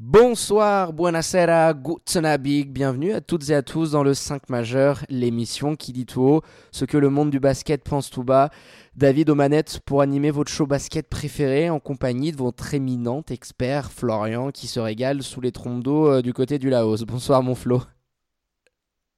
[0.00, 2.36] Bonsoir, buonasera, guten
[2.68, 6.42] bienvenue à toutes et à tous dans le 5 majeur, l'émission qui dit tout haut
[6.70, 8.50] ce que le monde du basket pense tout bas.
[8.94, 13.90] David aux manettes pour animer votre show basket préféré en compagnie de votre éminent expert
[13.90, 17.04] Florian qui se régale sous les trompes d'eau euh, du côté du Laos.
[17.04, 17.82] Bonsoir mon Flo.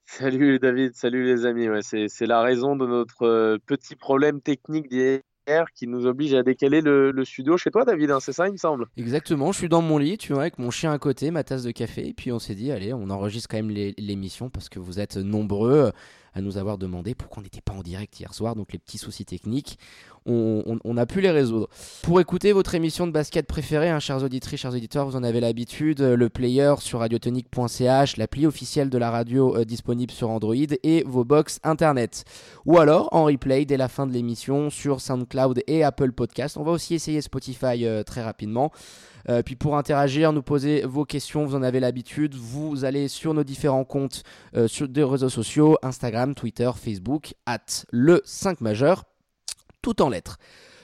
[0.06, 1.68] Salut David, salut les amis.
[1.82, 5.20] C'est la raison de notre euh, petit problème technique d'hier
[5.74, 8.10] qui nous oblige à décaler le, studio chez toi, David.
[8.10, 8.86] Hein, c'est ça, il me semble.
[8.96, 9.52] Exactement.
[9.52, 11.70] Je suis dans mon lit, tu vois, avec mon chien à côté, ma tasse de
[11.70, 12.08] café.
[12.08, 15.16] Et puis on s'est dit, allez, on enregistre quand même l'émission parce que vous êtes
[15.16, 15.92] nombreux
[16.34, 18.54] à nous avoir demandé pourquoi on n'était pas en direct hier soir.
[18.56, 19.78] Donc les petits soucis techniques,
[20.26, 21.68] on, a pu les résoudre.
[22.02, 25.40] Pour écouter votre émission de basket préférée, hein, chers auditrices, chers auditeurs, vous en avez
[25.40, 31.02] l'habitude, le player sur radiotonique.ch, l'appli officielle de la radio euh, disponible sur Android et
[31.06, 32.24] vos box internet.
[32.66, 36.56] Ou alors en replay dès la fin de l'émission sur SoundCloud et Apple Podcast.
[36.56, 38.70] On va aussi essayer Spotify euh, très rapidement.
[39.28, 42.34] Euh, puis pour interagir, nous poser vos questions, vous en avez l'habitude.
[42.34, 44.22] Vous allez sur nos différents comptes
[44.66, 49.04] sur des réseaux sociaux, Instagram, Twitter, Facebook, at le 5 majeur
[49.82, 50.38] tout en lettres.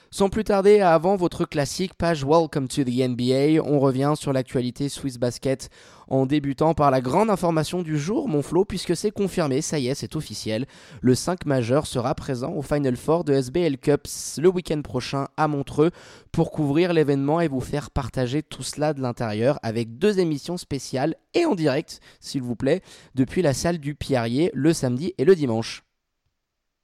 [0.09, 4.87] Sans plus tarder, avant votre classique page Welcome to the NBA, on revient sur l'actualité
[4.87, 5.69] Swiss Basket
[6.07, 9.89] en débutant par la grande information du jour, mon Flo, puisque c'est confirmé, ça y
[9.89, 10.65] est, c'est officiel.
[11.01, 15.49] Le 5 majeur sera présent au Final Four de SBL Cups le week-end prochain à
[15.49, 15.91] Montreux
[16.31, 21.15] pour couvrir l'événement et vous faire partager tout cela de l'intérieur avec deux émissions spéciales
[21.33, 22.81] et en direct, s'il vous plaît,
[23.13, 25.83] depuis la salle du Pierrier le samedi et le dimanche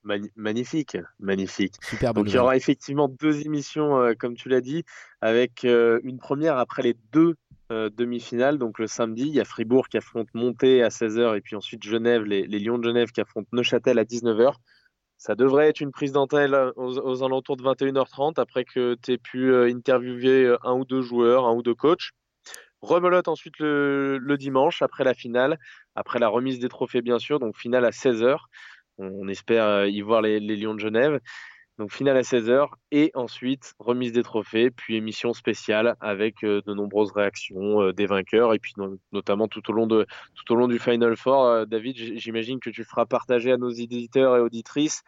[0.04, 1.76] magnifique, magnifique.
[2.14, 4.84] Donc il y aura effectivement deux émissions, euh, comme tu l'as dit,
[5.22, 7.36] avec euh, une première après les deux
[7.72, 8.58] euh, demi-finales.
[8.58, 11.84] Donc le samedi, il y a Fribourg qui affronte Monté à 16h et puis ensuite
[11.84, 14.56] Genève, les, Lions de Genève qui affrontent Neuchâtel à 19h.
[15.18, 19.56] Ça devrait être une prise d'antenne aux, alentours de 21h30 après que tu aies pu
[19.56, 22.10] interviewer un ou deux joueurs, un ou deux coachs.
[22.82, 25.58] Rebelote ensuite le, le dimanche après la finale,
[25.96, 28.38] après la remise des trophées bien sûr, donc finale à 16h.
[28.98, 31.20] On, espère euh, y voir les, Lions de Genève.
[31.80, 36.74] Donc finale à 16h et ensuite remise des trophées, puis émission spéciale avec euh, de
[36.76, 38.74] nombreuses réactions euh, des vainqueurs et puis
[39.12, 40.06] notamment tout au long de
[40.36, 41.66] tout au long du Final Four.
[41.66, 45.04] David, j'imagine que tu feras partager à nos éditeurs et auditrices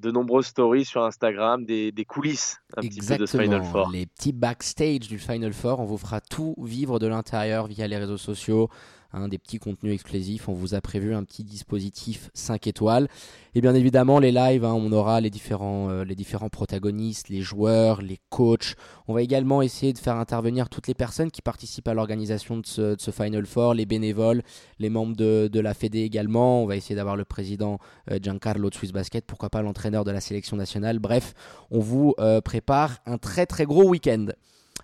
[0.00, 3.90] de nombreuses stories sur Instagram, des, coulisses un petit peu de ce Final Four.
[3.92, 7.98] Les petits backstage du Final Four, on vous fera tout vivre de l'intérieur via les
[7.98, 8.68] réseaux sociaux,
[9.12, 10.48] Hein, des petits contenus exclusifs.
[10.48, 13.08] On vous a prévu un petit dispositif 5 étoiles.
[13.56, 17.40] Et bien évidemment, les lives, hein, on aura les différents, euh, les différents protagonistes, les
[17.40, 18.76] joueurs, les coachs.
[19.08, 22.66] On va également essayer de faire intervenir toutes les personnes qui participent à l'organisation de
[22.66, 24.42] ce, Final Four, les bénévoles,
[24.78, 26.62] les membres de, la Fédé également.
[26.62, 27.80] On va essayer d'avoir le président
[28.12, 31.00] euh, Giancarlo de Swiss Basket, pourquoi pas l'entraîneur de la sélection nationale.
[31.00, 31.34] Bref,
[31.72, 34.26] on vous euh, prépare un très très gros week-end.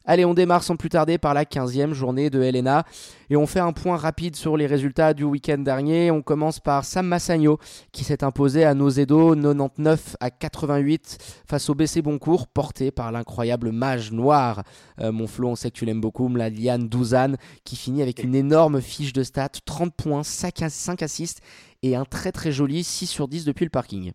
[0.08, 2.84] Allez, on démarre sans plus tarder par la 15e journée de Helena
[3.28, 6.12] et on fait un point rapide sur les résultats du week-end dernier.
[6.12, 7.58] On commence par Sam Massagno
[7.90, 13.72] qui s'est imposé à Nozedo 99 à 88 face au BC Boncourt porté par l'incroyable
[13.72, 14.62] mage noir.
[15.00, 17.34] Euh, mon on sait que tu l'aimes beaucoup, Mladiane Douzan
[17.64, 20.62] qui finit avec une énorme fiche de stats, 30 points, 5
[21.02, 21.40] assists
[21.82, 24.12] et un très très joli 6 sur 10 depuis le parking.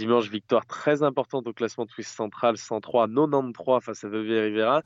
[0.00, 4.82] Dimanche, victoire très importante au classement Twist central, 103-93 face à Vevey Rivera.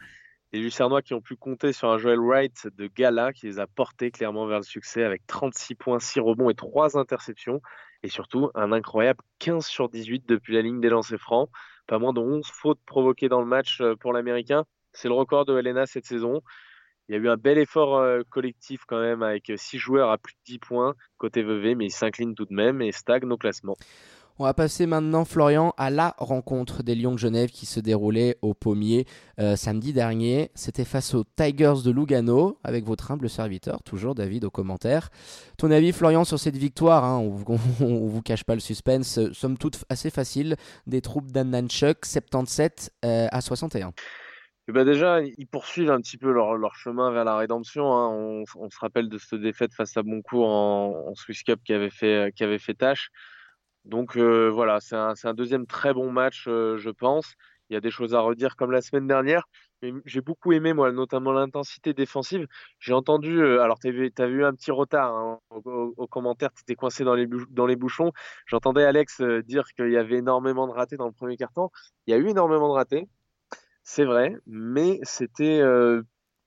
[0.53, 3.69] Les Lucernois qui ont pu compter sur un Joel Wright de gala qui les a
[3.69, 7.63] portés clairement vers le succès avec 36 points, 6 rebonds et 3 interceptions.
[8.03, 11.49] Et surtout, un incroyable 15 sur 18 depuis la ligne des lancers francs.
[11.87, 14.65] Pas moins de 11 fautes provoquées dans le match euh, pour l'Américain.
[14.93, 16.43] C'est le record de Helena cette saison.
[17.09, 20.19] Il y a eu un bel effort euh, collectif quand même avec 6 joueurs à
[20.19, 23.39] plus de 10 points côté Vevey, mais ils s'inclinent tout de même et stagnent au
[23.39, 23.77] classement.
[24.41, 28.37] On va passer maintenant, Florian, à la rencontre des Lions de Genève qui se déroulait
[28.43, 29.07] au Pommier
[29.39, 30.51] euh, samedi dernier.
[30.57, 35.11] C'était face aux Tigers de Lugano, avec votre humble serviteur, toujours David, aux commentaires.
[35.57, 37.59] Ton avis, Florian, sur cette victoire hein, On
[37.89, 40.57] ne vous cache pas le suspense, somme toute assez facile,
[40.89, 43.93] des troupes d'Annanchuk, 77 euh, à 61.
[44.67, 47.93] Eh ben déjà, ils poursuivent un petit peu leur, chemin vers la rédemption.
[47.93, 48.45] Hein.
[48.57, 51.91] On, se rappelle de cette défaite face à Boncourt en, en Swiss Cup qui avait
[51.91, 53.13] fait, qui avait fait tâche.
[53.85, 57.35] Donc euh, voilà, c'est un, deuxième très bon match, euh, je pense.
[57.71, 59.45] Il y a des choses à redire comme la semaine dernière.
[60.07, 62.47] J'ai beaucoup aimé, moi, notamment l'intensité défensive.
[62.79, 66.75] J'ai entendu, euh, alors tu as, vu un petit retard hein, au, commentaire, tu étais
[66.75, 68.13] coincé dans les, dans les bouchons.
[68.47, 71.71] J'entendais Alex dire qu'il y avait énormément de ratés dans le premier quart-temps.
[72.07, 73.09] Il y a eu énormément de ratés,
[73.83, 75.61] c'est vrai, mais c'était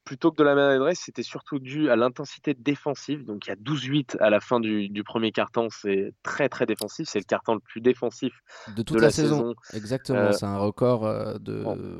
[0.07, 3.25] plutôt que de la maladresse, c'était surtout dû à l'intensité défensive.
[3.25, 7.09] Donc il y a 12-8 à la fin du, premier carton, c'est très très défensif.
[7.09, 8.31] C'est le carton le plus défensif
[8.77, 9.53] de toute la, saison.
[9.73, 11.35] Exactement, euh, c'est un record euh,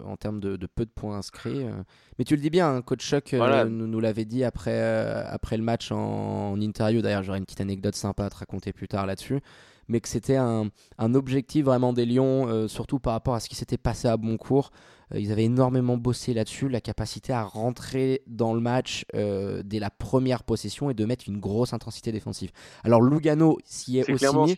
[0.06, 1.66] en termes de, peu de points inscrits.
[1.66, 1.84] Euh.
[2.18, 4.80] Mais tu le dis bien, hein, coach Chuck nous, nous l'avait dit après,
[5.26, 7.02] après le match en, interview.
[7.02, 9.42] D'ailleurs, j'aurai une petite anecdote sympa à te raconter plus tard là-dessus
[9.90, 10.68] mais que c'était un,
[10.98, 14.72] un, objectif vraiment des Lions, surtout par rapport à ce qui s'était passé à Boncourt.
[15.14, 19.80] Euh, ils avaient énormément bossé là-dessus, la capacité à rentrer dans le match euh, dès
[19.80, 22.52] la première possession et de mettre une grosse intensité défensive.
[22.84, 24.58] Alors Lugano s'y est, aussi mis,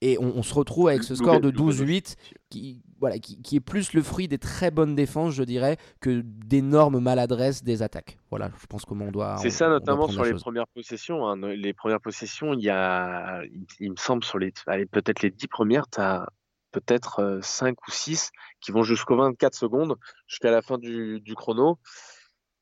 [0.00, 2.16] et on, se retrouve avec ce score de 12-8
[2.50, 7.00] qui, voilà, qui, est plus le fruit des très bonnes défenses, je dirais, que d'énormes
[7.00, 8.18] maladresses des attaques.
[8.30, 9.36] Voilà, je pense comment on doit.
[9.38, 11.26] C'est ça, notamment sur les premières possessions.
[11.26, 11.36] Hein.
[11.36, 13.42] Les premières possessions, il y a,
[13.80, 14.52] il, me semble, sur les,
[14.90, 16.26] peut-être les 10 premières, tu as
[16.74, 21.78] peut-être 5 ou 6 qui vont jusqu'aux 24 secondes, jusqu'à la fin du, chrono,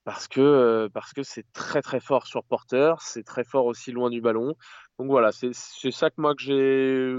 [0.04, 4.10] parce que parce que c'est très très fort sur porteur, c'est très fort aussi loin
[4.10, 4.54] du ballon.
[4.98, 5.52] Donc voilà, c'est
[5.90, 7.16] ça que moi que j'ai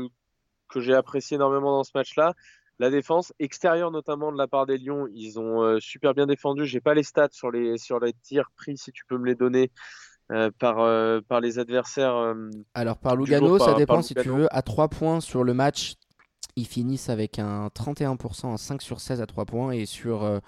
[0.70, 2.34] que j'ai apprécié énormément dans ce match-là.
[2.80, 6.66] La défense extérieure notamment de la part des Lions, ils ont super bien défendu.
[6.66, 9.36] J'ai pas les stats sur les sur les tirs pris, si tu peux me les
[9.36, 9.72] donner.
[10.60, 10.78] par,
[11.28, 12.36] par les adversaires.
[12.74, 14.48] Alors par Lugano, ça dépend si tu veux.
[14.56, 15.96] À 3 points sur le match,
[16.56, 19.72] ils finissent avec un 31%, un 5 sur 16 à 3 points.
[19.72, 20.40] Et sur euh,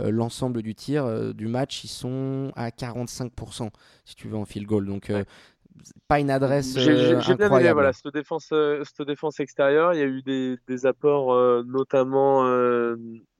[0.00, 3.70] euh, l'ensemble du tir euh, du match, ils sont à 45%,
[4.04, 4.86] si tu veux, en field goal.
[4.86, 5.12] Donc,
[6.08, 9.92] pas une adresse J'ai bien aimé voilà, cette, défense, cette défense extérieure.
[9.94, 12.44] Il y a eu des, des apports, notamment,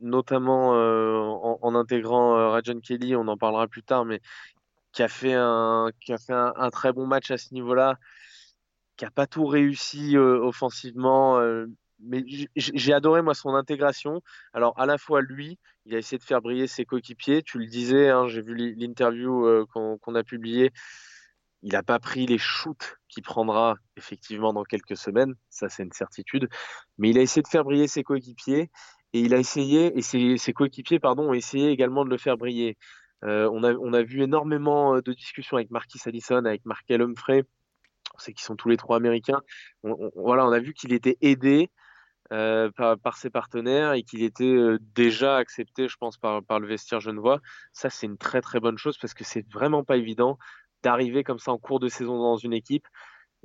[0.01, 4.21] notamment en, en, intégrant Rajan Kelly, on en parlera plus tard, mais
[4.93, 7.97] qui a fait un, qui a fait un, un très bon match à ce niveau-là,
[8.99, 11.41] qui n'a pas tout réussi offensivement
[12.01, 12.25] mais
[12.57, 14.23] j'ai adoré moi son intégration.
[14.53, 17.43] Alors à la fois lui, il a essayé de faire briller ses coéquipiers.
[17.43, 20.73] Tu le disais, hein, j'ai vu l'interview euh, qu'on a publié.
[21.63, 25.93] Il n'a pas pris les shoots qu'il prendra effectivement dans quelques semaines, ça c'est une
[25.93, 26.49] certitude.
[26.99, 28.71] Mais il a essayé de faire briller ses coéquipiers
[29.13, 32.77] et il a essayé et ses, coéquipiers pardon ont essayé également de le faire briller.
[33.25, 37.45] Euh, on, a, on a vu énormément de discussions avec Marquis Allison, avec Markel Humphrey.
[38.15, 39.41] On sait qu'ils sont tous les trois américains.
[40.15, 41.71] voilà, on a vu qu'il était aidé
[42.33, 46.99] euh, par, ses partenaires et qu'il était euh, déjà accepté, je pense, par, le vestiaire
[46.99, 47.41] genevois.
[47.73, 50.37] Ça, c'est une très très bonne chose parce que c'est vraiment pas évident
[50.83, 52.87] d'arriver comme ça en cours de saison dans une équipe.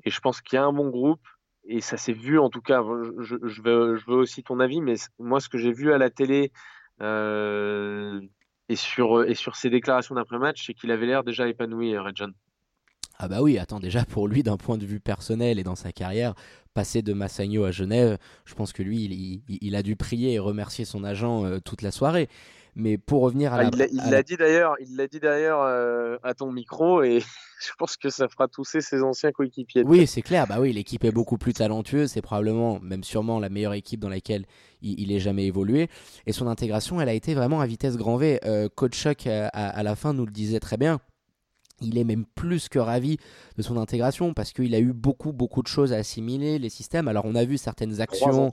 [0.04, 1.22] Et je pense qu'il y a un bon groupe
[1.64, 2.82] et ça s'est vu en tout cas.
[3.20, 6.52] Je, veux, aussi ton avis, mais moi, ce que j'ai vu à la télé
[7.02, 8.20] euh,
[8.68, 12.34] et, sur, et sur ses déclarations d'après-match, c'est qu'il avait l'air déjà épanoui, Redjon.
[13.24, 15.92] Ah bah oui, attends, déjà pour lui, d'un point de vue personnel et dans sa
[15.92, 16.34] carrière,
[16.74, 20.86] passer de Massagno à Genève, je pense que lui, il, a dû prier et remercier
[20.86, 22.30] son agent euh, toute la soirée.
[22.76, 26.18] Mais pour revenir à ah, la, il l'a dit d'ailleurs, il l'a dit d'ailleurs euh,
[26.24, 27.20] à ton micro et
[27.62, 29.84] je pense que ça fera tousser ses anciens coéquipiers.
[29.86, 30.48] Oui, c'est clair.
[30.48, 32.10] Bah oui, l'équipe est beaucoup plus talentueuse.
[32.10, 34.46] C'est probablement, même sûrement, la meilleure équipe dans laquelle
[34.82, 35.90] il, ait jamais évolué.
[36.26, 38.40] Et son intégration, elle a été vraiment à vitesse grand V.
[38.46, 41.00] Euh, Coach Chuck à, la fin nous le disait très bien
[41.82, 43.18] il est même plus que ravi
[43.58, 47.08] de son intégration parce qu'il a eu beaucoup beaucoup de choses à assimiler les systèmes.
[47.08, 48.52] Alors on a vu certaines actions,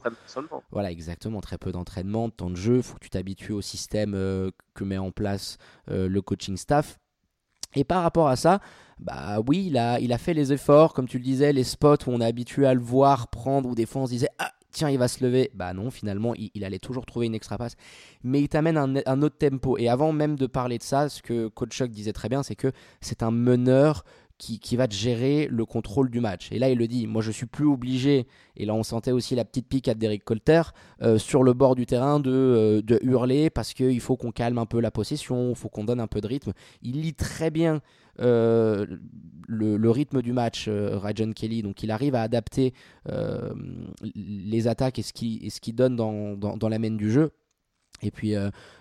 [0.70, 2.78] voilà exactement très peu d'entraînement, de temps de jeu.
[2.78, 5.58] Il faut que tu t'habitues au système euh, que met en place
[5.90, 6.98] euh, le coaching staff.
[7.74, 8.60] Et par rapport à ça,
[8.98, 11.96] bah oui, il a, il a fait les efforts, comme tu le disais, les spots
[12.06, 14.52] où on est habitué à le voir prendre, ou des fois on se disait ah
[14.70, 15.50] tiens, il va se lever.
[15.54, 17.76] Bah non, finalement, il, allait toujours trouver une extra passe.
[18.22, 19.78] Mais il t'amène un, autre tempo.
[19.78, 22.56] Et avant même de parler de ça, ce que Coach Chuck disait très bien, c'est
[22.56, 24.04] que c'est un meneur
[24.38, 26.48] qui, va te gérer le contrôle du match.
[26.52, 29.34] Et là, il le dit, moi je suis plus obligé, et là on sentait aussi
[29.34, 30.62] la petite pique à Derek Colter,
[31.02, 34.58] euh, sur le bord du terrain de, euh, de hurler parce qu'il faut qu'on calme
[34.58, 36.52] un peu la possession, il faut qu'on donne un peu de rythme.
[36.82, 37.80] Il lit très bien
[38.20, 38.86] euh,
[39.46, 41.62] le, rythme du match, euh, Rajon Kelly.
[41.62, 42.74] Donc il arrive à adapter
[43.08, 43.52] euh,
[44.14, 47.32] les attaques et ce qu'il qui donne dans, dans, la main du jeu.
[48.00, 48.34] Et puis,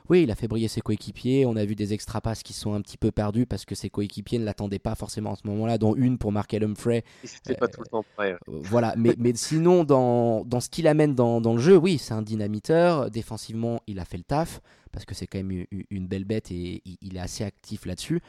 [0.10, 1.48] oui, il a fait briller ses coéquipiers.
[1.48, 3.90] On a vu des extra passes qui sont un petit peu perdus parce que ses
[3.90, 7.04] coéquipiers ne l'attendaient pas forcément en ce moment-là, dont une pour Mark Humphrey.
[7.24, 8.38] C'était pas tout le temps prêt.
[8.46, 12.14] voilà, mais, mais sinon, dans, dans ce qu'il amène dans, dans, le jeu, oui, c'est
[12.14, 13.10] un dynamiteur.
[13.10, 16.84] Défensivement, il a fait le taf parce que c'est quand même une, belle bête et
[17.02, 18.22] il est assez actif là-dessus.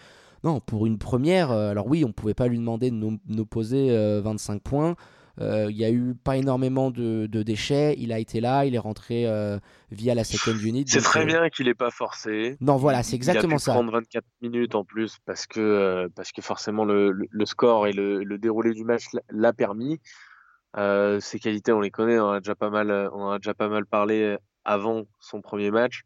[0.45, 3.47] Non, pour une première, euh, alors oui, on ne pouvait pas lui demander de nous,
[3.47, 3.88] poser
[4.21, 4.97] 25 euh, points.
[5.40, 7.95] Euh, il n'y a eu pas énormément de, déchets.
[7.99, 9.26] Il a été là, il est rentré
[9.90, 10.85] via la second unit.
[10.87, 12.57] C'est très bien qu'il n'ait pas forcé.
[12.61, 13.73] Non, voilà, c'est exactement il a pu ça.
[13.73, 18.75] prendre 24 minutes en plus parce que, parce que forcément le, score et le, déroulé
[18.75, 20.00] du match l'a permis.
[20.76, 23.87] ses qualités, on les connaît, on a déjà pas mal, on a déjà pas mal
[23.87, 26.02] parlé avant son premier match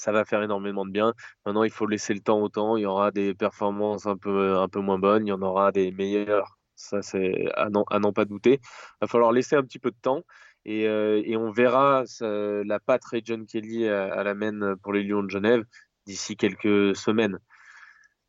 [0.00, 1.12] ça va faire énormément de bien.
[1.44, 2.78] Maintenant, il faut laisser le temps au temps.
[2.78, 5.72] Il y aura des performances un peu, un peu moins bonnes, il y en aura
[5.72, 6.58] des meilleures.
[6.74, 8.60] Ça, c'est à n'en pas douter.
[8.62, 10.22] Il va falloir laisser un petit peu de temps.
[10.64, 15.02] Et, euh, et on verra la patte Ray John Kelly à, la main pour les
[15.02, 15.64] Lions de Genève
[16.06, 17.38] d'ici quelques semaines.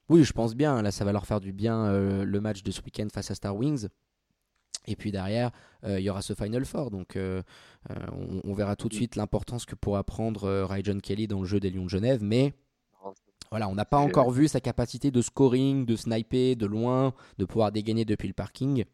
[0.09, 0.81] Oui, je pense bien.
[0.81, 3.35] Là, ça va leur faire du bien euh, le match de ce week-end face à
[3.35, 3.87] Star Wings.
[4.87, 5.51] Et puis derrière,
[5.83, 6.91] il y aura ce Final Four.
[6.91, 11.39] Donc on, on, verra tout de suite l'importance que pourra prendre Ray John Kelly dans
[11.39, 12.23] le jeu des Lions de Genève.
[12.23, 12.53] Mais
[13.51, 17.43] voilà, on n'a pas encore vu sa capacité de scoring, de sniper de loin, de
[17.43, 18.85] pouvoir dégainer depuis le parking.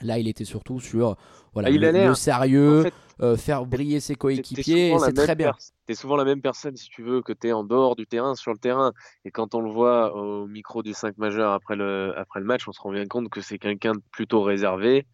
[0.00, 1.16] Là, il était surtout sur
[1.54, 5.52] voilà, ah, le, sérieux, euh, faire briller ses coéquipiers, c'est très bien.
[5.86, 8.06] Tu es souvent la même personne, si tu veux, que tu es en dehors du
[8.06, 8.92] terrain, sur le terrain.
[9.24, 12.66] Et quand on le voit au micro du 5 majeur après le, après le match,
[12.68, 15.06] on se rend bien compte que c'est quelqu'un de plutôt réservé.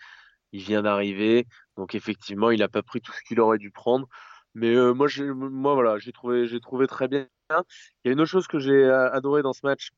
[0.54, 4.08] Il vient d'arriver, donc effectivement, il n'a pas pris tout ce qu'il aurait dû prendre.
[4.54, 5.08] Mais euh, moi,
[5.75, 7.26] voilà, j'ai trouvé, trouvé très bien.
[7.50, 7.56] Il
[8.04, 9.90] y a une autre chose que j'ai euh, adoré dans ce match,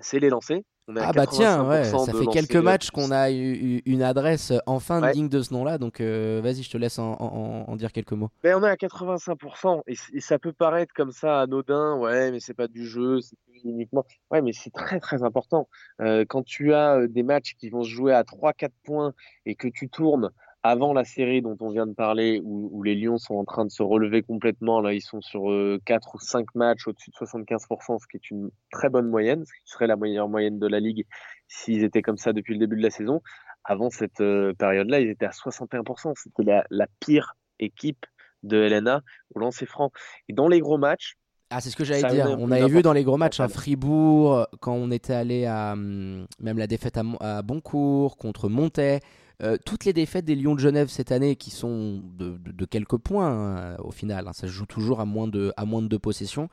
[0.00, 0.62] c'est les lancers
[0.96, 5.28] ah bah tiens, ouais, ça fait quelques matchs qu'on a eu une adresse enfin digne
[5.28, 8.30] de ce nom-là, donc euh, vas-y, je te laisse en, dire quelques mots.
[8.42, 12.54] Ben, on est à 85%, et, ça peut paraître comme ça anodin, ouais, mais c'est
[12.54, 14.04] pas du jeu, c'est uniquement.
[14.30, 15.68] Ouais, mais c'est très très important.
[16.00, 19.12] Euh, quand tu as euh, des matchs qui vont se jouer à 3-4 points
[19.46, 20.30] et que tu tournes
[20.62, 23.70] avant la série dont on vient de parler, où, les Lions sont en train de
[23.70, 25.42] se relever complètement, là ils sont sur
[25.84, 29.44] 4 euh, ou 5 matchs au-dessus de 75%, ce qui est une très bonne moyenne,
[29.44, 31.06] ce qui serait la meilleure moyenne de la ligue
[31.46, 33.22] s'ils étaient comme ça depuis le début de la saison.
[33.64, 38.06] Avant cette euh, période-là, ils étaient à 61%, c'était la, pire équipe
[38.42, 39.02] de LNA
[39.34, 39.90] au lancer franc.
[40.28, 41.14] Et dans les gros matchs,
[41.50, 42.36] ah, c'est ce que j'allais dire.
[42.38, 46.26] On avait vu dans les gros matchs à Fribourg, quand on était allé à hum,
[46.40, 49.00] même la défaite à, à Boncourt contre Montais,
[49.42, 53.28] euh, toutes les défaites des Lions de Genève cette année, qui sont de, quelques points
[53.28, 55.52] hein, au final, hein, ça se joue toujours à moins de,
[55.86, 56.48] deux possessions,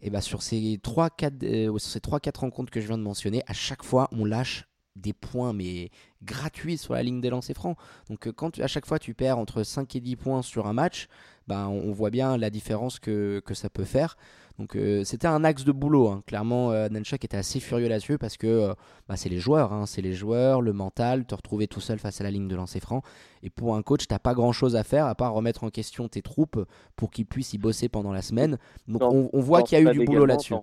[0.00, 4.08] et bah sur ces 3-4 euh, rencontres que je viens de mentionner, à chaque fois
[4.12, 4.66] on lâche
[4.96, 5.90] des points mais
[6.22, 7.76] gratuits sur la ligne des lancers francs.
[8.08, 10.72] Donc euh, quand à chaque fois tu perds entre 5 et 10 points sur un
[10.72, 11.08] match,
[11.46, 14.16] bah, on, voit bien la différence que, que ça peut faire.
[14.58, 16.08] Donc euh, c'était un axe de boulot.
[16.08, 16.22] Hein.
[16.26, 18.74] Clairement, euh, était assez furieux là-dessus parce que euh,
[19.08, 19.86] bah, c'est les joueurs, hein.
[19.86, 22.80] c'est les joueurs, le mental, te retrouver tout seul face à la ligne de lancer
[22.80, 23.02] franc.
[23.42, 26.22] Et pour un coach, t'as pas grand-chose à faire à part remettre en question tes
[26.22, 26.64] troupes
[26.96, 28.58] pour qu'ils puissent y bosser pendant la semaine.
[28.86, 30.54] Donc on, voit qu'il y a eu du boulot là-dessus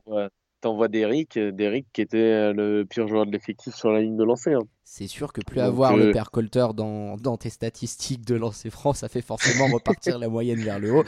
[0.61, 4.15] t'envoies Derrick, euh, Derrick qui était euh, le pire joueur de l'effectif sur la ligne
[4.15, 4.53] de lancer.
[4.53, 4.61] Hein.
[4.83, 8.69] C'est sûr que plus avoir le euh, père Colter dans, dans, tes statistiques de lancer
[8.69, 11.03] franc, ça fait forcément repartir la moyenne vers le haut.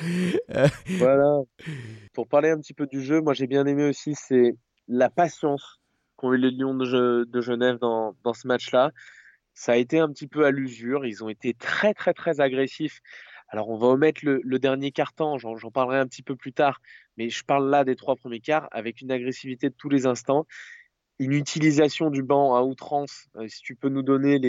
[0.97, 1.41] voilà.
[2.13, 4.55] Pour parler un petit peu du jeu, moi j'ai bien aimé aussi, c'est
[4.87, 5.79] la patience
[6.15, 8.91] qu'ont eu les Lions de, de Genève dans, dans ce match-là.
[9.53, 11.05] Ça a été un petit peu à l'usure.
[11.05, 13.01] Ils ont été très très très agressifs
[13.53, 16.81] alors, on va omettre le, dernier quart-temps, j'en parlerai un petit peu plus tard,
[17.17, 20.47] mais je parle là des trois premiers quarts avec une agressivité de tous les instants,
[21.19, 23.27] une utilisation du banc à outrance.
[23.35, 24.39] Euh, si tu peux nous donner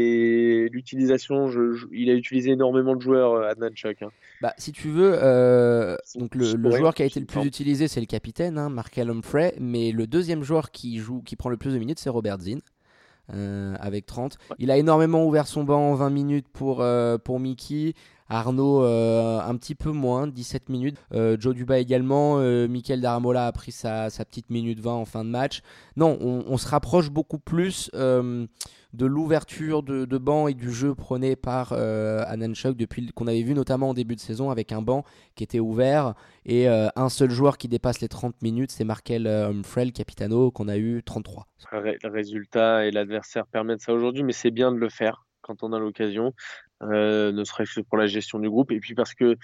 [0.70, 1.50] l'utilisation,
[1.92, 4.00] il a utilisé énormément de joueurs, euh, Adnan Chuck.
[4.00, 4.08] Hein.
[4.40, 8.00] Bah, si tu veux, euh, donc le, joueur qui a été le plus utilisé, c'est
[8.00, 11.74] le capitaine, hein, Markel Humphrey, mais le deuxième joueur qui, joue, qui prend le plus
[11.74, 12.62] de minutes, c'est Robert Zinn.
[13.28, 14.38] avec 30.
[14.58, 16.82] Il a énormément ouvert son banc en 20 minutes pour,
[17.22, 17.92] pour Mickey.
[18.34, 20.96] Arnaud euh, un petit peu moins, 17 minutes.
[21.12, 22.38] Euh, Joe Duba également.
[22.38, 25.62] Euh, Michael Daramola a pris sa, petite minute 20 en fin de match.
[25.96, 31.72] Non, on, se rapproche beaucoup plus de l'ouverture de, banc et du jeu prôné par
[31.72, 35.60] Ananchuk depuis qu'on avait vu notamment en début de saison avec un banc qui était
[35.60, 36.14] ouvert
[36.46, 40.76] et un seul joueur qui dépasse les 30 minutes, c'est Markel Humphrey, capitano, qu'on a
[40.76, 41.46] eu 33.
[41.72, 45.72] Le résultat et l'adversaire permettent ça aujourd'hui, mais c'est bien de le faire quand on
[45.72, 46.34] a l'occasion.
[46.84, 48.72] Euh, ne serait-ce que pour la gestion du groupe.
[48.72, 49.36] Et puis parce que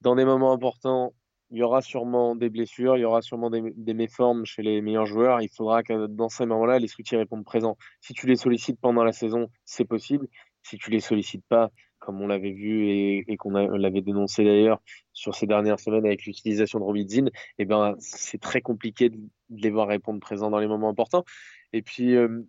[0.00, 1.12] dans des moments importants,
[1.50, 5.06] il y aura sûrement des blessures, il y aura sûrement des, méformes chez les meilleurs
[5.06, 5.40] joueurs.
[5.40, 7.76] Il faudra que dans ces moments-là, les soutiens répondent présents.
[8.00, 10.26] Si tu les sollicites pendant la saison, c'est possible.
[10.62, 14.80] Si tu les sollicites pas, comme on l'avait vu et, qu'on l'avait dénoncé d'ailleurs
[15.12, 17.26] sur ces dernières semaines avec l'utilisation de Robidzin,
[17.58, 19.18] eh ben, c'est très compliqué de,
[19.50, 21.24] les voir répondre présents dans les moments importants.
[21.72, 22.42] Et puis, euh,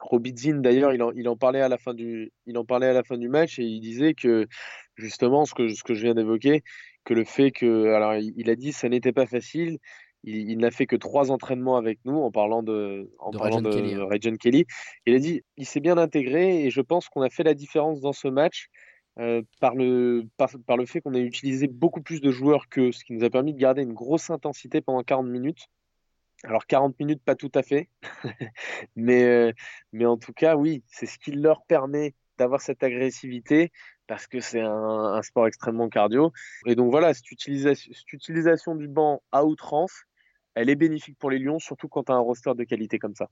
[0.00, 2.92] Robidzin, d'ailleurs, il en, il en, parlait à la fin du, il en parlait à
[2.92, 4.46] la fin du match et il disait que
[4.96, 6.62] justement ce que, ce que je viens d'évoquer,
[7.04, 9.78] que le fait que, alors il, a dit, ça n'était pas facile.
[10.24, 14.38] Il, n'a fait que trois entraînements avec nous en parlant de, en parlant de Kelly,
[14.38, 14.64] Kelly.
[15.04, 18.00] Il a dit, il s'est bien intégré et je pense qu'on a fait la différence
[18.00, 18.68] dans ce match.
[19.18, 22.92] Euh, par, le, par, par, le fait qu'on a utilisé beaucoup plus de joueurs que
[22.92, 25.66] ce qui nous a permis de garder une grosse intensité pendant 40 minutes.
[26.44, 27.88] Alors 40 minutes, pas tout à fait,
[28.96, 29.52] mais, euh,
[29.92, 33.70] mais en tout cas, oui, c'est ce qui leur permet d'avoir cette agressivité
[34.08, 36.32] parce que c'est un, sport extrêmement cardio.
[36.66, 39.92] Et donc voilà, cette utilisation, utilisation du banc à outrance,
[40.54, 43.14] elle est bénéfique pour les Lions, surtout quand tu as un roster de qualité comme
[43.14, 43.28] ça.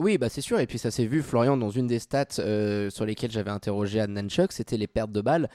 [0.00, 0.58] Oui, bah c'est sûr.
[0.58, 4.00] Et puis ça s'est vu, Florian, dans une des stats euh, sur lesquelles j'avais interrogé
[4.00, 5.50] Anne Nanchuk, c'était les pertes de balles.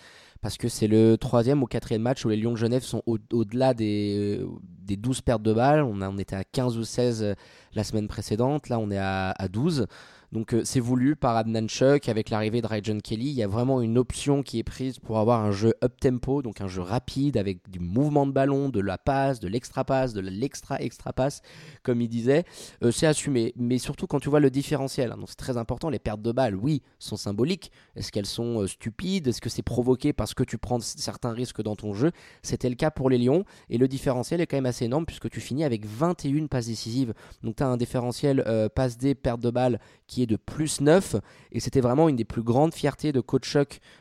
[0.46, 3.74] Parce que c'est le troisième ou quatrième match où les Lions de Genève sont au-delà
[3.74, 4.46] des,
[4.84, 5.82] des 12 pertes de balles.
[5.82, 7.34] On, a, était à 15 ou 16 euh,
[7.74, 8.70] la semaine précédente.
[8.70, 9.88] Là, on est à, à 12.
[10.36, 13.28] Donc euh, c'est voulu par Adnan Chuck avec l'arrivée de Ryan Kelly.
[13.28, 16.42] Il y a vraiment une option qui est prise pour avoir un jeu up tempo,
[16.42, 20.12] donc un jeu rapide avec du mouvement de ballon, de la passe, de l'extra passe,
[20.12, 21.42] de l'extra extra passe,
[21.84, 22.44] comme il disait.
[22.84, 25.14] Euh, c'est assumé, mais surtout quand tu vois le différentiel.
[25.14, 25.24] Hein.
[25.26, 25.90] c'est très important.
[25.90, 27.72] Les pertes de balles, oui, sont symboliques.
[27.96, 29.30] Est-ce qu'elles sont euh, stupides?
[29.30, 32.12] Est-ce que c'est provoqué parce que tu prends certains risques dans ton jeu
[32.44, 35.30] C'était le cas pour les Lions et le différentiel est quand même assez énorme puisque
[35.30, 37.14] tu finis avec 21 passes décisives.
[37.44, 38.44] Donc tu as un différentiel
[38.76, 41.16] passe des pertes de balles qui est de plus 9.
[41.52, 43.56] Et c'était vraiment une des plus grandes fiertés de Coach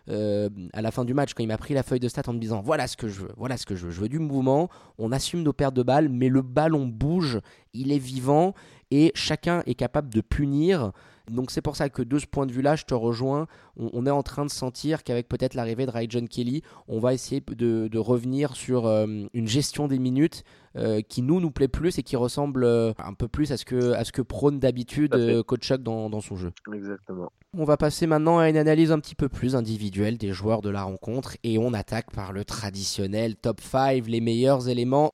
[0.08, 2.32] euh, à la fin du match, quand il m'a pris la feuille de stats en
[2.32, 3.92] me disant voilà ce que je veux, voilà ce que je veux.
[3.92, 7.40] Je veux du mouvement, on assume nos pertes de balles, mais le ballon bouge,
[7.72, 8.54] il est vivant
[8.90, 10.92] et chacun est capable de punir.
[11.30, 13.46] Donc c'est pour ça que de ce point de vue-là, je te rejoins.
[13.76, 17.42] On, est en train de sentir qu'avec peut-être l'arrivée de John Kelly, on va essayer
[17.46, 20.44] de, revenir sur euh, une gestion des minutes
[20.76, 23.64] euh, qui nous nous plaît plus et qui ressemble euh, un peu plus à ce
[23.64, 26.52] que, à ce que prône d'habitude Coach Chuck dans, dans, son jeu.
[26.72, 27.32] Exactement.
[27.56, 30.70] On va passer maintenant à une analyse un petit peu plus individuelle des joueurs de
[30.70, 35.12] la rencontre et on attaque par le traditionnel top 5, les meilleurs éléments.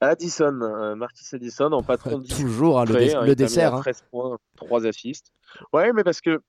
[0.00, 3.80] Addison, euh, Marquis Addison en patron Toujours hein, le, dessert.
[3.80, 4.06] 13 hein.
[4.10, 5.32] points, 3 assists.
[5.72, 6.40] Ouais, mais parce que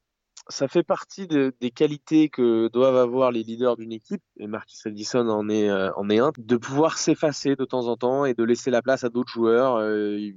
[0.47, 5.27] ça fait partie des qualités que doivent avoir les leaders d'une équipe, et Marquis Addison
[5.29, 8.43] en est, euh, en est un, de pouvoir s'effacer de temps en temps et de
[8.43, 9.75] laisser la place à d'autres joueurs.
[9.77, 10.31] Euh,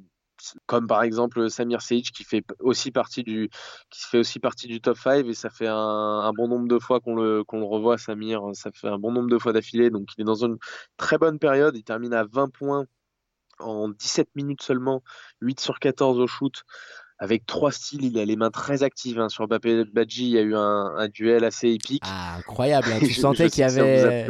[0.67, 3.49] comme par exemple Samir Sage qui fait aussi partie du
[3.91, 6.99] qui fait aussi partie du top 5 et ça fait un, bon nombre de fois
[6.99, 10.09] qu'on le qu'on le revoit Samir ça fait un bon nombre de fois d'affilée donc
[10.17, 10.59] il est dans une
[10.97, 12.87] très bonne période il termine à 20 points
[13.63, 15.03] en 17 minutes seulement,
[15.41, 16.65] 8 sur 14 au shoot.
[17.23, 19.21] Avec trois styles, il a les mains très actives.
[19.21, 19.29] Hein.
[19.29, 22.03] Sur Bappé Badji, il y a eu un, duel assez épique.
[22.05, 22.89] Ah, incroyable.
[22.93, 22.99] Hein.
[23.07, 24.27] Tu sentais qu'il y avait.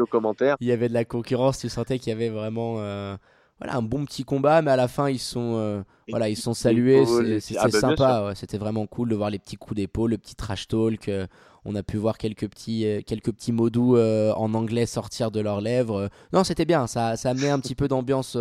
[0.60, 1.58] Il y avait de la concurrence.
[1.58, 2.76] Tu sentais qu'il y avait vraiment.
[2.80, 3.16] Euh,
[3.58, 6.52] voilà, un bon petit combat, mais à la fin ils sont, euh, voilà, ils sont
[6.52, 7.06] salués.
[7.40, 10.34] C'était ah, bah, sympa, c'était vraiment cool de voir les petits coups d'épaule, le petit
[10.34, 11.08] trash talk.
[11.08, 11.26] Euh,
[11.64, 15.62] on a pu voir quelques petits, quelques petits mots doux en anglais sortir de leurs
[15.62, 16.10] lèvres.
[16.32, 18.36] non, c'était bien, ça, ça amenait un petit peu d'ambiance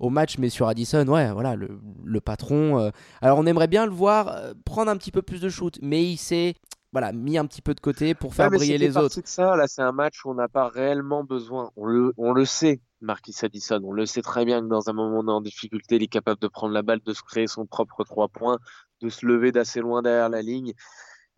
[0.00, 2.78] au match, mais sur Addison, ouais, voilà, le, patron.
[2.78, 5.78] Euh, alors on aimerait bien le voir euh, prendre un petit peu plus de shoot,
[5.82, 6.54] mais il s'est
[6.94, 9.20] voilà, mis un petit peu de côté pour faire briller les autres.
[9.20, 11.72] De ça, là, c'est un match où on n'a pas réellement besoin.
[11.74, 13.80] On le, on le sait, Marquis Addison.
[13.82, 16.46] On le sait très bien que dans un moment en difficulté, il est capable de
[16.46, 18.58] prendre la balle, de se créer son propre trois points,
[19.00, 20.72] de se lever d'assez loin derrière la ligne.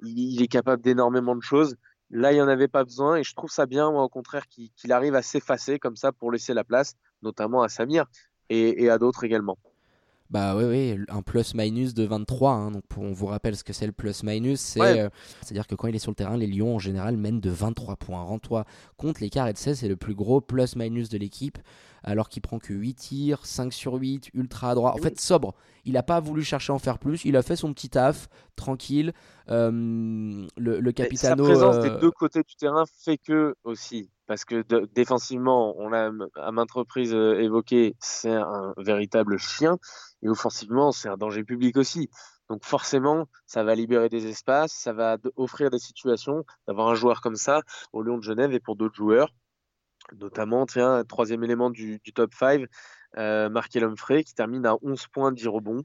[0.04, 1.76] Il, est capable d'énormément de choses.
[2.10, 4.46] Là, il n'y en avait pas besoin et je trouve ça bien, moi, au contraire,
[4.48, 8.04] qu'il arrive à s'effacer comme ça pour laisser la place, notamment à Samir
[8.50, 9.58] et, à d'autres également.
[10.28, 12.50] Bah oui, oui, un plus-minus de 23.
[12.50, 14.58] Hein, donc on vous rappelle ce que c'est le plus-minus.
[14.58, 15.10] C'est, à
[15.52, 17.96] dire que quand il est sur le terrain, les Lions en général mènent de 23
[17.96, 18.22] points.
[18.22, 18.64] Rends-toi
[18.96, 21.58] compte, l'écart est de 16, c'est le plus gros plus-minus de l'équipe.
[22.02, 24.92] Alors qu'il prend que 8 tirs, 5 sur 8, ultra droit.
[24.92, 25.54] En fait, sobre.
[25.84, 27.24] Il n'a pas voulu chercher à en faire plus.
[27.24, 29.12] Il a fait son petit taf, tranquille.
[29.48, 31.44] Euh, le, le Capitano.
[31.44, 35.88] Sa présence des euh, deux côtés du terrain fait que aussi parce que défensivement, on
[35.88, 39.78] l'a à maintes reprises euh, évoqué, c'est un véritable chien,
[40.22, 42.10] et offensivement, c'est un danger public aussi.
[42.48, 47.20] Donc forcément, ça va libérer des espaces, ça va offrir des situations d'avoir un joueur
[47.20, 47.62] comme ça
[47.92, 49.32] au Lyon de Genève et pour d'autres joueurs,
[50.18, 52.66] notamment, tiens, troisième élément du, top 5,
[53.18, 55.82] euh, Markel Humphrey qui termine à 11 points, 10 rebonds.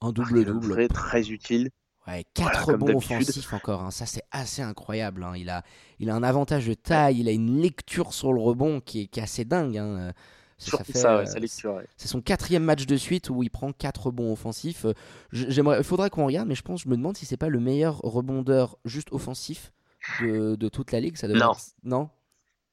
[0.00, 0.88] Un double-double.
[0.88, 1.70] Très utile.
[2.06, 3.90] Ouais, 4 rebonds offensifs encore, hein.
[3.90, 5.24] ça c'est assez incroyable.
[5.24, 5.32] Hein.
[5.36, 5.64] Il, a,
[5.98, 9.06] il a un avantage de taille, il a une lecture sur le rebond qui est,
[9.06, 9.76] qui est assez dingue.
[9.76, 10.12] Hein.
[10.58, 11.82] Ça, fait, ça, ouais, lecture.
[11.96, 14.86] C'est son quatrième match de suite où il prend 4 rebonds offensifs.
[15.32, 17.60] J'aimerais, il faudrait qu'on regarde, mais je pense, je me demande si c'est pas le
[17.60, 19.72] meilleur rebondeur juste offensif
[20.20, 21.16] de, de toute la ligue.
[21.16, 21.52] Ça non.
[21.82, 22.08] non?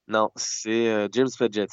[0.07, 1.67] Non, c'est euh, James Fadjet.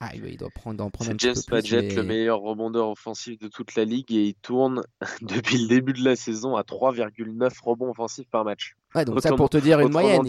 [0.00, 3.74] Ah, il doit prendre, en prendre C'est James Padgett, le meilleur rebondeur offensif de toute
[3.76, 4.82] la ligue, et il tourne
[5.22, 8.76] depuis le début de la saison à 3,9 rebonds offensifs par match.
[8.94, 10.22] Ouais, donc ça pour te dire une moyenne.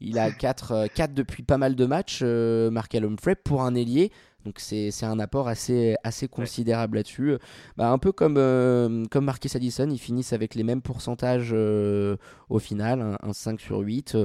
[0.00, 3.76] il, a 4, 4 euh, depuis pas mal de matchs, euh, Markel Humphrey, pour un
[3.76, 4.10] ailier.
[4.44, 7.36] Donc c'est un apport assez, assez considérable là-dessus.
[7.76, 12.16] Bah, un peu comme, euh, comme Marcus Addison, ils finissent avec les mêmes pourcentages euh,
[12.48, 14.16] au final, un, 5 sur 8.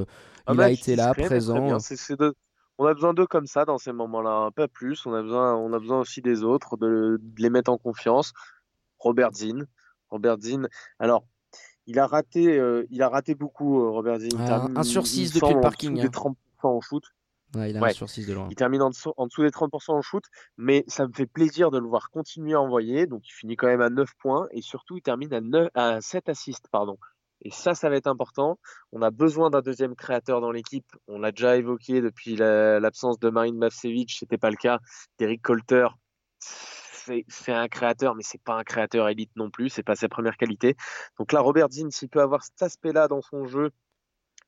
[0.51, 1.79] il a été là, présent.
[1.79, 1.97] C'est
[2.77, 5.05] on a besoin d'eux comme ça dans ces moments-là, pas plus.
[5.05, 8.33] On a besoin, on a besoin aussi des autres, de, les mettre en confiance.
[8.99, 9.67] Robert Zinn,
[10.09, 10.67] Robert Zinn.
[10.99, 11.25] Alors,
[11.87, 12.59] il a raté,
[12.89, 14.37] il a raté beaucoup, Robert Zinn.
[14.39, 15.97] Ah, 1 sur 6 depuis le parking.
[15.97, 17.03] Il 30% en shoot.
[17.55, 18.47] il a 1 sur 6 de loin.
[18.49, 20.23] Il termine en dessous, en dessous, des 30% en shoot,
[20.57, 23.05] mais ça me fait plaisir de le voir continuer à envoyer.
[23.05, 26.01] Donc il finit quand même à 9 points et surtout il termine à, 9, à
[26.01, 26.67] 7 assists.
[26.71, 26.97] Pardon.
[27.41, 28.59] Et ça, ça va être important.
[28.91, 30.87] On a besoin d'un deuxième créateur dans l'équipe.
[31.07, 34.79] On l'a déjà évoqué depuis l'absence de Marine Mavcevic, c'était pas le cas.
[35.19, 35.87] Derek Colter,
[37.27, 39.69] c'est un créateur, mais c'est pas un créateur élite non plus.
[39.69, 40.75] C'est pas sa première qualité.
[41.19, 43.69] Donc là, Robert Zinn, s'il peut avoir cet aspect-là dans son jeu,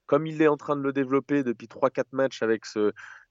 [0.08, 2.64] comme il est en train de le développer depuis 3-4 matchs avec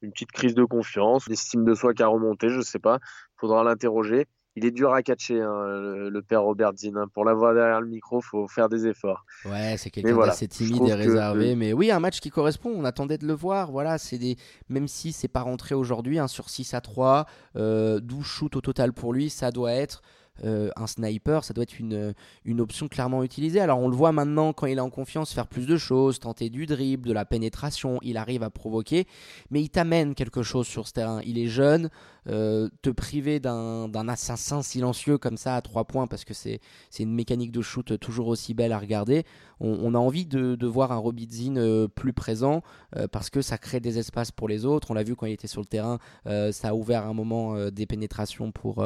[0.02, 2.98] une petite crise de confiance, l'estime de soi qui a remonté, je sais pas,
[3.36, 6.96] faudra l'interroger il est dur à catcher, hein, le, père Robert Zinn.
[6.96, 7.08] Hein.
[7.12, 9.24] Pour l'avoir derrière le micro, faut faire des efforts.
[9.44, 11.54] Ouais, c'est quelqu'un d'assez timide et réservé.
[11.54, 12.72] Mais oui, un match qui correspond.
[12.74, 13.70] On attendait de le voir.
[13.70, 14.36] Voilà, c'est des...
[14.70, 18.62] Même si c'est pas rentré aujourd'hui, hein, sur 6 à 3, euh, 12 shoots au
[18.62, 20.02] total pour lui, ça doit être
[20.44, 22.14] euh, un sniper, ça doit être une,
[22.44, 23.60] une option clairement utilisée.
[23.60, 26.50] Alors on le voit maintenant quand il est en confiance faire plus de choses, tenter
[26.50, 29.06] du dribble, de la pénétration, il arrive à provoquer,
[29.50, 31.20] mais il t'amène quelque chose sur ce terrain.
[31.24, 31.88] Il est jeune,
[32.28, 36.60] euh, te priver d'un assassin silencieux comme ça à 3 points parce que c'est
[36.98, 39.24] une mécanique de shoot toujours aussi belle à regarder.
[39.60, 42.62] On, a envie de, voir un Robidzin euh, plus présent
[42.96, 44.90] euh, parce que ça crée des espaces pour les autres.
[44.90, 47.86] On l'a vu quand il était sur le terrain, ça a ouvert un moment des
[47.86, 48.84] pénétrations pour,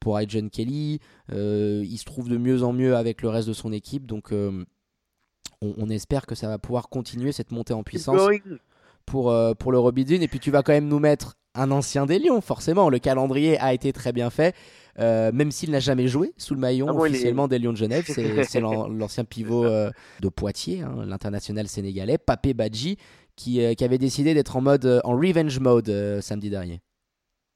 [0.00, 0.20] pour
[0.52, 1.00] Kelly.
[1.30, 4.64] il se trouve de mieux en mieux avec le reste de son équipe donc on,
[5.60, 8.20] on, espère que ça va pouvoir continuer cette montée en puissance
[9.06, 10.20] pour, pour le Robidzin.
[10.20, 12.88] Et puis tu vas quand même nous mettre un ancien des Lions, forcément.
[12.88, 14.54] Le calendrier a été très bien fait,
[14.98, 18.04] euh, même s'il n'a jamais joué sous le maillon ah officiellement des Lions de Genève.
[18.06, 22.96] C'est l'ancien pivot euh, de Poitiers, hein, l'international sénégalais, Papé Badji,
[23.36, 26.80] qui, euh, qui avait décidé d'être en mode en revenge mode samedi dernier.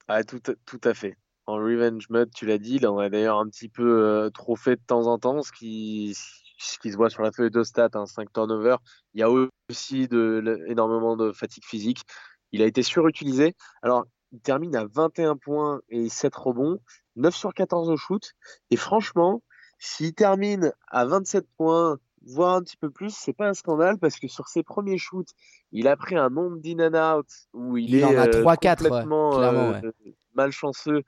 [0.09, 1.17] Ah, tout, tout à fait.
[1.47, 4.77] En revenge mode, tu l'as dit, il en a d'ailleurs un petit peu trop fait
[4.77, 6.17] de temps en temps, ce qui,
[6.59, 8.79] ce qui se voit sur la feuille de stats, hein, 5 turnovers.
[9.15, 9.29] Il y a
[9.71, 12.03] aussi de, énormément de fatigue physique.
[12.53, 13.55] Il a été surutilisé.
[13.83, 16.79] Alors, il termine à 21 points et 7 rebonds,
[17.17, 18.33] 9 sur 14 au shoot.
[18.71, 19.43] Et franchement,
[19.79, 24.19] s'il termine à 27 points, voire un petit peu plus, c'est pas un scandale parce
[24.19, 25.31] que sur ses premiers shoots,
[25.73, 28.57] il a pris un nombre d'in and out où il, est en a 3, euh,
[28.57, 29.81] 4, complètement euh,
[30.35, 31.03] malchanceux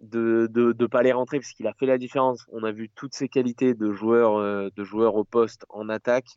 [0.00, 2.44] de ne pas les rentrer parce qu'il a fait la différence.
[2.52, 6.28] On a vu toutes ses qualités de joueur, euh, de joueur au poste en attaque.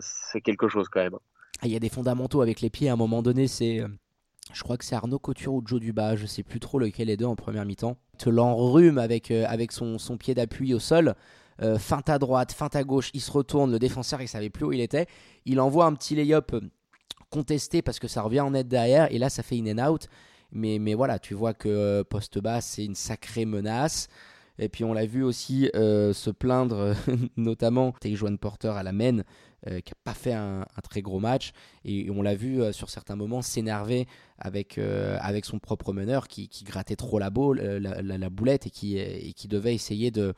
[0.00, 1.18] c'est quelque chose quand même.
[1.62, 2.88] Il y a des fondamentaux avec les pieds.
[2.88, 3.80] À un moment donné, c'est.
[3.80, 3.88] Euh,
[4.52, 7.16] je crois que c'est Arnaud Couture ou Joe Duba, je sais plus trop lequel est
[7.16, 7.96] deux en première mi-temps.
[8.16, 11.14] Te l'enrhume avec, euh, avec son, son pied d'appui au sol.
[11.62, 14.66] Euh, feinte à droite, feinte à gauche, il se retourne, le défenseur il savait plus
[14.66, 15.06] où il était.
[15.46, 16.54] Il envoie un petit lay-up
[17.30, 20.06] contesté parce que ça revient en net derrière et là ça fait in and out.
[20.52, 24.08] Mais, mais voilà, tu vois que poste bas c'est une sacrée menace.
[24.58, 26.94] Et puis on l'a vu aussi se plaindre,
[27.36, 29.22] notamment Joan Porter à la main,
[29.68, 31.50] euh, qui n'a pas fait un, très gros match.
[31.84, 34.06] Et, on l'a vu euh, sur certains moments s'énerver
[34.38, 39.32] avec, euh, avec son propre meneur qui, grattait trop la, la, boulette et qui, et
[39.32, 40.34] qui devait essayer de,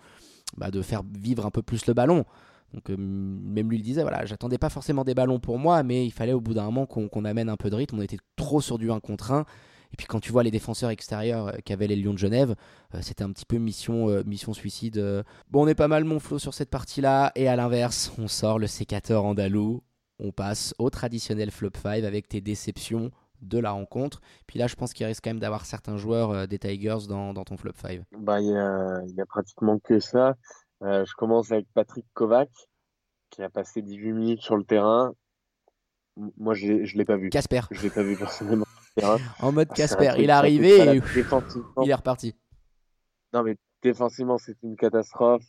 [0.56, 2.24] bah, de faire vivre un peu plus le ballon.
[2.72, 6.10] Donc même lui il disait voilà j'attendais pas forcément des ballons pour moi mais il
[6.10, 8.76] fallait au bout d'un moment qu'on amène un peu de rythme on était trop sur
[8.76, 9.46] du 1 contre 1
[9.92, 12.54] et puis quand tu vois les défenseurs extérieurs euh, qu'avaient les Lions de Genève,
[12.94, 15.24] euh, c'était un petit peu mission, euh, mission suicide.
[15.50, 17.32] Bon, on est pas mal mon flot sur cette partie-là.
[17.34, 19.82] Et à l'inverse, on sort le sécateur andalou.
[20.18, 24.20] On passe au traditionnel flop 5 avec tes déceptions de la rencontre.
[24.46, 27.56] Puis là, je pense qu'il risque quand même d'avoir certains joueurs des Tigers dans, ton
[27.56, 28.02] flop 5.
[28.18, 30.34] Bah, il n'y a, pratiquement que ça.
[30.82, 32.50] je commence avec Patrick Kovac,
[33.30, 35.12] qui a passé 18 minutes sur le terrain.
[36.36, 37.30] Moi, je ne l'ai pas vu.
[37.30, 37.60] Casper.
[37.70, 38.64] Je l'ai pas vu personnellement.
[39.40, 40.12] en mode Casper.
[40.18, 41.02] Il est arrivé et
[41.82, 42.34] il est reparti.
[43.32, 45.44] Non, mais défensivement, c'est une catastrophe.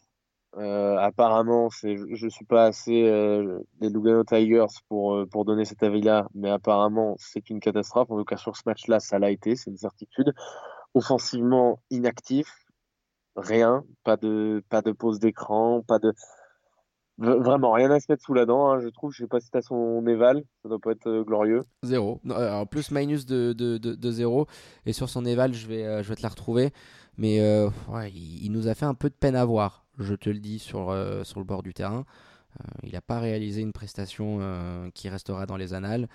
[0.58, 5.64] Euh, apparemment, c'est, je suis pas assez euh, des Lugano Tigers pour, euh, pour donner
[5.64, 8.10] cet avis-là, mais apparemment, c'est une catastrophe.
[8.10, 10.34] En tout cas, sur ce match-là, ça l'a été, c'est une certitude.
[10.96, 12.48] Offensivement, inactif,
[13.36, 16.14] rien, pas de, pas de pause d'écran, pas de.
[17.20, 19.12] Vraiment, rien à se mettre sous la dent, hein, je trouve.
[19.12, 21.64] Je sais pas si t'as son éval, ça doit pas être euh, glorieux.
[21.84, 22.22] Zéro.
[22.30, 24.48] Euh, plus, minus de, de, de, zéro.
[24.86, 26.72] Et sur son éval, je vais, euh, je vais te la retrouver.
[27.18, 27.42] Mais
[27.90, 30.58] ouais, il, nous a fait un peu de peine à voir, je te le dis,
[30.58, 32.06] sur, sur le bord du terrain.
[32.82, 34.40] il n'a pas réalisé une prestation
[34.94, 36.08] qui restera dans les annales.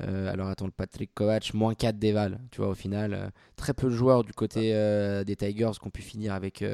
[0.00, 2.38] Euh, alors attends, le Patrick Kovac, moins 4 d'éval.
[2.50, 5.86] Tu vois, au final, euh, très peu de joueurs du côté euh, des Tigers qui
[5.86, 6.64] ont pu finir avec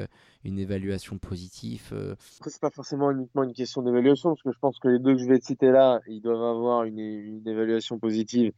[0.43, 1.93] une évaluation positive.
[2.39, 5.15] Après, c'est pas forcément uniquement une question d'évaluation, parce que je pense que les deux
[5.15, 8.51] que je vais citer là, ils doivent avoir une, évaluation positive.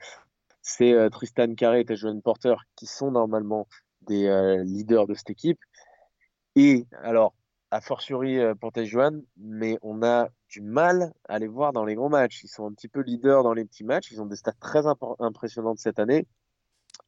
[0.61, 3.67] C'est Tristan Carré et Joan Porter, qui sont normalement
[4.01, 5.59] des leaders de cette équipe.
[6.55, 7.33] Et alors,
[7.71, 12.09] a fortiori pour Taïjuan, mais on a du mal à les voir dans les gros
[12.09, 12.43] matchs.
[12.43, 14.11] Ils sont un petit peu leaders dans les petits matchs.
[14.11, 14.83] Ils ont des stats très
[15.19, 16.25] impressionnantes cette année.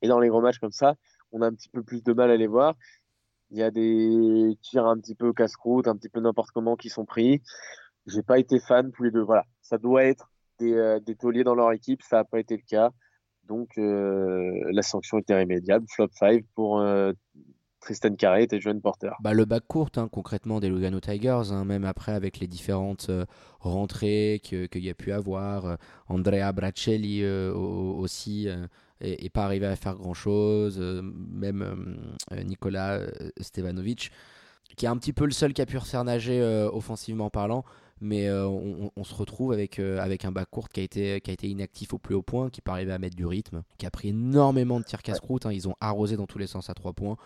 [0.02, 0.95] Et dans les gros matchs comme ça,
[1.32, 2.76] on a un petit peu plus de mal à les voir.
[3.52, 6.89] Il y a des tirs un petit peu casse-croûte, un petit peu n'importe comment qui
[6.89, 7.41] sont pris.
[8.06, 9.22] J'ai pas été fan tous les deux.
[9.22, 12.63] Voilà, ça doit être des, euh, tauliers dans leur équipe, ça n'a pas été le
[12.67, 12.91] cas.
[13.43, 15.86] Donc euh, la sanction était irrémédiable.
[15.89, 17.13] Flop 5 pour euh,
[17.80, 19.12] Tristan Carré et John Porter.
[19.22, 23.10] Bah, le bac court, hein, concrètement, des Lugano Tigers, hein, même après avec les différentes
[23.60, 25.78] rentrées qu'il y a pu avoir.
[26.08, 28.48] Andrea Bracelli aussi
[29.02, 30.78] et, pas arrivé à faire grand chose.
[30.80, 33.00] Euh, même euh, euh, Nicolas
[33.39, 34.12] Stevanovic,
[34.76, 37.63] qui est un petit peu le seul qui a pu refaire nager offensivement parlant
[38.02, 41.50] mais on, se retrouve avec, avec un bac court qui a, été, qui a été
[41.50, 44.10] inactif au plus haut point, qui pas arrivé à mettre du rythme, qui a pris
[44.10, 45.46] énormément de tirs casse-croûte.
[45.46, 45.52] Hein.
[45.52, 47.18] ils ont arrosé dans tous les sens à 3 points.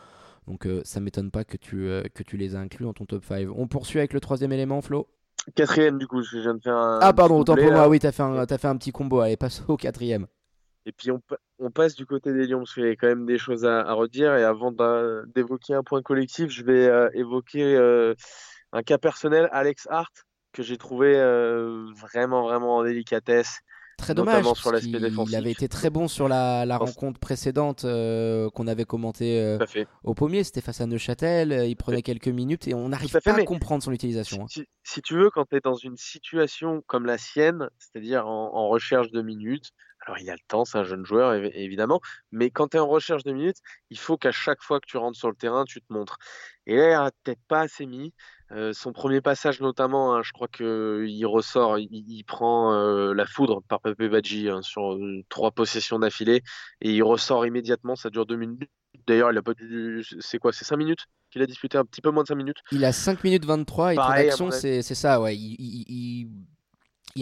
[0.47, 3.47] Donc ça m'étonne pas que tu, que tu les as inclus dans ton top 5.
[3.55, 5.07] On poursuit avec le troisième élément, Flo?
[5.55, 6.99] Quatrième, du coup, je viens de faire un.
[7.01, 9.19] Ah, pardon, autant pour moi, oui, t'as fait, un, as fait un petit combo.
[9.19, 10.27] Allez, passe au quatrième.
[10.85, 11.21] Et puis on,
[11.59, 13.81] on, passe du côté des Lions parce qu'il y a quand même des choses à,
[13.81, 14.35] à redire.
[14.35, 14.71] Et avant
[15.35, 18.13] d'évoquer un point collectif, je vais euh, évoquer euh,
[18.71, 20.13] un cas personnel, Alex Hart,
[20.53, 23.59] que j'ai trouvé euh, vraiment, vraiment en délicatesse.
[23.97, 24.73] Très dommage, sur.
[24.79, 29.57] Il avait été très bon sur la, la rencontre précédente qu'on avait commentée
[30.03, 30.43] au pommier.
[30.43, 31.65] C'était face à Neuchâtel.
[31.67, 34.47] Il prenait quelques minutes et on n'arrive pas à comprendre son utilisation.
[34.47, 34.63] Si, hein.
[34.83, 38.67] si, tu veux, quand tu es dans une situation comme la sienne, c'est-à-dire en, en,
[38.67, 39.71] recherche de minutes,
[40.05, 42.87] alors, il a le temps, c'est un jeune joueur, évidemment, mais quand tu es en
[42.87, 45.81] recherche de minutes, il faut qu'à chaque fois que tu rentres sur le terrain, tu
[45.81, 46.17] te montres.
[46.65, 48.13] Et là, il n'a peut-être pas assez mis.
[48.51, 53.61] Euh, son premier passage, notamment, hein, je crois qu'il ressort, il, prend euh, la foudre
[53.63, 56.43] par Pepe Badji hein, sur euh, trois possessions d'affilée
[56.81, 57.95] et il ressort immédiatement.
[57.95, 58.69] Ça dure deux minutes.
[59.07, 60.03] D'ailleurs, il a pas dû.
[60.19, 61.77] C'est quoi C'est cinq minutes qu'il a disputé?
[61.77, 64.81] Un petit peu moins de cinq minutes Il a 5 minutes 23 et Pareil, c'est
[64.83, 65.35] ça, ouais.
[65.35, 66.27] il il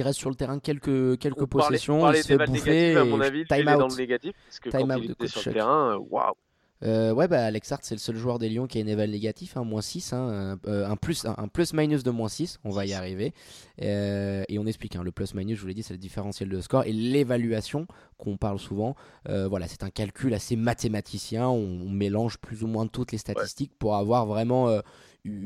[0.03, 2.95] reste sur le terrain quelques, quelques possessions, il se fait bouffer.
[2.95, 3.79] À mon avis, time out.
[3.79, 6.33] dans le négatif, parce que time quand out il était sur le terrain, waouh.
[6.83, 9.11] Euh, ouais, bah, Alex Hart, c'est le seul joueur des Lions qui a une éval
[9.11, 12.71] négatif, hein, moins 6, hein, euh, un, plus, un, plus minus de moins 6, on
[12.71, 13.33] va y arriver.
[13.81, 16.49] Euh, et on explique, hein, le plus minus, je vous l'ai dit, c'est le différentiel
[16.49, 16.83] de score.
[16.85, 17.85] Et l'évaluation,
[18.17, 23.11] qu'on parle souvent, voilà, c'est un calcul assez mathématicien, on, mélange plus ou moins toutes
[23.11, 24.81] les statistiques pour avoir vraiment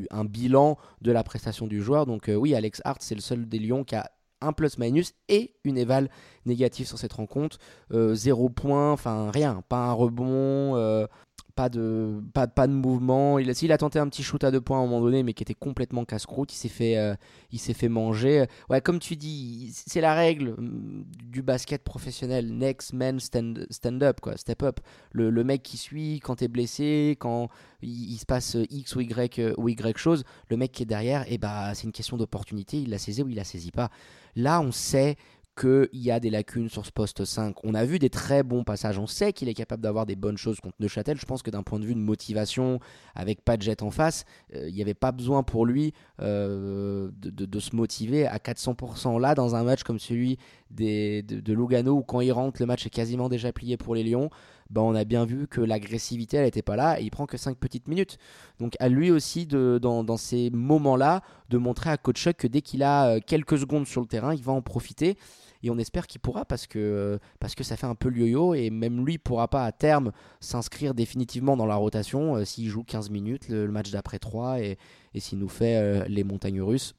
[0.10, 2.05] un bilan de la prestation du joueur.
[2.05, 4.10] Donc oui, Alex Hart, c'est le seul des Lions qui a
[4.45, 6.10] un plus-minus et une éval
[6.45, 7.58] négative sur cette rencontre.
[7.91, 11.08] Euh, zéro point, enfin rien, pas un rebond, euh,
[11.55, 13.39] pas de, pas, de mouvement.
[13.39, 15.41] Il, a tenté un petit shoot à deux points à un moment donné, mais qui
[15.41, 16.53] était complètement casse-croûte.
[16.53, 17.15] Il s'est fait, euh,
[17.58, 18.45] fait manger.
[18.69, 22.51] Ouais, comme tu dis, c'est la règle mm, du basket professionnel.
[22.51, 24.79] Next man stand, stand up, quoi, step up.
[25.12, 27.47] Le, le mec qui suit quand t'es blessé, quand
[27.81, 31.36] il, se passe X ou Y ou Y chose, le mec qui est derrière, et
[31.36, 32.81] eh bah, c'est une question d'opportunité.
[32.81, 33.89] Il l'a saisi ou il la saisit pas.
[34.36, 35.17] Là, on sait
[35.56, 37.56] qu'il y a des lacunes sur ce poste 5.
[37.63, 39.00] On a vu des très bons passages.
[39.00, 41.17] On sait qu'il est capable d'avoir des bonnes choses contre Neuchâtel.
[41.17, 42.80] Je pense que d'un point de vue de motivation,
[43.15, 47.10] avec pas de jet en face, euh, il n'y avait pas besoin pour lui euh,
[47.13, 50.38] de, se motiver à 400% là dans un match comme celui
[50.71, 54.04] des, de, Lugano où quand il rentre, le match est quasiment déjà plié pour les
[54.04, 54.30] Lions.
[54.69, 57.38] Ben, on a bien vu que l'agressivité elle n'était pas là et il prend que
[57.38, 58.17] 5 petites minutes.
[58.60, 62.84] Donc à lui aussi dans, ces moments-là de montrer à Coach Chuck que dès qu'il
[62.84, 65.17] a euh, quelques secondes sur le terrain, il va en profiter
[65.65, 67.19] et on espère qu'il pourra parce que,
[67.56, 70.93] que ça fait un peu le yo-yo et même lui pourra pas à terme s'inscrire
[70.93, 74.78] définitivement dans la rotation euh, s'il joue 15 minutes le, match d'après 3 et,
[75.17, 76.93] s'il nous fait euh, les montagnes russes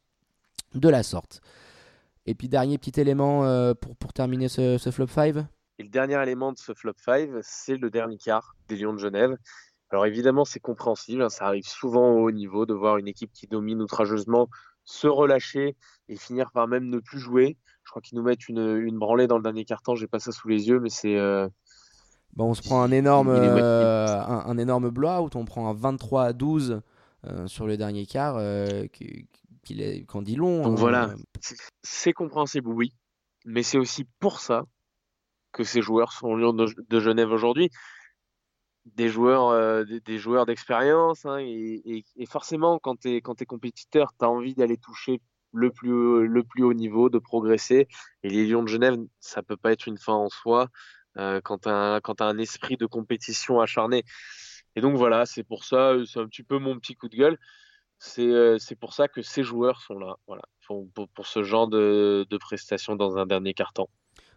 [0.74, 1.40] de la sorte.
[2.26, 5.46] Et puis dernier petit élément euh, pour terminer ce, flop 5
[5.78, 8.98] et le dernier élément de ce flop 5, c'est le dernier quart des Lions de
[8.98, 9.36] Genève.
[9.90, 13.30] Alors évidemment, c'est compréhensible, hein, ça arrive souvent au haut niveau de voir une équipe
[13.32, 14.48] qui domine outrageusement
[14.84, 15.76] se relâcher
[16.08, 17.56] et finir par même ne plus jouer.
[17.84, 19.94] Je crois qu'ils nous mettent une, une, branlée dans le dernier quart-temps.
[19.94, 21.16] J'ai pas ça sous les yeux, mais c'est.
[21.16, 21.48] Euh,
[22.34, 25.30] bon, on se prend un énorme, euh, un, énorme blowout.
[25.34, 26.80] On prend un 23 à 12
[27.26, 28.40] euh, sur le dernier quart.
[28.92, 30.62] qu'il est, quand dit long.
[30.62, 30.80] Donc hein.
[30.80, 31.14] voilà,
[31.82, 32.92] c'est compréhensible, oui.
[33.44, 34.64] Mais c'est aussi pour ça
[35.56, 37.70] que ces joueurs sont Lyon de, de Genève aujourd'hui.
[38.84, 41.24] Des joueurs, des, joueurs d'expérience.
[41.24, 45.20] Hein, et, forcément, quand tu es, compétiteur, tu as envie d'aller toucher
[45.52, 47.88] le plus, haut niveau, de progresser.
[48.22, 50.68] Et les Lions de Genève, ça peut pas être une fin en soi
[51.16, 54.04] euh, quand tu as, un esprit de compétition acharné.
[54.76, 57.38] Et donc voilà, c'est pour ça, c'est un petit peu mon petit coup de gueule.
[57.98, 62.36] C'est euh, pour ça que ces joueurs sont là, voilà, pour, ce genre de, de,
[62.36, 63.88] prestations dans un dernier carton.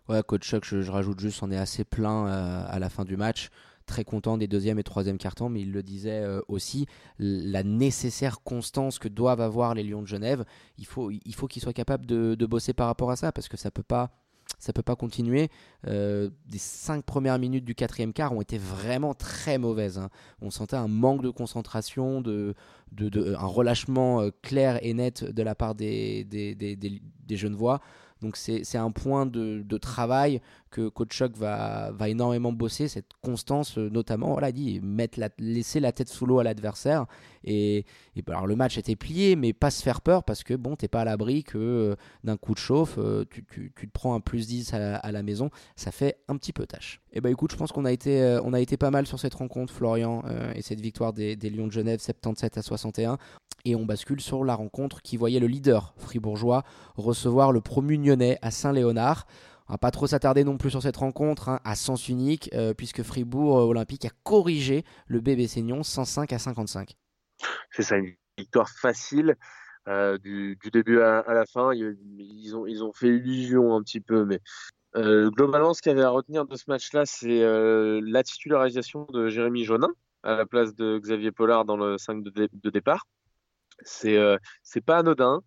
[0.10, 3.16] Ouais, coach Chuck, je, rajoute juste, on est assez plein euh, à la fin du
[3.16, 3.50] match
[3.86, 6.86] très content des deuxième et troisième cartons, mais il le disait aussi,
[7.18, 10.46] la nécessaire constance que doivent avoir les Lions de Genève,
[10.78, 13.58] il faut il faut qu'ils soient capables de, bosser par rapport à ça, parce que
[13.58, 15.50] ça peut peut pas continuer.
[15.88, 19.98] Euh, les cinq premières minutes du quatrième quart ont été vraiment très mauvaises.
[19.98, 20.10] Hein.
[20.42, 22.54] On sentait un manque de concentration, de,
[22.92, 27.38] de, un relâchement euh, clair et net de la part des, des, des, des, des
[27.38, 27.82] Genevois.
[28.22, 33.90] Donc c'est un point de, travail que Coach va, va énormément bosser, cette constance euh,
[33.90, 37.06] notamment, voilà, dit, mettre la, laisser la tête sous l'eau à l'adversaire.
[37.44, 40.54] Et, et bah, alors le match était plié, mais pas se faire peur parce que
[40.54, 43.88] bon, t'es pas à l'abri que euh, d'un coup de chauffe, euh, tu, tu, tu,
[43.88, 47.02] te prends un plus 10 à la, maison, ça fait un petit peu tâche.
[47.14, 49.74] Et bah écoute, je pense qu'on a, été, a été pas mal sur cette rencontre,
[49.74, 53.18] Florian, et cette victoire des, des Lions de Genève 77 à 61.
[53.66, 56.64] Et on bascule sur la rencontre qui voyait le leader fribourgeois
[56.96, 57.98] recevoir le promu
[58.42, 59.28] à Saint-Léonard.
[59.68, 62.74] On va pas trop s'attarder non plus sur cette rencontre hein, à sens unique, euh,
[62.74, 66.96] puisque Fribourg euh, Olympique a corrigé le bébé Seignon 105 à 55.
[67.72, 69.36] C'est ça, une victoire facile.
[69.88, 74.26] Euh, du, début à, la fin, ils ont, ils ont fait illusion un petit peu,
[74.26, 74.40] mais
[74.96, 79.64] globalement, ce qu'il y avait à retenir de ce match-là, c'est la titularisation de Jérémy
[79.64, 79.90] Jonin
[80.24, 83.06] à la place de Xavier Pollard dans le 5 de départ.
[83.84, 85.42] C'est euh, c'est pas anodin.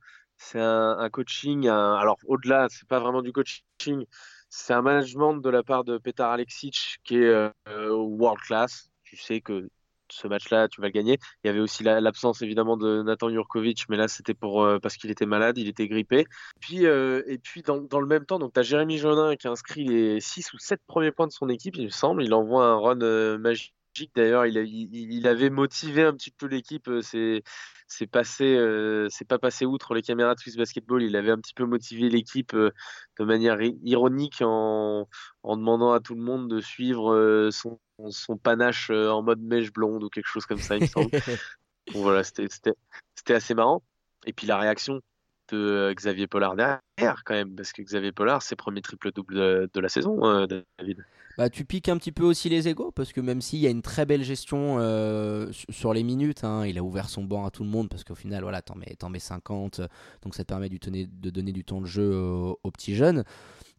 [0.45, 1.69] C'est un, coaching.
[1.69, 4.05] alors au-delà, c'est pas vraiment du coaching.
[4.51, 8.91] C'est un management de la part de Petar Alexic qui est euh, world class.
[9.05, 9.69] Tu sais que
[10.11, 11.19] ce match-là, tu vas le gagner.
[11.43, 15.11] Il y avait aussi l'absence évidemment de Nathan Jurkovic, mais là c'était euh, parce qu'il
[15.11, 16.27] était malade, il était grippé.
[16.61, 20.53] Puis et puis dans, le même temps, tu as Jérémy Jonin qui inscrit les 6
[20.55, 22.25] ou 7 premiers points de son équipe, il me semble.
[22.25, 23.75] Il envoie un run magique
[24.15, 26.89] D'ailleurs, il, il, avait motivé un petit peu l'équipe.
[26.89, 31.03] Euh, c'est passé, euh, c'est pas passé outre les caméras de Swiss Basketball.
[31.03, 32.71] Il avait un petit peu motivé l'équipe euh,
[33.19, 35.09] de manière ironique en,
[35.43, 37.79] en, demandant à tout le monde de suivre son,
[38.09, 41.11] son, panache en mode mèche blonde ou quelque chose comme ça, il me semble.
[41.95, 42.75] voilà, c'était
[43.29, 43.83] assez marrant.
[44.25, 45.01] Et puis la réaction
[45.53, 49.81] de Xavier Pollard derrière, quand même, parce que Xavier Pollard, c'est premier triple-double de, de,
[49.81, 50.47] la saison,
[50.79, 51.05] David
[51.39, 53.71] bah, tu piques un petit peu aussi les égaux parce que même s'il y a
[53.71, 57.51] une très belle gestion euh, sur les minutes, hein, il a ouvert son banc à
[57.51, 59.81] tout le monde parce qu'au final, voilà, t'en mets, mets 50,
[60.23, 63.25] donc ça te permet de, donner du temps de jeu aux, petits jeunes.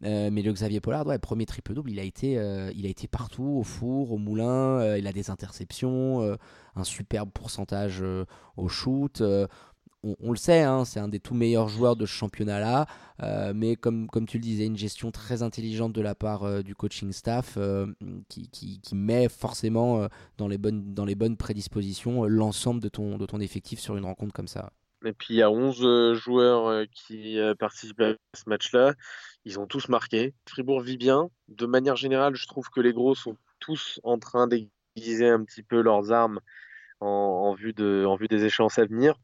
[0.03, 3.57] Euh, mais le Xavier Pollard, premier triple-double, il, a été, euh, il a été partout,
[3.59, 6.37] au four, au moulin, il a des interceptions,
[6.75, 8.03] un superbe pourcentage
[8.57, 9.21] au shoot
[10.03, 12.87] on, le sait, hein, c'est un des tout meilleurs joueurs de ce championnat-là,
[13.21, 16.61] euh, mais comme, comme tu le disais, une gestion très intelligente de la part euh,
[16.61, 17.87] du coaching staff euh,
[18.27, 23.25] qui, qui, met forcément dans, les bonnes, dans les bonnes prédispositions l'ensemble de ton, de
[23.25, 24.71] ton effectif sur une rencontre comme ça.
[25.05, 28.93] Et puis il y a 11 joueurs qui participent à ce match-là,
[29.45, 30.33] ils ont tous marqué.
[30.47, 31.29] Fribourg vit bien.
[31.49, 35.63] De manière générale, je trouve que les gros sont tous en train d'aiguiser un petit
[35.63, 36.39] peu leurs armes
[37.01, 39.15] en, vue, de, en vue des échéances à venir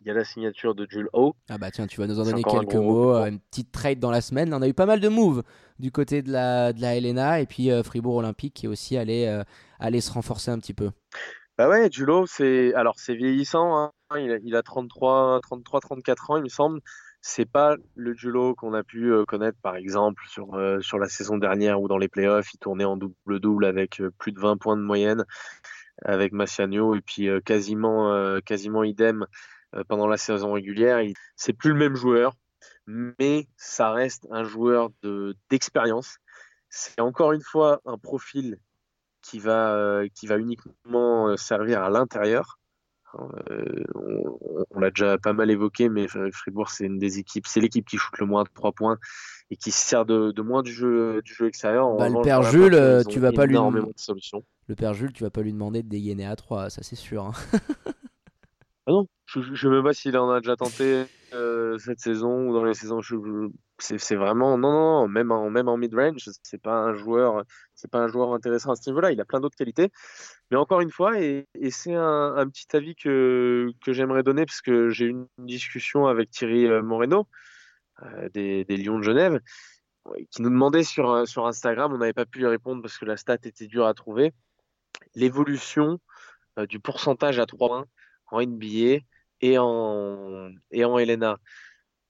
[0.00, 1.34] il y a la signature de Jules O.
[1.48, 3.14] Ah bah tiens, tu vas nous en donner quelques mots.
[3.14, 4.52] Euh, une petite trade dans la semaine.
[4.52, 5.42] On a eu pas mal de moves
[5.78, 8.96] du côté de la, de la Helena et puis euh, Fribourg Olympique qui est aussi
[8.96, 9.42] allé, euh,
[9.80, 10.90] aller se renforcer un petit peu.
[11.58, 13.76] Bah ouais, Jules c'est alors c'est vieillissant.
[13.76, 13.92] Hein.
[14.44, 16.80] Il, a, 33, 33, 34 ans, il me semble.
[17.22, 21.80] C'est pas le Julo qu'on a pu connaître par exemple sur, sur la saison dernière
[21.80, 22.52] ou dans les playoffs.
[22.54, 25.24] Il tournait en double-double avec plus de 20 points de moyenne
[26.04, 29.26] avec Massiano et puis quasiment, quasiment idem euh,
[29.88, 31.00] pendant la saison régulière.
[31.36, 32.34] C'est plus le même joueur,
[32.86, 34.90] mais ça reste un joueur
[35.50, 36.18] d'expérience.
[36.68, 38.58] c'est encore une fois un profil
[39.22, 42.58] qui va, euh, qui va uniquement euh, servir à l'intérieur.
[43.14, 47.96] on, l'a déjà pas mal évoqué, mais Fribourg, c'est une des équipes, c'est l'équipe qui
[47.96, 48.98] shoot le moins de 3 points
[49.50, 51.96] et qui sert de, moins du jeu, du jeu extérieur.
[51.96, 55.52] Bah, le père Jules, tu vas pas lui Le père Jules, tu vas pas lui
[55.52, 57.24] demander de dégainer à 3, ça c'est sûr.
[57.24, 57.32] Hein.
[58.86, 62.48] ah non, je ne sais même pas s'il en a déjà tenté euh, cette saison
[62.48, 63.00] ou dans les saisons.
[63.78, 67.42] C'est vraiment non, non, non, même en même en mid range, c'est pas un joueur,
[67.74, 69.10] c'est pas un joueur intéressant à ce niveau-là.
[69.10, 69.90] Il a plein d'autres qualités,
[70.50, 74.88] mais encore une fois, et, c'est un, petit avis que que j'aimerais donner parce que
[74.90, 77.26] j'ai eu une discussion avec Thierry euh, Moreno
[78.02, 79.40] euh, des, des Lions de Genève
[80.30, 83.16] qui nous demandait sur sur Instagram, on n'avait pas pu lui répondre parce que la
[83.16, 84.32] stat était dure à trouver,
[85.16, 85.98] l'évolution
[86.68, 87.86] du pourcentage à 3 points
[88.28, 89.00] en NBA
[89.40, 91.38] et en, et en Helena.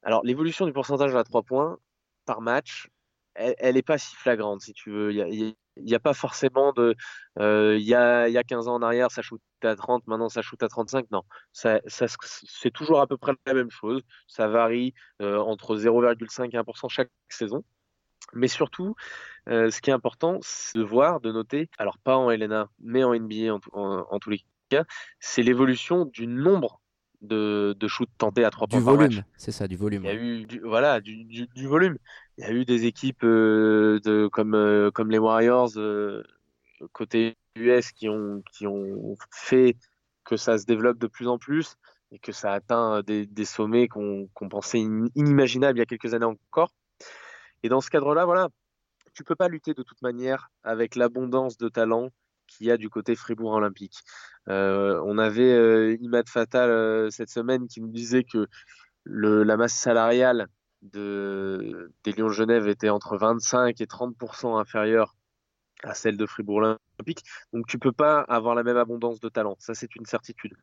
[0.02, 1.78] Alors, l'évolution du pourcentage à 3 points
[2.26, 2.88] par match,
[3.34, 5.12] elle n'est pas si flagrante, si tu veux.
[5.12, 6.94] Il n'y a, pas forcément de.
[7.38, 10.28] Euh, il, y a, y a 15 ans en arrière, ça shoot à 30, maintenant
[10.28, 11.10] ça shoot à 35.
[11.10, 14.02] Non, ça, c'est toujours à peu près la même chose.
[14.26, 17.64] Ça varie euh, entre 0,5 et 1% chaque saison.
[18.32, 18.94] Mais surtout,
[19.46, 23.14] ce qui est important, c'est de voir, de noter, alors pas en LNA, mais en
[23.14, 24.84] NBA en, tous les cas,
[25.20, 26.80] c'est l'évolution du nombre
[27.22, 28.78] de, de shoots tentés à trois points.
[28.78, 30.04] Du volume, c'est ça, du volume.
[30.04, 31.96] Il y a eu du, voilà, du, du, volume.
[32.38, 35.70] Il y a eu des équipes de, comme, comme les Warriors
[36.92, 39.76] côté US qui ont, qui ont fait
[40.24, 41.76] que ça se développe de plus en plus
[42.12, 46.26] et que ça atteint des, des sommets qu'on pensait inimaginables il y a quelques années
[46.26, 46.72] encore.
[47.62, 48.48] Et dans ce cadre-là, voilà,
[49.14, 52.10] tu peux pas lutter de toute manière avec l'abondance de talent
[52.46, 53.98] qu'il y a du côté Fribourg Olympique.
[54.48, 58.46] Euh, on avait euh, Imad Fatal euh, cette semaine qui nous disait que
[59.04, 60.48] la masse salariale
[60.82, 65.14] de, des Lions de Genève était entre 25 et 30% inférieure
[65.84, 66.58] à celle de Fribourg
[66.98, 67.22] Olympique.
[67.52, 70.54] Donc tu peux pas avoir la même abondance de talent, ça c'est une certitude.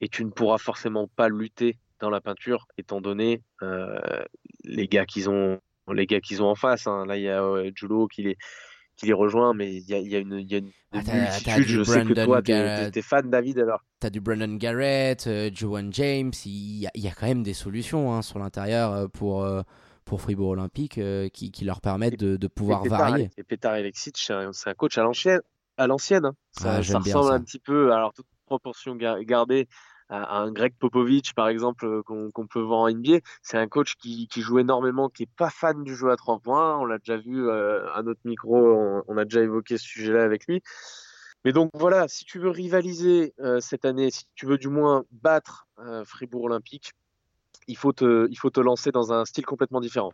[0.00, 3.42] Et tu ne pourras forcément pas lutter dans la peinture étant donné
[4.64, 5.60] les gars qu'ils ont
[5.92, 6.86] les gars qu'ils ont en face.
[6.86, 7.06] Hein.
[7.06, 8.38] Là, il y a euh, Julo qui les,
[8.96, 11.66] qui les rejoint, mais il y a, y a, une, y a une ah, multitude.
[11.66, 13.80] Je sais que toi, t'es fan, David, alors.
[14.00, 16.32] T'as du Brandon Garrett, euh, Joan James.
[16.44, 19.62] Il y, a, y, a, quand même des solutions hein, sur l'intérieur euh, pour, euh,
[20.04, 21.00] pour Fribourg Olympique
[21.32, 23.30] qui, qui, leur permettent de, de pouvoir varier.
[23.36, 25.40] Et Petar Alexic, c'est un, coach à l'ancienne.
[25.76, 26.36] À l'ancienne, hein.
[26.52, 29.66] ça, ça ressemble un petit peu, alors toute proportion gardée,
[30.10, 33.18] un Greg Popovich, par exemple, euh, qu'on peut voir en NBA.
[33.42, 36.78] C'est un coach qui, joue énormément, qui est pas fan du jeu à trois points.
[36.78, 40.46] On l'a déjà vu euh, à notre micro, on, a déjà évoqué ce sujet-là avec
[40.46, 40.62] lui.
[41.44, 45.04] Mais donc voilà, si tu veux rivaliser euh, cette année, si tu veux du moins
[45.10, 45.66] battre
[46.04, 46.92] Fribourg Olympique,
[47.66, 50.12] il faut, te, lancer dans un style complètement différent.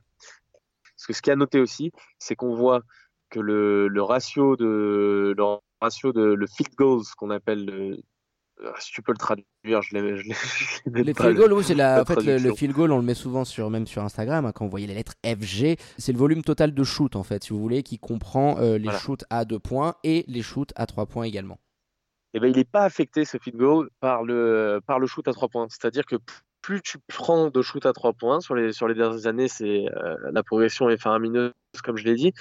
[0.97, 2.83] Parce que ce qui a noté aussi, c'est qu'on voit
[3.29, 5.35] que le, ratio de
[6.57, 7.99] field goals qu'on appelle le,
[8.79, 10.01] si tu peux le traduire, je l'ai.
[10.87, 13.71] Le field goal, c'est la, en fait, le, field goal, on le met souvent sur,
[13.71, 16.85] même sur Instagram, hein, quand vous voyez les lettres FG, c'est le volume total de
[16.85, 20.25] shoot, en fait, si vous voulez, qui comprend euh, les shoots à 2 points et
[20.29, 21.59] les shoots à 3 points également.
[22.35, 25.33] Eh ben, il n'est pas affecté, ce field goal, par le, par le shoot à
[25.33, 25.67] 3 points.
[25.69, 26.17] C'est-à-dire que
[26.63, 29.87] plus tu prends de shoot à 3 points, sur les, sur les dernières années, c'est
[29.89, 31.53] euh, la progression est faramineuse,
[31.83, 32.33] comme je l'ai dit,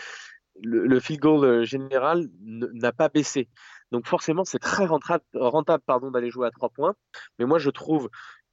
[0.61, 3.47] le, le field goal général n'a pas baissé.
[3.91, 6.95] Donc forcément, c'est très rentable, pardon, d'aller jouer à trois points.
[7.37, 8.09] Mais moi, je trouve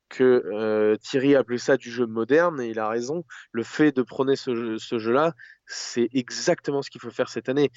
[0.09, 3.25] que euh, Thierry a appelé ça du jeu moderne et il a raison.
[3.53, 5.35] Le fait de prôner ce, ce jeu-là,
[5.67, 7.71] c'est exactement ce qu'il faut faire cette année.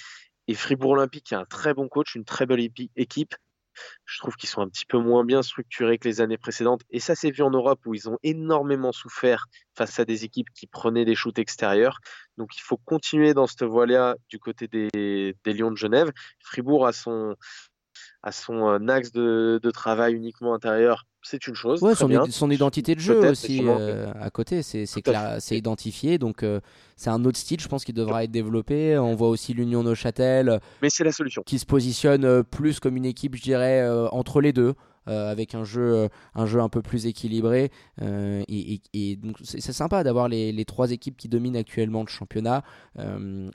[0.47, 3.35] Et Fribourg Olympique a un très bon coach, une très belle équipe.
[4.05, 6.81] Je trouve qu'ils sont un petit peu moins bien structurés que les années précédentes.
[6.89, 10.49] Et ça s'est vu en Europe où ils ont énormément souffert face à des équipes
[10.53, 11.99] qui prenaient des shoots extérieurs.
[12.37, 16.11] Donc il faut continuer dans cette voie-là du côté des, Lions de Genève.
[16.39, 17.35] Fribourg a son,
[18.23, 21.83] a son euh, axe de, de travail uniquement intérieur c'est une chose.
[21.83, 26.17] Ouais, son, identité de jeu aussi euh, à côté, c'est c'est identifié.
[26.17, 26.61] Donc euh,
[26.95, 28.97] c'est un autre style, je pense, qui devra être développé.
[28.97, 30.61] On voit aussi l'Union Neuchâtel.
[30.81, 31.43] Mais c'est la solution.
[31.45, 34.75] Qui se positionne plus comme une équipe, je dirais, entre les deux.
[35.09, 37.71] Euh, avec un jeu, euh, un jeu un peu plus équilibré.
[38.01, 42.63] Euh, et, donc c'est sympa d'avoir les, trois équipes qui dominent actuellement le championnat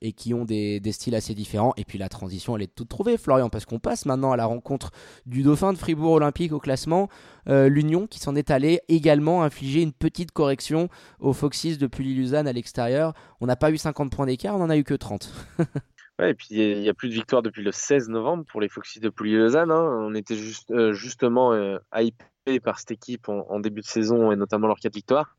[0.00, 1.72] et qui ont des, styles assez différents.
[1.76, 4.46] Et puis la transition, elle est toute trouvée, Florian, parce qu'on passe maintenant à la
[4.46, 4.90] rencontre
[5.26, 7.08] du dauphin de Fribourg Olympique au classement.
[7.46, 10.88] L'Union qui s'en est allé également infliger une petite correction
[11.20, 13.14] aux Foxys de Pully-Luzanne à l'extérieur.
[13.40, 15.32] On n'a pas eu 50 points d'écart, on n'en a eu que 30.
[16.20, 18.68] Ouais, et puis il n'y a, plus de victoire depuis le 16 novembre pour les
[18.68, 19.72] Foxys de Pouilly-Lausanne.
[19.72, 19.98] Hein.
[20.00, 24.36] On était juste, euh, justement euh, hypé par cette équipe en, début de saison et
[24.36, 25.36] notamment leur 4 victoires.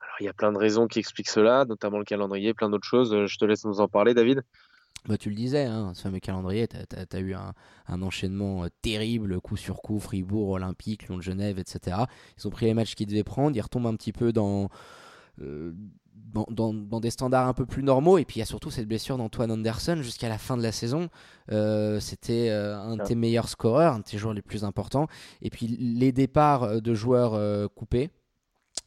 [0.00, 2.86] Alors il y a plein de raisons qui expliquent cela, notamment le calendrier, plein d'autres
[2.86, 3.14] choses.
[3.14, 4.42] Euh, je te laisse nous en parler, David.
[5.08, 9.56] Bah, tu le disais, hein, ce fameux calendrier, tu as, eu un, enchaînement terrible, coup
[9.56, 11.96] sur coup, Fribourg, Olympique, Lyon de Genève, etc.
[12.36, 14.68] Ils ont pris les matchs qu'ils devaient prendre, ils retombent un petit peu dans,
[16.32, 18.18] dans, des standards un peu plus normaux.
[18.18, 20.72] Et puis il y a surtout cette blessure d'Antoine Anderson jusqu'à la fin de la
[20.72, 21.08] saison.
[21.50, 25.08] Euh, c'était euh, un de tes meilleurs scoreurs, un de tes joueurs les plus importants.
[25.42, 28.10] Et puis les départs euh, de joueurs coupés.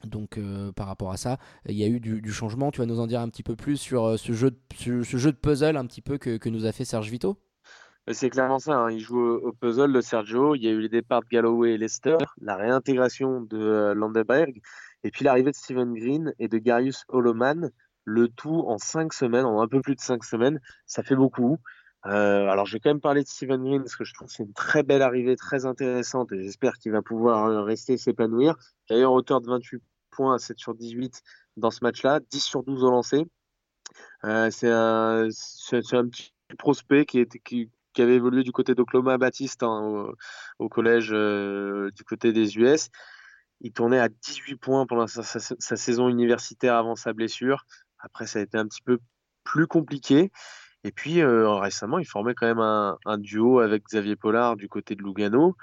[0.06, 0.40] Donc
[0.76, 2.72] par rapport à ça, il y a eu du, changement.
[2.72, 5.86] Tu vas nous en dire un petit peu plus sur ce, jeu de, puzzle un
[5.86, 7.38] petit peu que, nous a fait Serge Vito?
[8.12, 8.74] C'est clairement ça.
[8.74, 8.92] Hein.
[8.92, 10.56] Il joue au, puzzle de Sergio.
[10.56, 14.62] Il y a eu les départs de Galloway et Lester, la réintégration de Landeberg
[15.04, 17.72] et puis l'arrivée de Steven Green et de Garius Holoman,
[18.06, 21.60] le tout en cinq semaines, en un peu plus de cinq semaines, ça fait beaucoup.
[22.06, 24.34] Euh, alors je vais quand même parler de Steven Green parce que je trouve que
[24.34, 28.56] c'est une très belle arrivée, très intéressante et j'espère qu'il va pouvoir euh, rester s'épanouir.
[28.90, 29.82] D'ailleurs, hauteur de 28
[30.12, 31.22] points à 7 sur 18
[31.56, 33.26] dans ce match-là, 10 sur 12 au lancer.
[34.26, 35.28] Euh, c'est un,
[36.08, 40.12] petit prospect qui, avait évolué du côté d'Oklahoma Baptiste hein,
[40.60, 42.90] au, collège du côté des US
[43.64, 47.66] il tournait à 18 points pendant sa, saison universitaire avant sa blessure.
[48.00, 49.00] Après, ça a été un petit peu
[49.44, 50.32] plus compliqué.
[50.84, 55.02] Et puis récemment, il formait quand même un, duo avec Xavier Pollard du côté de
[55.02, 55.56] Lugano.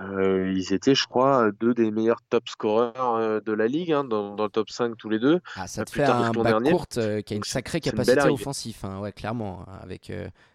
[0.00, 4.04] Euh, ils étaient, je crois, deux des meilleurs top scoreurs euh, de la ligue, hein,
[4.04, 5.40] dans, le top 5 tous les deux.
[5.54, 9.00] Ah, ça te fait un bac courte euh, qui a une sacrée capacité offensive, hein,
[9.00, 9.64] ouais, clairement.
[9.68, 10.10] Hein, avec,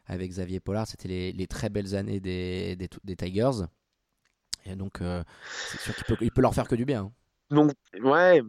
[0.07, 3.65] avec Xavier Pollard, c'était les, les, très belles années des, des, des Tigers.
[4.75, 7.01] Donc, c'est sûr qu'il peut, il peut leur faire que du bien.
[7.01, 7.11] Hein.
[7.49, 8.41] Donc, ouais,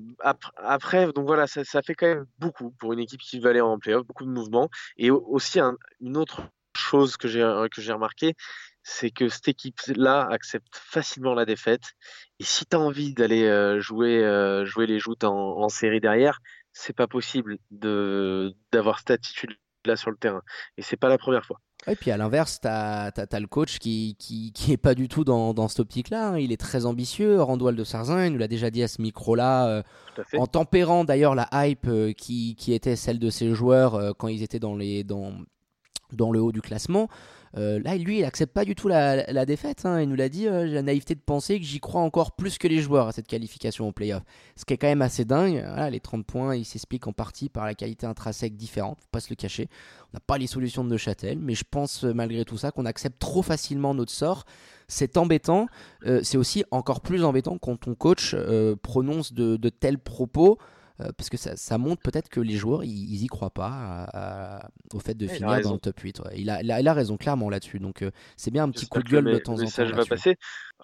[0.58, 3.78] après, donc voilà, ça, fait quand même beaucoup pour une équipe qui veut aller en
[3.78, 4.68] playoff, beaucoup de mouvements.
[4.96, 5.60] Et aussi,
[6.00, 6.42] une autre
[6.76, 7.42] chose que j'ai
[7.92, 8.34] remarqué,
[8.88, 11.92] c'est que cette équipe-là accepte facilement la défaite.
[12.40, 16.40] Et si tu as envie d'aller euh, jouer, euh, jouer les joutes en, série derrière,
[16.72, 20.42] c'est pas possible d'avoir cette attitude-là sur le terrain.
[20.76, 21.60] Et c'est pas la première fois.
[21.90, 25.24] Et puis à l'inverse, tu as, le coach qui, qui, qui, est pas du tout
[25.24, 26.30] dans, dans cette optique-là.
[26.30, 26.38] Hein.
[26.38, 27.40] Il est très ambitieux.
[27.40, 29.82] Randoual de Sarzin, il nous l'a déjà dit à ce micro-là, euh,
[30.36, 34.58] en tempérant d'ailleurs la hype qui, qui, était celle de ses joueurs quand ils étaient
[34.58, 35.32] dans, les, dans,
[36.12, 37.08] dans le haut du classement.
[37.56, 39.84] Euh, là, lui, il accepte pas du tout la, défaite.
[39.84, 40.02] Hein.
[40.02, 42.58] Il nous l'a dit, euh, j'ai la naïveté de penser que j'y crois encore plus
[42.58, 44.22] que les joueurs à cette qualification au playoff.
[44.56, 45.64] Ce qui est quand même assez dingue.
[45.90, 49.30] les 30 points, ils s'expliquent en partie par la qualité intrinsèque différente, faut pas se
[49.30, 49.68] le cacher.
[50.12, 52.86] On n'a pas les solutions de Neuchâtel, mais je pense euh, malgré tout ça qu'on
[52.86, 54.44] accepte trop facilement notre sort.
[54.90, 55.66] C'est embêtant.
[56.22, 58.34] c'est aussi encore plus embêtant quand ton coach
[58.82, 60.56] prononce de tels propos.
[61.00, 64.60] Euh, parce que ça, montre peut-être que les joueurs, ils, y croient pas
[64.92, 66.22] au fait de finir dans le top 8.
[66.34, 67.78] Il, a, il, a, raison clairement là-dessus.
[67.78, 69.84] Donc euh, c'est bien un petit coup de gueule de temps en temps.
[69.84, 70.36] va passer.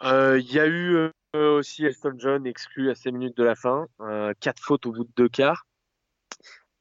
[0.04, 3.86] Euh, il y a eu aussi Elton John exclu à 6 minutes de la fin.
[4.40, 5.66] 4 fautes au bout de 2 quarts.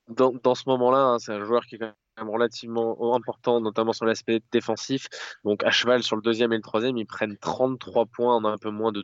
[0.09, 3.93] Dans, dans ce moment-là, hein, c'est un joueur qui est quand même relativement important, notamment
[3.93, 5.07] sur l'aspect défensif.
[5.43, 8.57] Donc à cheval sur le deuxième et le troisième, ils prennent 33 points en un
[8.57, 9.03] peu moins de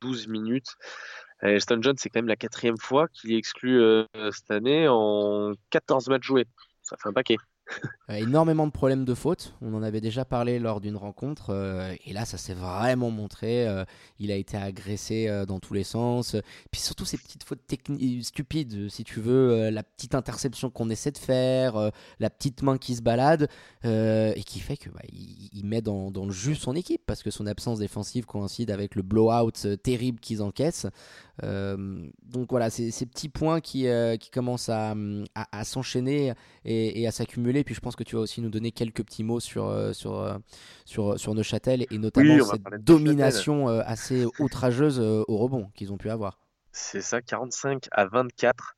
[0.00, 0.76] 12 minutes.
[1.42, 5.52] Elston John, c'est quand même la quatrième fois qu'il est exclu euh, cette année en
[5.70, 6.46] 14 matchs joués.
[6.82, 7.36] Ça fait un paquet.
[8.10, 9.54] Euh, énormément de problèmes de faute.
[9.60, 11.50] On en avait déjà parlé lors d'une rencontre.
[11.50, 13.68] Euh, et là, ça s'est vraiment montré.
[13.68, 13.84] Euh,
[14.18, 16.34] il a été agressé dans tous les sens.
[16.70, 17.60] Puis surtout, ces petites fautes
[18.22, 19.68] stupides, si tu veux.
[19.70, 21.90] la petite interception qu'on essaie de faire.
[22.18, 23.48] la petite main qui se balade.
[23.84, 25.00] et qui fait que bah,
[25.62, 27.02] met dans, dans, le jus son équipe.
[27.06, 30.86] Parce que son absence défensive coïncide avec le blowout terrible qu'ils encaissent.
[31.42, 33.86] Donc voilà, c'est ces petits points qui,
[34.20, 34.94] qui commencent à,
[35.34, 36.34] à, s'enchaîner
[36.64, 37.64] et, et à s'accumuler.
[37.64, 40.18] Puis je pense que tu vas aussi nous donner quelques petits mots sur, euh, sur,
[40.18, 40.36] euh,
[40.84, 46.10] sur, euh, sur Neuchâtel et notamment cette domination assez outrageuse au rebond qu'ils ont pu
[46.10, 46.38] avoir.
[46.72, 48.74] C'est ça, 45 à 24.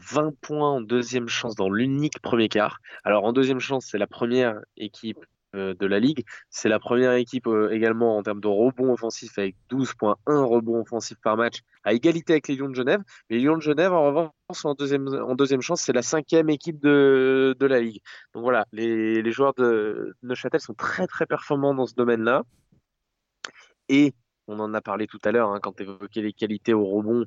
[0.00, 2.80] 20 points en deuxième chance dans l'unique premier quart.
[3.04, 5.24] Alors en deuxième chance, c'est la première équipe euh,
[5.54, 6.24] de la ligue.
[6.50, 11.18] C'est la première équipe euh, également en termes de rebond offensif avec 12.1 rebonds offensifs
[11.22, 13.00] par match, à égalité avec les Lions de Genève.
[13.30, 14.30] Les Lions de Genève, en revanche,
[14.64, 18.00] en deuxième, en deuxième chance, c'est la cinquième équipe de, de la ligue.
[18.34, 22.42] Donc voilà, les, les joueurs de Neuchâtel sont très très performants dans ce domaine-là.
[23.88, 24.12] Et
[24.46, 27.24] on en a parlé tout à l'heure hein, quand tu évoquais les qualités au rebond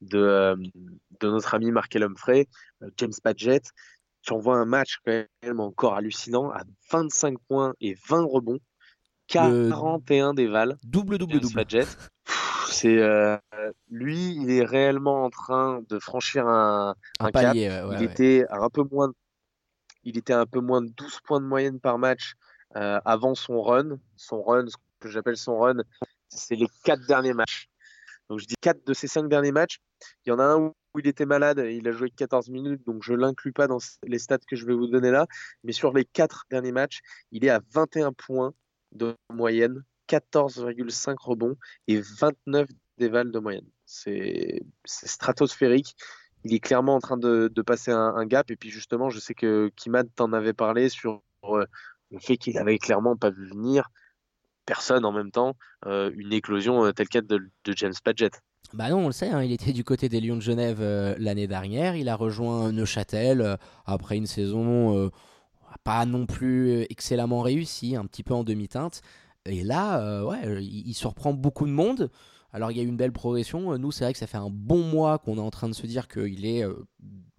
[0.00, 0.56] de, euh,
[1.20, 2.46] de notre ami Markel Humphrey,
[2.96, 3.70] James Padgett
[4.26, 8.58] tu envoies un match quand même encore hallucinant à 25 points et 20 rebonds,
[9.28, 10.76] 41 déval.
[10.82, 11.84] Double, double, double.
[12.68, 13.38] C'est euh,
[13.88, 17.54] lui, il est réellement en train de franchir un, un, cap.
[17.54, 19.12] il était un peu moins,
[20.02, 22.34] il était un peu moins de 12 points de moyenne par match
[22.74, 23.98] euh, avant son run.
[24.16, 25.76] Son run, ce que j'appelle son run,
[26.28, 27.68] c'est les quatre derniers matchs.
[28.28, 29.78] Donc je dis quatre de ces cinq derniers matchs.
[30.24, 33.02] Il y en a un où il était malade, il a joué 14 minutes, donc
[33.02, 35.26] je l'inclus pas dans les stats que je vais vous donner là.
[35.64, 37.00] Mais sur les quatre derniers matchs,
[37.32, 38.52] il est à 21 points
[38.92, 41.56] de moyenne, 14,5 rebonds
[41.88, 42.68] et 29
[42.98, 43.66] dévals de moyenne.
[43.84, 45.96] C'est stratosphérique.
[46.44, 48.50] Il est clairement en train de, passer un, gap.
[48.50, 51.64] Et puis justement, je sais que Kimad t'en avait parlé sur euh,
[52.10, 53.90] le fait qu'il avait clairement pas vu venir
[54.64, 58.42] personne en même temps euh, une éclosion euh, telle qu'elle de, de James Padgett.
[58.72, 61.14] Bah non, on le sait, hein, il était du côté des Lions de Genève euh,
[61.18, 61.94] l'année dernière.
[61.94, 65.10] Il a rejoint Neuchâtel euh, après une saison euh,
[65.84, 69.02] pas non plus excellemment réussie, un petit peu en demi-teinte.
[69.44, 72.10] Et là, ouais, il, surprend beaucoup de monde.
[72.52, 73.78] Alors il y a eu une belle progression.
[73.78, 75.86] Nous, c'est vrai que ça fait un bon mois qu'on est en train de se
[75.86, 76.64] dire qu'il est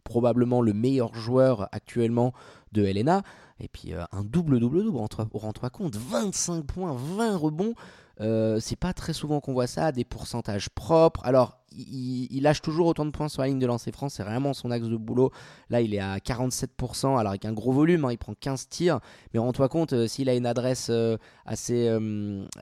[0.05, 2.31] probablement le meilleur joueur actuellement
[2.71, 3.23] de Helena.
[3.59, 7.73] Et puis un double-double-double, on rend toi compte, 25 points, 20 rebonds.
[8.19, 11.21] Euh, c'est pas très souvent qu'on voit ça, des pourcentages propres.
[11.23, 14.53] Alors, il, lâche toujours autant de points sur la ligne de lancer France, c'est vraiment
[14.53, 15.31] son axe de boulot.
[15.69, 18.99] Là, il est à 47%, alors avec un gros volume, hein, il prend 15 tirs.
[19.33, 21.89] Mais rends-toi compte, euh, s'il a une adresse euh, assez,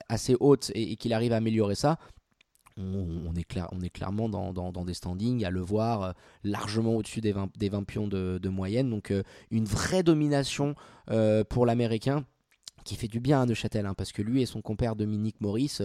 [0.10, 1.98] assez haute et, qu'il arrive à améliorer ça,
[2.78, 7.32] on, est, clair, on est clairement dans, des standings à le voir largement au-dessus des
[7.32, 8.90] 20, des 20 pions de, moyenne.
[8.90, 9.14] Donc
[9.50, 10.76] une vraie domination
[11.50, 12.26] pour l'Américain
[12.86, 15.82] qui fait du bien à Neuchâtel, hein, parce que lui et son compère Dominique Maurice,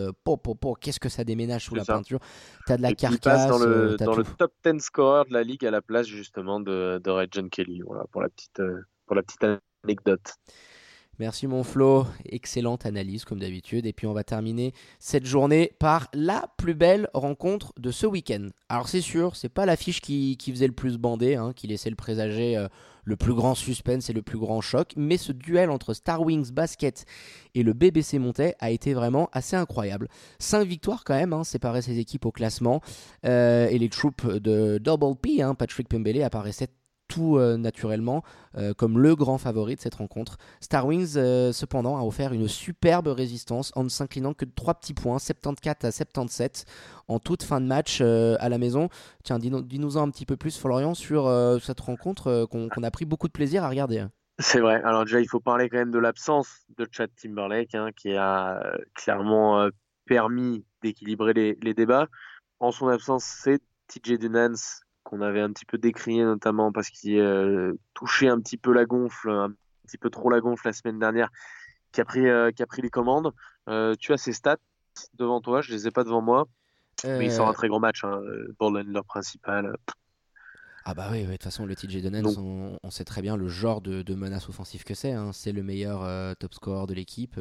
[0.81, 2.21] qu'est-ce que ça déménage sous la peinture?
[2.67, 3.49] T'as de la carcasse.
[3.49, 7.01] dans, le, dans le, top 10 scorer de la ligue à la place justement de,
[7.03, 8.63] de Red John Kelly, voilà, pour la petite,
[9.07, 9.45] pour la petite
[9.85, 10.35] anecdote.
[11.21, 13.85] Merci mon Flo, excellente analyse comme d'habitude.
[13.85, 18.49] Et puis on va terminer cette journée par la plus belle rencontre de ce week-end.
[18.71, 21.97] Alors c'est sûr, c'est pas l'affiche qui, faisait le plus bander, hein, qui laissait le
[21.97, 22.69] présager euh,
[23.05, 26.53] le plus grand suspense et le plus grand choc, mais ce duel entre Star Wings
[26.53, 27.05] Basket
[27.55, 30.09] et le BBC Montais a été vraiment assez incroyable.
[30.39, 32.81] Cinq victoires quand même, hein, séparer ces équipes au classement,
[33.27, 36.71] euh, et les troupes de Double P, hein, Patrick Pembele apparaissaient
[37.11, 38.23] tout euh, naturellement
[38.57, 40.39] euh, comme le grand favori de cette rencontre.
[40.61, 44.75] Star Wings, euh, cependant, a offert une superbe résistance en ne s'inclinant que de 3
[44.75, 46.65] petits points, 74 à 77,
[47.09, 48.89] en toute fin de match à la maison.
[49.25, 51.29] Tiens, dis-nous-en un petit peu plus, Florian, sur
[51.61, 54.07] cette rencontre qu'on a pris beaucoup de plaisir à regarder.
[54.39, 54.81] C'est vrai.
[54.85, 58.63] Alors déjà, il faut parler quand même de l'absence de Chad Timberlake, hein, qui a
[58.95, 59.69] clairement
[60.07, 62.07] permis d'équilibrer les, les, débats.
[62.61, 64.55] En son absence, c'est TJ Dunans
[65.05, 68.85] qu'on avait un petit peu décrié notamment parce qu'il euh, touchait un petit peu la
[68.85, 69.53] gonfle, un
[69.87, 71.31] petit peu trop la gonfle la semaine dernière,
[71.93, 73.33] qui a pris, euh, qui a pris les commandes.
[73.69, 74.59] Euh, tu as ses stats
[75.15, 76.47] devant toi, je les ai pas devant moi,
[77.05, 78.21] mais il sort un très gros match, hein,
[78.59, 79.77] ball leur principal.
[80.85, 83.81] Ah bah oui, de toute façon le TJ Donnens, on, sait très bien le genre
[83.81, 85.13] de, menace offensive que c'est.
[85.13, 85.31] Hein.
[85.33, 87.39] C'est le meilleur top score de l'équipe.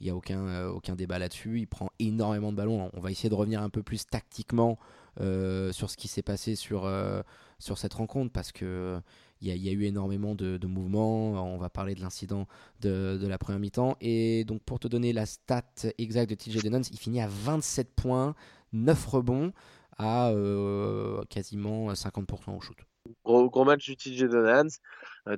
[0.00, 1.60] Il n'y a aucun, aucun débat là-dessus.
[1.60, 2.90] Il prend énormément de ballons.
[2.94, 6.54] On va essayer de revenir un peu plus tactiquement euh, sur ce qui s'est passé
[6.54, 7.22] sur, euh,
[7.58, 9.00] sur cette rencontre parce que
[9.42, 11.30] il y, a eu énormément de, mouvements.
[11.54, 12.46] On va parler de l'incident
[12.82, 13.96] de, la première mi-temps.
[14.02, 15.62] Et donc, pour te donner la stat
[15.96, 18.34] exacte de TJ Denons, il finit à 27 points,
[18.74, 19.52] 9 rebonds,
[19.96, 22.76] à euh, quasiment 50% au shoot.
[23.24, 24.68] Gros, match du TJ Denons.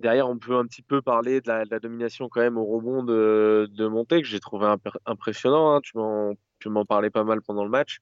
[0.01, 3.71] derrière, on peut un petit peu parler de la, domination quand même au rebond de,
[3.71, 4.67] de Monté, que j'ai trouvé
[5.07, 5.77] impressionnant.
[5.77, 6.35] Hein.
[6.59, 8.01] Tu m'en parlais pas mal pendant le match.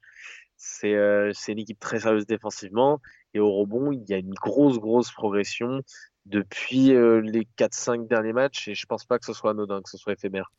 [0.84, 3.00] Euh, c'est une équipe très sérieuse défensivement.
[3.34, 5.82] Et au rebond, il y a une grosse, grosse progression
[6.26, 8.68] depuis euh, les 4-5 derniers matchs.
[8.68, 10.52] Et je pense pas que ce soit anodin, que ce soit éphémère.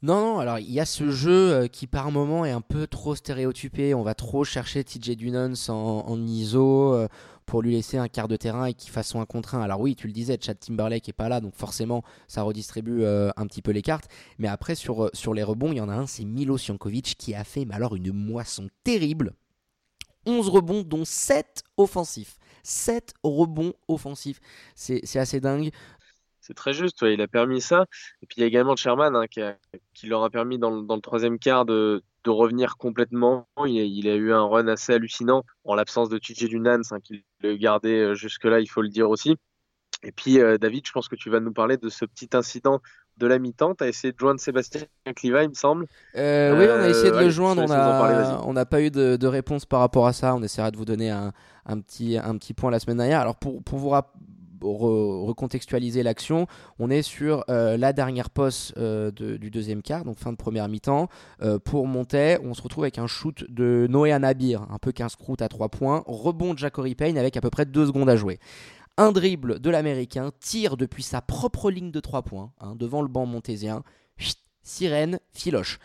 [0.00, 2.86] Non, non, alors il y a ce jeu euh, qui par moment est un peu
[2.86, 3.94] trop stéréotypé.
[3.94, 7.08] On va trop chercher TJ Dunans en, en ISO
[7.48, 9.62] pour lui laisser un quart de terrain et qu'il fasse son 1 contre 1.
[9.62, 13.46] Alors oui, tu le disais, Chad Timberlake est pas là, donc forcément ça redistribue un
[13.46, 14.08] petit peu les cartes.
[14.38, 17.34] Mais après, sur, sur les rebonds, il y en a un, c'est Milo Siankovic qui
[17.34, 19.34] a fait mais alors une moisson terrible.
[20.26, 22.36] 11 rebonds, dont 7 offensifs.
[22.62, 24.40] 7 rebonds offensifs.
[24.74, 25.70] C'est assez dingue.
[26.40, 27.86] C'est très juste, il a permis ça.
[28.22, 31.38] Et puis il y a également Sherman hein, qui, leur a permis dans, le troisième
[31.38, 33.48] quart de, revenir complètement.
[33.66, 37.56] Il a, eu un run assez hallucinant en l'absence de TJ Dunans hein, qui le
[37.56, 39.36] gardait euh, jusque-là, il faut le dire aussi.
[40.02, 42.80] Et puis euh, David, je pense que tu vas nous parler de ce petit incident
[43.16, 43.74] de la mi-temps.
[43.74, 44.82] Tu as essayé de joindre Sébastien
[45.16, 45.86] Cliva, il me semble.
[46.16, 47.64] Euh, oui, on a essayé de le joindre.
[48.46, 50.34] On n'a pas eu de, réponse par rapport à ça.
[50.36, 51.32] On essaiera de vous donner un,
[51.80, 53.20] petit, un petit point la semaine dernière.
[53.20, 53.90] Alors, pour, pour vous
[54.62, 56.46] recontextualiser l'action,
[56.78, 60.68] on est sur euh, la dernière poste euh, du deuxième quart, donc fin de première
[60.68, 61.08] mi-temps.
[61.64, 65.40] pour monter, on se retrouve avec un shoot de Noé Anabir, un peu qu'un scrout
[65.40, 66.02] à 3 points.
[66.06, 68.38] Rebond de Jacory Payne avec à peu près 2 secondes à jouer
[68.98, 73.08] un dribble de l'Américain, tire depuis sa propre ligne de 3 points, hein, devant le
[73.08, 73.84] banc montésien,
[74.64, 75.78] sirène, filoche.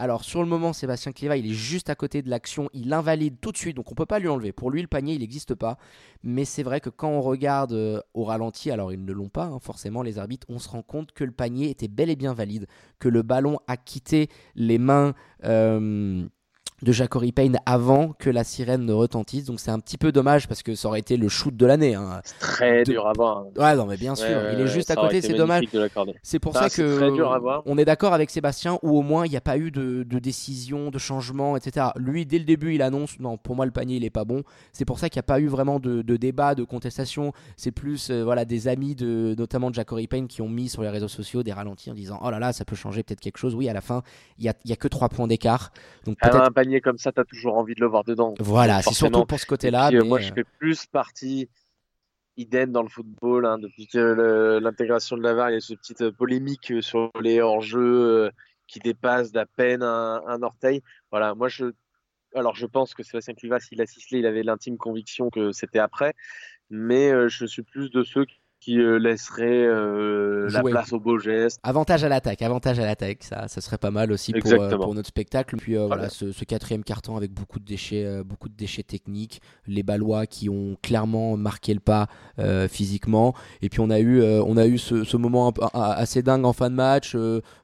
[0.00, 3.40] Alors sur le moment, Sébastien Cléva, il est juste à côté de l'action, il invalide
[3.40, 4.52] tout de suite, donc on peut pas lui enlever.
[4.52, 5.76] Pour lui, le panier, il n'existe pas.
[6.22, 9.46] Mais c'est vrai que quand on regarde euh, au ralenti, alors ils ne l'ont pas,
[9.46, 12.32] hein, forcément, les arbitres, on se rend compte que le panier était bel et bien
[12.32, 12.68] valide,
[13.00, 15.14] que le ballon a quitté les mains.
[15.42, 16.24] Euh,
[16.82, 19.44] de Jacory Payne avant que la sirène ne retentisse.
[19.44, 21.94] Donc c'est un petit peu dommage parce que ça aurait été le shoot de l'année.
[21.94, 22.20] Hein.
[22.24, 23.46] C'est très dur à voir.
[23.56, 24.26] Ouais, non, mais bien sûr.
[24.52, 25.64] il est juste à côté, c'est dommage.
[26.22, 27.08] C'est pour ça, que
[27.66, 30.90] on est d'accord avec Sébastien où au moins il n'y a pas eu de, décision,
[30.90, 31.86] de changement, etc.
[31.96, 34.42] Lui, dès le début, il annonce non, pour moi le panier il est pas bon.
[34.72, 37.32] C'est pour ça qu'il n'y a pas eu vraiment de, débat, de contestation.
[37.56, 40.82] C'est plus euh, voilà des amis de notamment de Jacory Payne qui ont mis sur
[40.82, 43.38] les réseaux sociaux des ralentis en disant oh là là ça peut changer peut-être quelque
[43.38, 43.54] chose.
[43.54, 44.02] Oui, à la fin
[44.38, 45.72] il y a, y a que 3 points d'écart.
[46.04, 48.34] Donc peut-être comme ça, tu as toujours envie de le voir dedans.
[48.38, 49.90] Voilà, c'est surtout pour ce côté-là.
[49.92, 51.48] Euh, moi, je fais plus partie
[52.36, 53.46] idem dans le football.
[53.46, 57.40] Hein, depuis que l'intégration de la VAR, il y a cette petite polémique sur les
[57.40, 58.30] hors-jeux euh,
[58.66, 60.82] qui dépassent d'à peine un, orteil.
[61.10, 61.66] Voilà, moi, je.
[62.34, 66.14] Alors, je pense que Sébastien Clivas, s'il a il avait l'intime conviction que c'était après.
[66.70, 68.38] Mais euh, je suis plus de ceux qui
[68.68, 71.58] euh, laisserait euh, la place au beau geste.
[71.62, 74.94] Avantage à l'attaque, avantage à l'attaque, ça, ça serait pas mal aussi pour, euh, pour,
[74.94, 75.56] notre spectacle.
[75.56, 80.26] Puis voilà, ce, quatrième carton avec beaucoup de déchets, beaucoup de déchets techniques, les Ballois
[80.26, 82.08] qui ont clairement marqué le pas
[82.68, 83.34] physiquement.
[83.62, 86.70] Et puis on a eu, on a eu ce, ce moment assez dingue en fin
[86.70, 87.16] de match.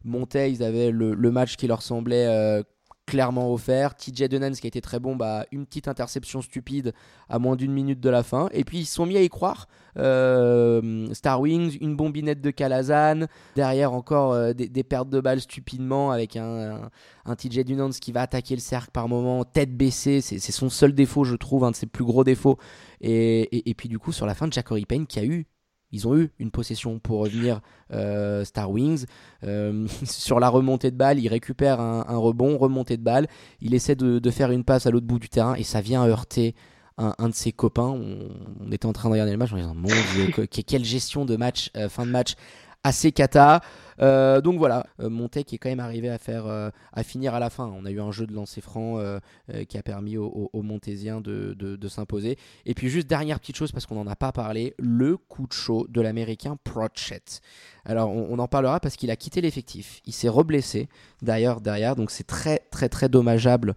[0.05, 2.63] Monté, ils avaient le, le, match qui leur semblait
[3.07, 3.95] clairement offert.
[3.95, 6.93] TJ Denens qui a été très bon, bah, une petite interception stupide
[7.29, 8.49] à moins d'une minute de la fin.
[8.53, 9.69] Et puis ils sont mis à y croire.
[9.97, 16.11] Euh, Star Wings, une bombinette de Calazan, derrière encore euh, des, pertes de balles stupidement
[16.11, 16.91] avec un,
[17.25, 20.21] un, TJ Denens qui va attaquer le cercle par moment, tête baissée.
[20.21, 22.59] C'est son seul défaut, je trouve, un de ses plus gros défauts.
[23.01, 25.47] Et, et, puis du coup, sur la fin, Jackory Payne qui a eu
[25.93, 27.61] ils ont eu une possession pour revenir
[27.93, 29.07] euh, Star Wings.
[29.45, 33.29] Euh, sur la remontée de balle, il récupère un, rebond, remontée de balle.
[33.61, 36.55] Il essaie de, faire une passe à l'autre bout du terrain et ça vient heurter
[36.99, 37.89] un, de ses copains.
[37.89, 41.37] On, était en train de regarder le match en disant Mon Dieu, quelle gestion de
[41.37, 42.35] match, euh, fin de match
[42.83, 43.61] assez cata.
[44.01, 47.41] Euh, donc voilà, euh, Montec est quand même arrivé à faire, euh, à finir à
[47.41, 47.73] la fin.
[47.75, 48.75] On a eu un jeu de lancer franc
[49.69, 52.39] qui a permis aux, Montésiens de, s'imposer.
[52.65, 55.53] Et puis juste dernière petite chose parce qu'on n'en a pas parlé, le coup de
[55.53, 57.23] chaud de l'américain Prochet.
[57.85, 60.01] Alors on, en parlera parce qu'il a quitté l'effectif.
[60.07, 60.89] Il s'est reblessé
[61.23, 63.75] d'ailleurs derrière, donc c'est très très très dommageable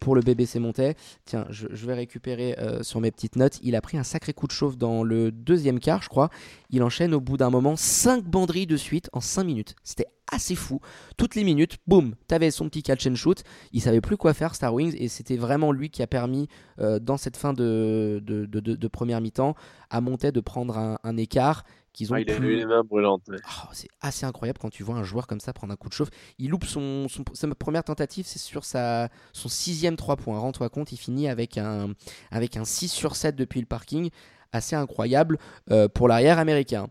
[0.00, 0.94] pour le BBC Montais.
[1.24, 3.58] Tiens, je, vais récupérer sur mes petites notes.
[3.62, 6.28] Il a pris un sacré coup de chauffe dans le deuxième quart, je crois.
[6.70, 9.74] Il enchaîne au bout d'un moment 5 banderies de suite en 5 minutes.
[9.82, 10.80] C'était assez fou.
[11.16, 13.42] Toutes les minutes, boum, t'avais son petit catch and shoot.
[13.72, 16.48] Il savait plus quoi faire, Star Wings, et c'était vraiment lui qui a permis,
[16.80, 19.54] euh, dans cette fin de, de, première mi-temps,
[19.90, 21.64] à monter de prendre un, écart.
[21.92, 23.22] Qu'ils ont ah, il a eu les mains brûlantes.
[23.28, 25.92] Oh, c'est assez incroyable quand tu vois un joueur comme ça prendre un coup de
[25.92, 26.08] chauffe.
[26.38, 30.38] Il loupe son, sa première tentative, c'est sur sa, son sixième 3 points.
[30.38, 31.92] Rends-toi compte, il finit avec un,
[32.30, 34.08] avec un 6 sur 7 depuis le parking.
[34.52, 35.38] Assez incroyable
[35.70, 36.88] euh, pour l'arrière américain.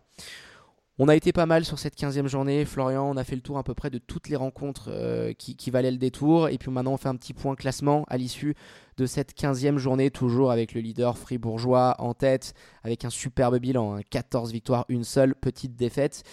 [0.98, 3.08] On a été pas mal sur cette 15e journée, Florian.
[3.08, 5.90] On a fait le tour à peu près de toutes les rencontres euh, qui, valaient
[5.90, 6.50] le détour.
[6.50, 8.54] Et puis maintenant, on fait un petit point classement à l'issue
[8.98, 14.00] de cette 15e journée, toujours avec le leader fribourgeois en tête, avec un superbe bilan
[14.10, 14.52] 14 hein.
[14.52, 16.24] victoires, une seule petite défaite.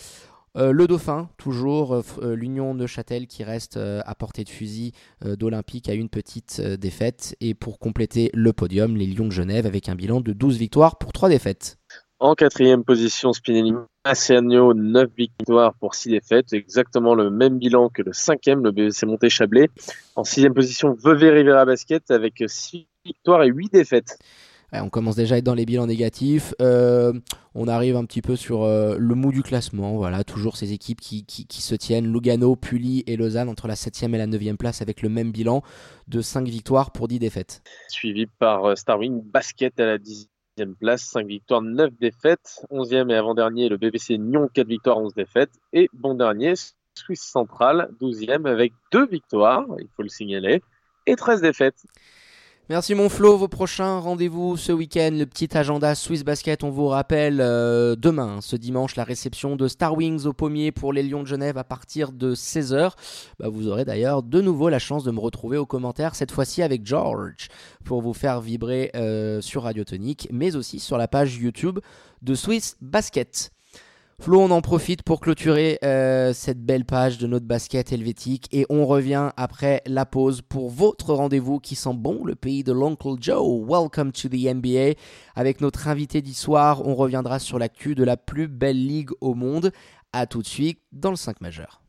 [0.57, 4.91] Euh, le Dauphin, toujours, euh, l'Union Neuchâtel qui reste à portée de fusil
[5.23, 7.33] d'Olympique à une petite défaite.
[7.39, 10.97] Et pour compléter le podium, les Lions de Genève avec un bilan de 12 victoires
[10.97, 11.78] pour 3 défaites.
[12.21, 13.73] En quatrième position, Spinelli
[14.05, 19.05] Massiano, 9 victoires pour 6 défaites, exactement le même bilan que le cinquième, le BC
[19.05, 19.69] Monté Chablais.
[20.17, 24.19] En sixième position, Vevey Rivera Basket avec 6 victoires et 8 défaites.
[24.73, 26.53] on commence déjà à être dans les bilans négatifs.
[26.61, 27.13] Euh,
[27.55, 29.95] on arrive un petit peu sur euh, le mou du classement.
[29.95, 32.11] Voilà, toujours ces équipes qui, se tiennent.
[32.11, 35.63] Lugano, Pully et Lausanne entre la 7e et la 9e place avec le même bilan
[36.09, 37.61] de 5 victoires pour 10 défaites.
[37.87, 40.27] Suivi par euh, Starwing Basket à la 10
[40.65, 42.65] place, 5 victoires, 9 défaites.
[42.71, 45.51] 11e et avant-dernier, le BBC Nyon, 4 victoires, 11 défaites.
[45.73, 46.53] Et bon dernier,
[46.95, 50.61] Suisse Centrale, 12e avec 2 victoires, il faut le signaler,
[51.05, 51.83] et 13 défaites.
[52.71, 56.85] Merci mon Flo, vos prochains rendez-vous ce week-end, le petit agenda Swiss Basket, on vous
[56.85, 61.23] rappelle euh, demain, ce dimanche, la réception de Star Wings au pommier pour les Lions
[61.23, 62.91] de Genève à partir de 16h.
[63.39, 66.61] Bah, vous aurez d'ailleurs de nouveau la chance de me retrouver aux commentaires, cette fois-ci
[66.61, 67.47] avec George,
[67.85, 71.79] pour vous faire vibrer euh, sur Radio Tonique, mais aussi sur la page YouTube
[72.21, 73.51] de Swiss Basket.
[74.21, 78.65] Flo, on en profite pour clôturer euh, cette belle page de notre basket helvétique et
[78.69, 83.15] on revient après la pause pour votre rendez-vous qui sent bon, le pays de l'Uncle
[83.21, 83.65] Joe.
[83.65, 84.99] Welcome to the NBA.
[85.35, 89.71] Avec notre invité d'histoire, on reviendra sur l'actu de la plus belle ligue au monde.
[90.11, 91.81] A tout de suite dans le 5 majeur.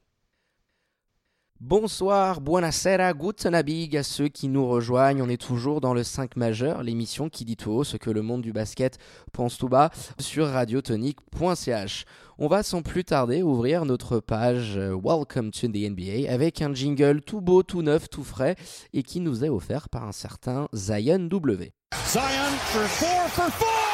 [1.63, 5.21] Bonsoir, buonasera, guten Abig à ceux qui nous rejoignent.
[5.21, 8.23] On est toujours dans le 5 majeur, l'émission qui dit tout haut ce que le
[8.23, 8.97] monde du basket
[9.35, 12.07] pense tout bas sur radiotonique.ch.
[12.39, 16.73] On va sans plus tarder ouvrir notre page euh, Welcome to the NBA avec un
[16.73, 18.57] jingle tout beau, tout neuf, tout frais
[18.95, 21.73] et qui nous est offert par un certain Zion W.
[22.07, 23.89] Zion for four four!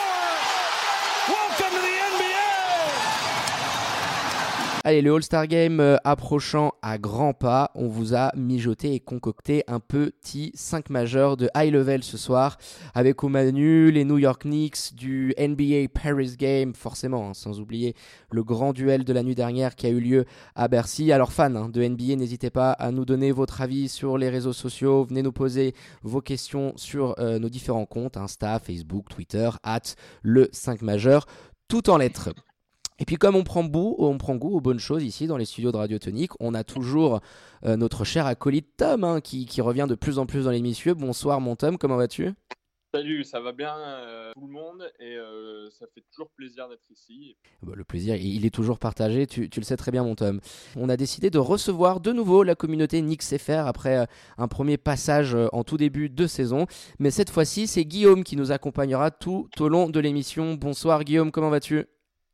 [4.88, 9.64] Allez, le All-Star Game euh, approchant à grands pas, on vous a mijoté et concocté
[9.66, 12.56] un petit 5 majeur de high level ce soir,
[12.94, 17.96] avec au les New York Knicks, du NBA Paris Game, forcément, hein, sans oublier
[18.30, 20.24] le grand duel de la nuit dernière qui a eu lieu
[20.54, 21.10] à Bercy.
[21.10, 24.52] Alors fans hein, de NBA, n'hésitez pas à nous donner votre avis sur les réseaux
[24.52, 25.74] sociaux, venez nous poser
[26.04, 31.26] vos questions sur euh, nos différents comptes, Insta, Facebook, Twitter, at le 5 majeur,
[31.66, 32.30] tout en lettres.
[32.98, 35.44] Et puis comme on prend, goût, on prend goût aux bonnes choses ici dans les
[35.44, 37.20] studios de Radio Tonique, on a toujours
[37.64, 40.94] euh, notre cher acolyte Tom hein, qui, revient de plus en plus dans l'émission.
[40.96, 42.32] Bonsoir mon Tom, comment vas-tu?
[42.94, 46.88] Salut, ça va bien euh, tout le monde et euh, ça fait toujours plaisir d'être
[46.90, 47.36] ici.
[47.62, 50.40] Bah, le plaisir, il est toujours partagé, tu, le sais très bien mon Tom.
[50.76, 54.06] On a décidé de recevoir de nouveau la communauté NixFR après
[54.38, 56.66] un premier passage en tout début de saison.
[56.98, 60.54] Mais cette fois-ci, c'est Guillaume qui nous accompagnera tout au long de l'émission.
[60.54, 61.86] Bonsoir Guillaume, comment vas-tu?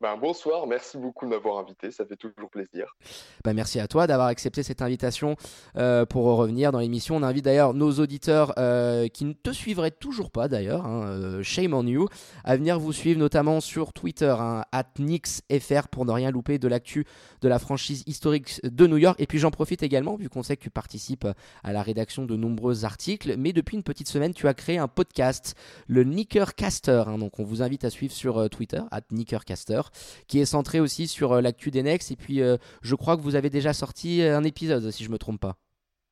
[0.03, 2.97] Ben, bonsoir, merci beaucoup de m'avoir invité, ça fait toujours plaisir.
[3.45, 5.37] Ben, merci à toi d'avoir accepté cette invitation
[5.77, 7.15] euh, pour revenir dans l'émission.
[7.15, 11.43] On invite d'ailleurs nos auditeurs euh, qui ne te suivraient toujours pas d'ailleurs, hein, euh,
[11.45, 12.09] shame on you,
[12.43, 14.65] à venir vous suivre notamment sur Twitter, hein,
[14.99, 17.07] NixFR pour ne rien louper de l'actu
[17.41, 19.21] de la franchise historique de New York.
[19.21, 21.29] Et puis j'en profite également, vu qu'on sait que tu participes
[21.63, 24.89] à la rédaction de nombreux articles, mais depuis une petite semaine, tu as créé un
[24.89, 25.55] podcast,
[25.87, 27.05] le Nickercaster.
[27.07, 28.81] Hein, donc on vous invite à suivre sur Twitter,
[29.13, 29.83] Nickercaster
[30.27, 32.11] qui est centré aussi sur euh, l'actu des Nex.
[32.11, 35.19] Et puis, euh, je crois que vous avez déjà sorti un épisode, si je me
[35.19, 35.57] trompe pas.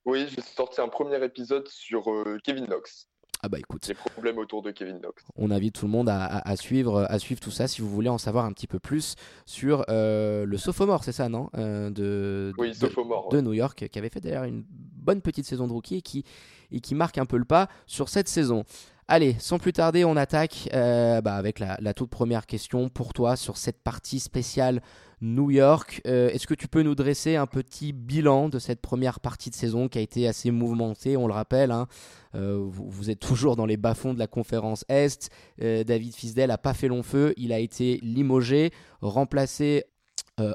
[0.05, 3.07] Oui, j'ai sorti un premier épisode sur euh, Kevin Knox.
[3.43, 3.87] Ah bah écoute.
[3.87, 5.25] Les problèmes autour de Kevin Knox.
[5.35, 8.19] On invite tout le monde à, suivre, à suivre tout ça si vous voulez en
[8.19, 9.15] savoir un petit peu plus
[9.47, 13.31] sur le sophomore, c'est ça, non de, Oui, sophomore.
[13.31, 16.25] De New York, qui avait fait d'ailleurs une bonne petite saison de rookie et qui,
[16.71, 18.65] et qui marque un peu le pas sur cette saison.
[19.13, 23.35] Allez, sans plus tarder, on attaque euh, bah, avec la, toute première question pour toi
[23.35, 24.83] sur cette partie spéciale
[25.21, 26.01] New York.
[26.07, 29.57] Euh, est-ce que tu peux nous dresser un petit bilan de cette première partie de
[29.57, 31.89] saison qui a été assez mouvementée On le rappelle, hein,
[32.37, 35.29] euh, vous, êtes toujours dans les bas-fonds de la conférence Est.
[35.59, 38.71] David Fisdell n'a pas fait long feu, il a été limogé,
[39.03, 39.87] remplacé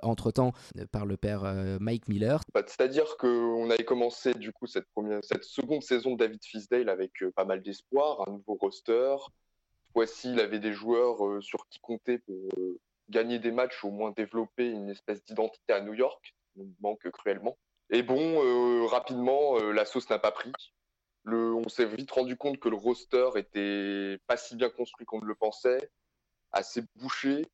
[0.03, 2.41] entre-temps euh, par le père euh, Mike Miller.
[2.53, 4.87] Bah, c'est-à-dire qu'on avait commencé du coup cette,
[5.43, 9.15] seconde saison de David Fisdale avec pas mal d'espoir, un nouveau roster.
[9.93, 12.49] Voici, il avait des joueurs sur qui compter pour
[13.09, 16.35] gagner des matchs, au moins développer une espèce d'identité à New York.
[16.57, 17.57] Il manque cruellement.
[17.91, 20.51] Et bon, rapidement, la sauce n'a pas pris.
[21.27, 25.25] On s'est vite rendu compte que le roster était pas si bien construit qu'on ne
[25.25, 25.89] le pensait,
[26.51, 27.45] assez bouché,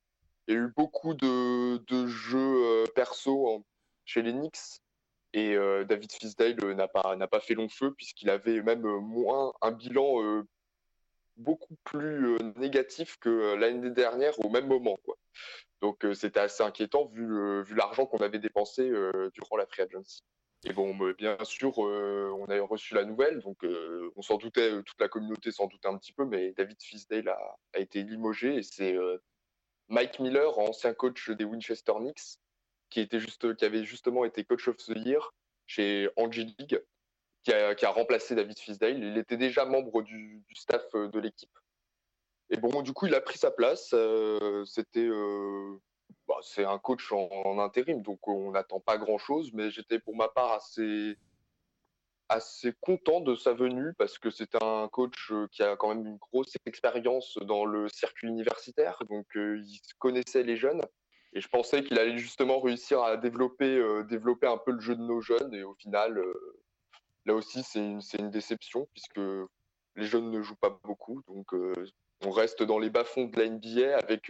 [0.48, 3.64] il y a eu beaucoup de, jeux euh, perso
[4.06, 4.34] chez les
[5.34, 9.72] et euh, David Fisdale euh, n'a pas, fait long feu puisqu'il avait même moins un
[9.72, 10.44] bilan
[11.38, 15.00] beaucoup plus négatif que l'année dernière au même moment.
[15.82, 18.92] Donc c'était assez inquiétant vu, l'argent qu'on avait dépensé
[19.34, 20.24] durant la free agency.
[20.66, 23.66] Et bon, bien sûr, on a reçu la nouvelle, donc
[24.16, 27.80] on s'en doutait, toute la communauté s'en doutait un petit peu, mais David Fisdale a
[27.80, 28.96] été limogé et c'est
[29.92, 32.40] Mike Miller, ancien coach des Winchester Knicks,
[32.90, 33.08] qui,
[33.62, 35.34] avait justement été coach of the year
[35.68, 36.82] chez Angie League,
[37.44, 39.04] qui a, remplacé David Fisdale.
[39.04, 41.52] Il était déjà membre du, staff euh, de l'équipe.
[42.50, 43.92] Et bon, du coup, il a pris sa place.
[43.94, 45.78] Euh, c'était, euh,
[46.26, 49.52] bah, c'est un coach en, intérim, donc on n'attend pas grand-chose.
[49.54, 51.18] Mais j'étais pour ma part assez
[52.32, 56.08] assez content de sa venue parce que c'est un coach euh, qui a quand même
[56.08, 60.82] une grosse expérience dans le circuit universitaire, donc euh, il connaissait les jeunes.
[61.34, 64.96] Et je pensais qu'il allait justement réussir à développer, euh, développer un peu le jeu
[64.96, 65.54] de nos jeunes.
[65.54, 66.22] Et au final,
[67.26, 69.20] là aussi, c'est une, une, déception puisque
[69.96, 71.22] les jeunes ne jouent pas beaucoup.
[71.28, 71.54] Donc
[72.26, 74.30] on reste dans les bas-fonds de la NBA avec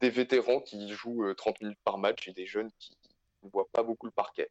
[0.00, 2.98] des vétérans qui jouent 30 minutes par match et des jeunes qui
[3.42, 4.50] ne voient pas beaucoup le parquet.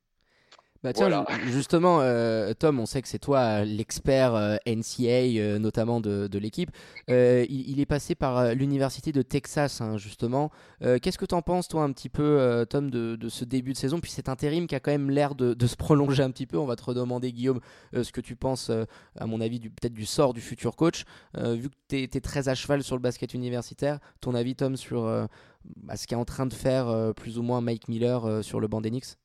[0.81, 5.99] Bah tiens, justement, euh, Tom, on sait que c'est toi l'expert euh, NCA, euh, notamment
[5.99, 6.71] de, l'équipe.
[7.09, 10.51] Il, est passé par l'université de Texas, hein, justement.
[10.79, 13.99] Qu'est-ce que tu en penses, toi, un petit peu, Tom, de, ce début de saison?
[13.99, 16.57] Puis cet intérim qui a quand même l'air de, se prolonger un petit peu.
[16.57, 17.59] On va te redemander, Guillaume,
[17.93, 18.71] ce que tu penses,
[19.17, 21.03] à mon avis, peut-être du sort du futur coach.
[21.37, 25.03] vu que tu es, très à cheval sur le basket universitaire, ton avis, Tom, sur
[25.03, 28.79] bah, ce qu'est en train de faire plus ou moins Mike Miller sur le banc
[28.79, 29.17] d'Enix?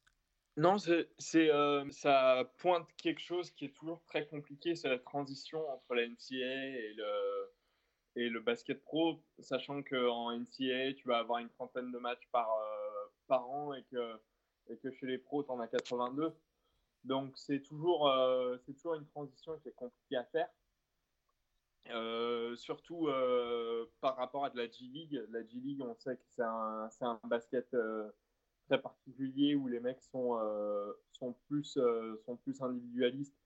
[0.57, 5.69] Non, c'est, euh, ça pointe quelque chose qui est toujours très compliqué, c'est la transition
[5.69, 7.53] entre la NCA et le,
[8.15, 12.49] et le basket pro, sachant qu'en NCA, tu vas avoir une trentaine de matchs par,
[12.53, 14.21] euh, par an et que,
[14.69, 16.33] et que chez les pros, tu en as 82.
[17.03, 20.49] Donc c'est toujours, euh, c'est toujours une transition qui est compliquée à faire.
[22.57, 23.09] surtout
[24.01, 25.21] par rapport à de la G-League.
[25.31, 27.75] La G-League, on sait que c'est un, c'est un basket
[28.67, 33.37] très particulier où les mecs sont, euh, sont, plus, euh, sont plus individualistes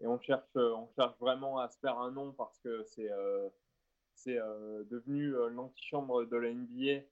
[0.00, 3.10] et on cherche, euh, on cherche vraiment à se faire un nom parce que c'est
[4.14, 4.38] c'est
[4.90, 7.04] devenu l'antichambre de la NBA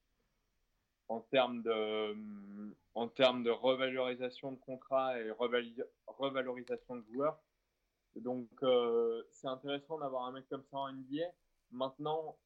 [1.09, 2.15] en termes de,
[2.95, 5.33] en termes de revalorisation de contrats et
[6.07, 7.41] revalorisation de joueurs.
[8.15, 8.49] Donc,
[9.31, 11.25] c'est intéressant d'avoir un mec comme ça en NBA.
[11.73, 12.37] Maintenant,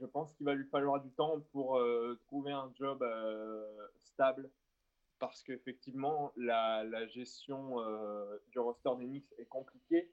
[0.00, 4.50] je pense qu'il va lui falloir du temps pour euh, trouver un job euh, stable
[5.18, 10.10] parce qu'effectivement, la, gestion euh, du roster d'Enix est compliquée.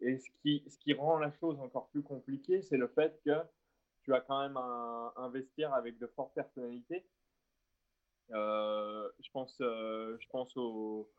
[0.00, 0.30] Et ce
[0.78, 3.38] qui, rend la chose encore plus compliquée, c'est le fait que
[4.02, 7.06] tu as quand même un, un vestiaire avec de fortes personnalités.
[8.30, 11.10] Je pense, je pense au,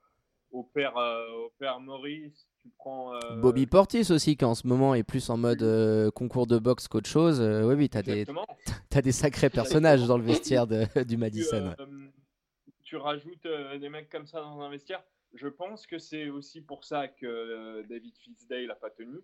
[0.51, 2.47] au père, euh, au père Maurice.
[2.61, 6.59] Tu prends Bobby Portis aussi, qui en ce moment est plus en mode concours de
[6.59, 7.39] boxe qu'autre chose.
[7.41, 8.25] oui, oui, tu as, des,
[8.95, 11.73] as des sacrés personnages dans le vestiaire de, du Madison.
[11.77, 13.47] Tu, tu rajoutes
[13.79, 15.03] des mecs comme ça dans un vestiaire.
[15.33, 19.19] Je pense que c'est aussi pour ça que David Fitzdale n'a pas tenu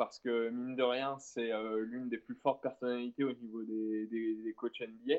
[0.00, 4.06] parce que mine de rien, c'est euh, l'une des plus fortes personnalités au niveau des,
[4.06, 5.16] des, coachs NBA.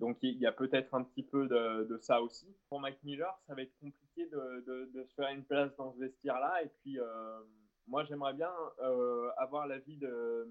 [0.00, 2.46] Donc il y a peut-être un petit peu de, ça aussi.
[2.70, 6.62] Pour Mike Miller, ça va être compliqué de, se faire une place dans ce vestiaire-là.
[6.64, 7.40] Et puis, euh,
[7.86, 10.48] moi, j'aimerais bien euh, avoir l'avis de,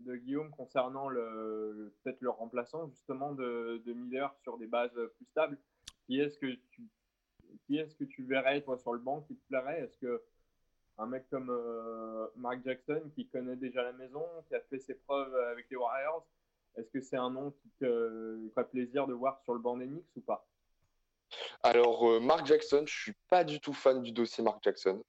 [0.00, 5.58] Guillaume concernant le, peut-être le remplaçant justement de, Miller sur des bases plus stables.
[6.06, 6.88] Qui est-ce que tu,
[7.68, 9.82] est-ce verrais toi sur le banc qui te plairait?
[9.82, 10.22] Est-ce que
[10.96, 14.94] un mec comme euh, Mark Jackson qui connaît déjà la maison, qui a fait ses
[14.94, 16.26] preuves avec les Warriors,
[16.76, 20.20] est-ce que c'est un nom qui ferait plaisir de voir sur le banc d'Enix ou
[20.20, 20.46] pas?
[21.62, 25.02] Alors, euh, Mark Jackson, je suis pas du tout fan du dossier Mark Jackson.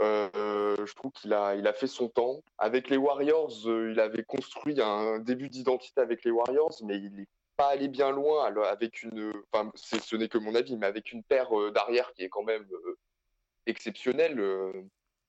[0.00, 2.40] Euh, je trouve qu'il a, fait son temps.
[2.56, 7.26] Avec les Warriors, il avait construit un début d'identité avec les Warriors, mais il n'est
[7.56, 9.32] pas allé bien loin avec une.
[9.52, 12.64] Enfin, ce n'est que mon avis, mais avec une paire d'arrière qui est quand même
[13.68, 14.72] exceptionnel, euh,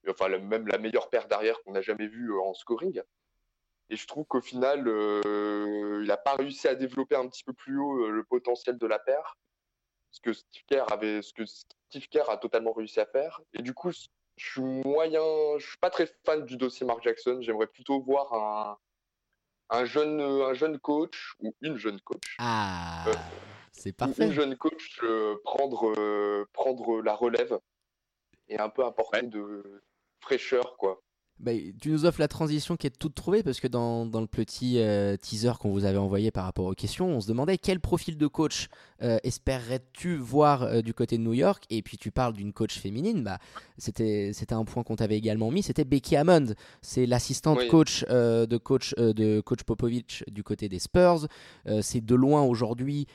[0.08, 3.02] enfin même la meilleure paire d'arrière qu'on a jamais vue euh, en scoring.
[3.90, 7.54] Et je trouve qu'au final, euh, il n'a pas réussi à développer un petit peu
[7.54, 9.38] plus haut le potentiel de la paire,
[10.12, 13.42] ce que Steve Kerr avait, ce que Steve Kerr a totalement réussi à faire.
[13.54, 15.22] Et du coup, je suis moyen,
[15.58, 17.40] je suis pas très fan du dossier Mark Jackson.
[17.42, 18.78] J'aimerais plutôt voir un,
[19.72, 22.36] un jeune, un jeune coach ou une jeune coach.
[22.38, 23.06] Ah,
[23.72, 24.28] c'est parfait.
[24.28, 25.02] Une jeune coach
[25.44, 27.60] prendre, prendre la relève
[28.50, 29.82] et un peu apporter de
[30.22, 31.02] fraîcheur, quoi.
[31.40, 34.28] Bah, tu nous offres la transition qui est toute trouvée parce que dans, dans le
[34.28, 37.80] petit euh, teaser qu'on vous avait envoyé par rapport aux questions, on se demandait quel
[37.80, 38.68] profil de coach
[39.02, 41.64] euh, espérerais-tu voir euh, du côté de New York?
[41.70, 43.40] Et puis tu parles d'une coach féminine, bah,
[43.78, 46.56] c'était, un point qu'on t'avait également mis, c'était Becky Hammond.
[46.82, 51.28] C'est l'assistante coach, de coach de coach Popovich du côté des Spurs.
[51.82, 53.08] c'est de loin aujourd'hui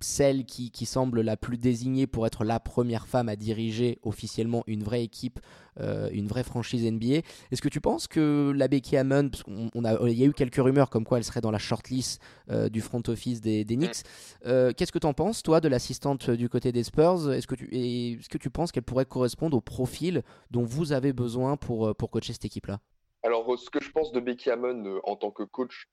[0.00, 4.64] celle qui, qui semble la plus désignée pour être la première femme à diriger officiellement
[4.66, 5.38] une vraie équipe
[5.80, 7.22] euh, une vraie franchise NBA.
[7.50, 10.32] Est-ce que tu penses que la Becky Hammond, parce qu'on a, il y a eu
[10.32, 14.04] quelques rumeurs comme quoi elle serait dans la shortlist euh, du front office des, Knicks,
[14.46, 17.32] euh, qu'est-ce que tu en penses, toi, de l'assistante du côté des Spurs?
[17.32, 21.12] Est-ce que, tu, est-ce que tu penses qu'elle pourrait correspondre au profil dont vous avez
[21.12, 22.80] besoin pour, pour coacher cette équipe-là?
[23.22, 25.88] Alors, ce que je pense de Becky Hammond en tant que coach,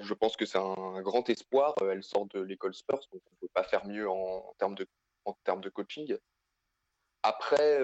[0.00, 1.74] je pense que c'est un grand espoir.
[1.80, 4.86] Elle sort de l'école Spurs, donc on ne peut pas faire mieux en, termes, de,
[5.24, 6.16] en termes de coaching.
[7.22, 7.78] Après,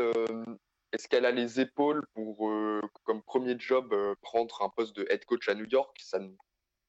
[0.92, 5.06] est-ce qu'elle a les épaules pour, euh, comme premier job, euh, prendre un poste de
[5.10, 5.96] head coach à New York?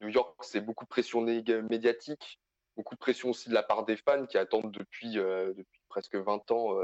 [0.01, 2.39] New York, c'est beaucoup de pression médiatique,
[2.77, 5.53] beaucoup de pression aussi de la part des fans qui attendent depuis, euh,
[5.89, 6.77] presque 20 ans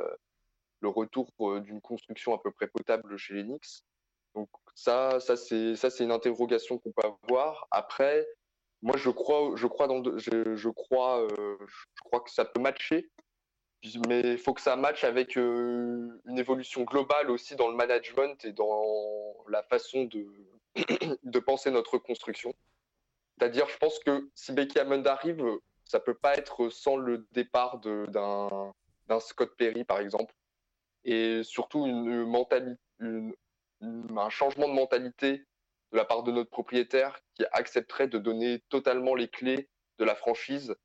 [0.81, 3.83] le retour d'une construction à peu près potable chez les Knicks.
[4.35, 7.67] Donc ça, ça c'est ça c'est une interrogation qu'on peut avoir.
[7.71, 8.27] Après,
[8.81, 13.09] moi je crois, je crois dans, je, je crois, je crois que ça peut matcher
[14.07, 18.43] mais il faut que ça matche avec euh, une évolution globale aussi dans le management
[18.45, 20.27] et dans la façon de,
[21.23, 22.53] de penser notre construction.
[23.37, 25.45] C'est-à-dire, je pense que si Becky Hammond arrive,
[25.83, 30.33] ça peut pas être sans le départ d'un Scott Perry, par exemple,
[31.03, 32.25] et surtout une
[33.81, 35.45] un changement de mentalité
[35.91, 39.69] de la part de notre propriétaire qui accepterait de donner totalement les clés
[39.99, 40.75] de la franchise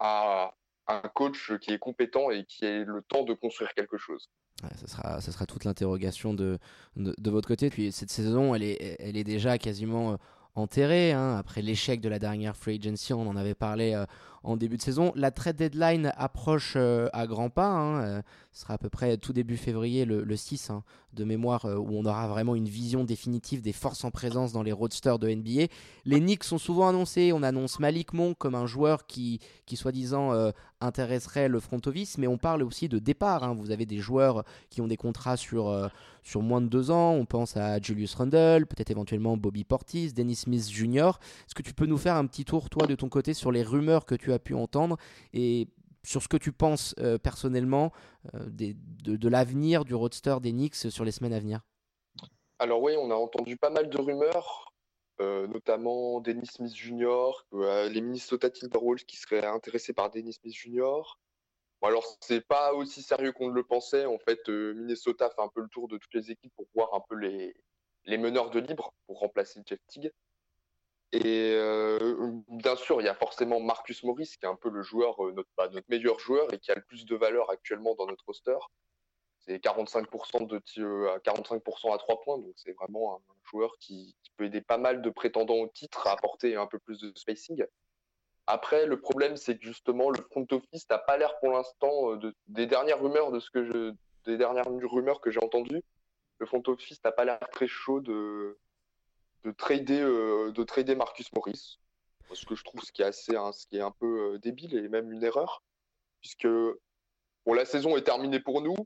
[0.00, 0.54] à,
[0.86, 4.30] un coach qui est compétent et qui ait le temps de construire quelque chose.
[4.76, 6.58] ça, sera, ça sera toute l'interrogation de,
[6.96, 7.70] de, votre côté.
[7.70, 10.16] Puis cette saison, elle est, elle est déjà quasiment euh,
[10.54, 11.12] enterrée.
[11.12, 11.36] Hein.
[11.36, 14.04] Après l'échec de la dernière free agency, on en avait parlé euh,
[14.44, 15.12] en début de saison.
[15.16, 17.68] La trade deadline approche euh, à grands pas.
[17.68, 18.22] Hein.
[18.52, 22.04] ce sera à peu près tout début février, le, 6 hein, de mémoire, où on
[22.04, 25.66] aura vraiment une vision définitive des forces en présence dans les roadsters de NBA.
[26.04, 27.32] Les Knicks sont souvent annoncés.
[27.34, 30.52] On annonce Malik Monk comme un joueur qui, qui soi-disant,
[30.84, 33.42] intéresserait le front office, mais on parle aussi de départ.
[33.42, 33.54] Hein.
[33.54, 35.88] Vous avez des joueurs qui ont des contrats sur, euh,
[36.22, 37.12] sur moins de deux ans.
[37.12, 41.12] On pense à Julius Randle, peut-être éventuellement Bobby Portis, Dennis Smith Jr.
[41.46, 43.62] Est-ce que tu peux nous faire un petit tour, toi, de ton côté, sur les
[43.62, 44.96] rumeurs que tu as pu entendre
[45.32, 45.68] et
[46.04, 47.92] sur ce que tu penses euh, personnellement
[48.34, 51.60] euh, de, l'avenir du roadster des Knicks sur les semaines à venir?
[52.58, 54.70] Alors oui, on a entendu pas mal de rumeurs.
[55.20, 61.02] Euh, notamment Dennis Smith Jr., les Minnesota Timberwolves qui seraient intéressés par Dennis Smith Jr.
[61.82, 64.06] alors, c'est pas aussi sérieux qu'on ne le pensait.
[64.06, 67.00] En fait, Minnesota fait un peu le tour de toutes les équipes pour voir un
[67.08, 67.54] peu les,
[68.06, 70.10] les meneurs de libre pour remplacer Jeff Teague.
[71.14, 71.56] Et
[72.48, 75.48] bien sûr, il y a forcément Marcus Morris, qui est un peu le joueur, notre,
[75.56, 78.56] bah, notre meilleur joueur et qui a le plus de valeur actuellement dans notre roster.
[79.38, 80.56] C'est 45% de
[81.08, 85.00] à 45% à 3 points, donc c'est vraiment un joueur qui, peut aider pas mal
[85.00, 87.64] de prétendants au titre à apporter un peu plus de spacing.
[88.48, 92.34] Après, le problème, c'est que justement, le front office n'a pas l'air pour l'instant de,
[92.48, 93.94] des dernières rumeurs de ce que je,
[94.24, 95.84] des dernières rumeurs que j'ai entendues.
[96.38, 98.58] Le front office n'a pas l'air très chaud de,
[99.44, 101.78] de trader, de trader Marcus Morris.
[102.32, 104.76] Ce que je trouve ce qui est assez, hein, ce qui est un peu débile
[104.76, 105.62] et même une erreur,
[106.20, 108.76] puisque bon, la saison est terminée pour nous.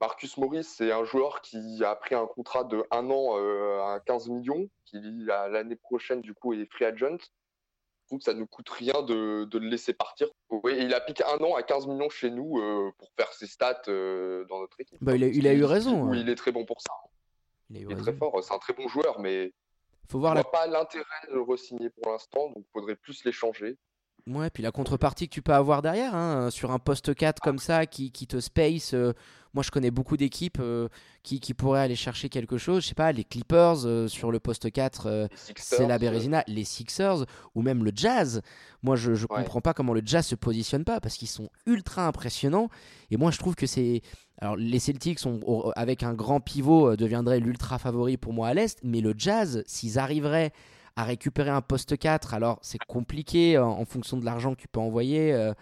[0.00, 4.00] Marcus Morris, c'est un joueur qui a pris un contrat de 1 an euh, à
[4.00, 7.18] 15 millions, qui l'année prochaine, du coup, est free agent.
[8.10, 10.26] Que ça ne coûte rien de, le laisser partir.
[10.64, 13.82] il a piqué un an à 15 millions chez nous euh, pour faire ses stats
[13.86, 14.98] euh, dans notre équipe.
[15.00, 16.08] Bah, il, a, eu raison.
[16.08, 16.22] Oui, hein.
[16.22, 16.92] Il est très bon pour ça.
[17.68, 18.42] Il, est très fort.
[18.42, 19.52] C'est un très bon joueur, mais
[20.10, 20.44] faut voir la...
[20.44, 23.78] pas l'intérêt de le re-signer pour l'instant, donc il faudrait plus l'échanger.
[24.26, 27.58] Ouais, puis la contrepartie que tu peux avoir derrière, hein, sur un poste 4 comme
[27.58, 28.94] ça, qui, qui te space.
[28.94, 29.12] Euh,
[29.54, 30.88] moi, je connais beaucoup d'équipes euh,
[31.22, 32.82] qui, qui, pourraient aller chercher quelque chose.
[32.82, 36.44] Je sais pas, les Clippers euh, sur le poste 4, c'est la Bérésina.
[36.46, 38.42] Les Sixers ou même le Jazz.
[38.82, 42.06] Moi, je ne comprends pas comment le Jazz se positionne pas parce qu'ils sont ultra
[42.06, 42.68] impressionnants.
[43.10, 44.02] Et moi, je trouve que c'est.
[44.38, 48.78] Alors, les Celtics, sont, avec un grand pivot, deviendraient l'ultra favori pour moi à l'Est.
[48.84, 50.52] Mais le Jazz, s'ils arriveraient
[51.00, 52.34] à récupérer un poste 4.
[52.34, 55.32] Alors, c'est compliqué en, fonction de l'argent que tu peux envoyer.
[55.32, 55.54] Euh,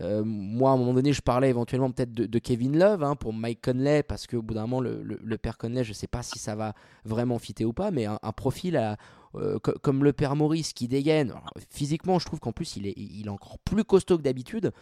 [0.00, 3.34] euh, moi, à un moment donné, je parlais éventuellement peut-être de, Kevin Love hein, pour
[3.34, 6.38] Mike Conley, parce qu'au bout d'un moment, le, père Conley, je ne sais pas si
[6.38, 6.72] ça va
[7.04, 8.96] vraiment fitter ou pas, mais un, profil à,
[9.34, 11.34] euh, comme le père Maurice qui dégaine.
[11.70, 14.72] physiquement, je trouve qu'en plus, il est, il est encore plus costaud que d'habitude.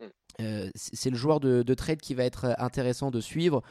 [0.00, 0.70] Mm.
[0.74, 3.62] c'est le joueur de, trade qui va être intéressant de suivre.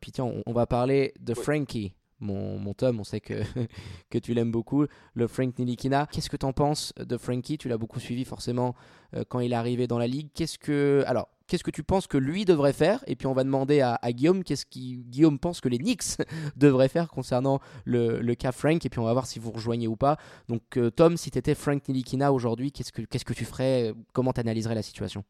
[0.00, 1.92] puis tiens, on, va parler de Frankie
[2.24, 3.34] mon, Tom, on sait que,
[4.10, 6.06] que tu l'aimes beaucoup, le Frank Nilikina.
[6.10, 7.58] Qu'est-ce que tu en penses de Frankie?
[7.58, 8.74] Tu l'as beaucoup suivi forcément
[9.14, 10.28] euh, quand il est arrivé dans la ligue.
[10.34, 13.04] Qu'est-ce que alors qu'est-ce que tu penses que lui devrait faire?
[13.06, 16.16] Et puis on va demander à, Guillaume qu'est-ce que Guillaume pense que les Knicks
[16.56, 18.84] devraient faire concernant le, le, cas Frank?
[18.84, 20.16] Et puis on va voir si vous rejoignez ou pas.
[20.48, 23.92] Donc euh, Tom, si tu étais Frank Nilikina aujourd'hui, qu'est-ce que qu'est-ce que tu ferais?
[24.12, 25.24] Comment tu analyserais la situation?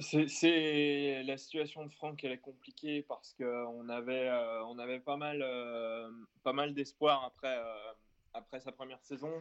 [0.00, 5.16] C'est la situation de Franck, elle est compliquée parce qu'on avait, euh, on avait pas
[5.16, 6.10] mal, euh,
[6.42, 7.92] pas mal d'espoir après, euh,
[8.32, 9.32] après sa première saison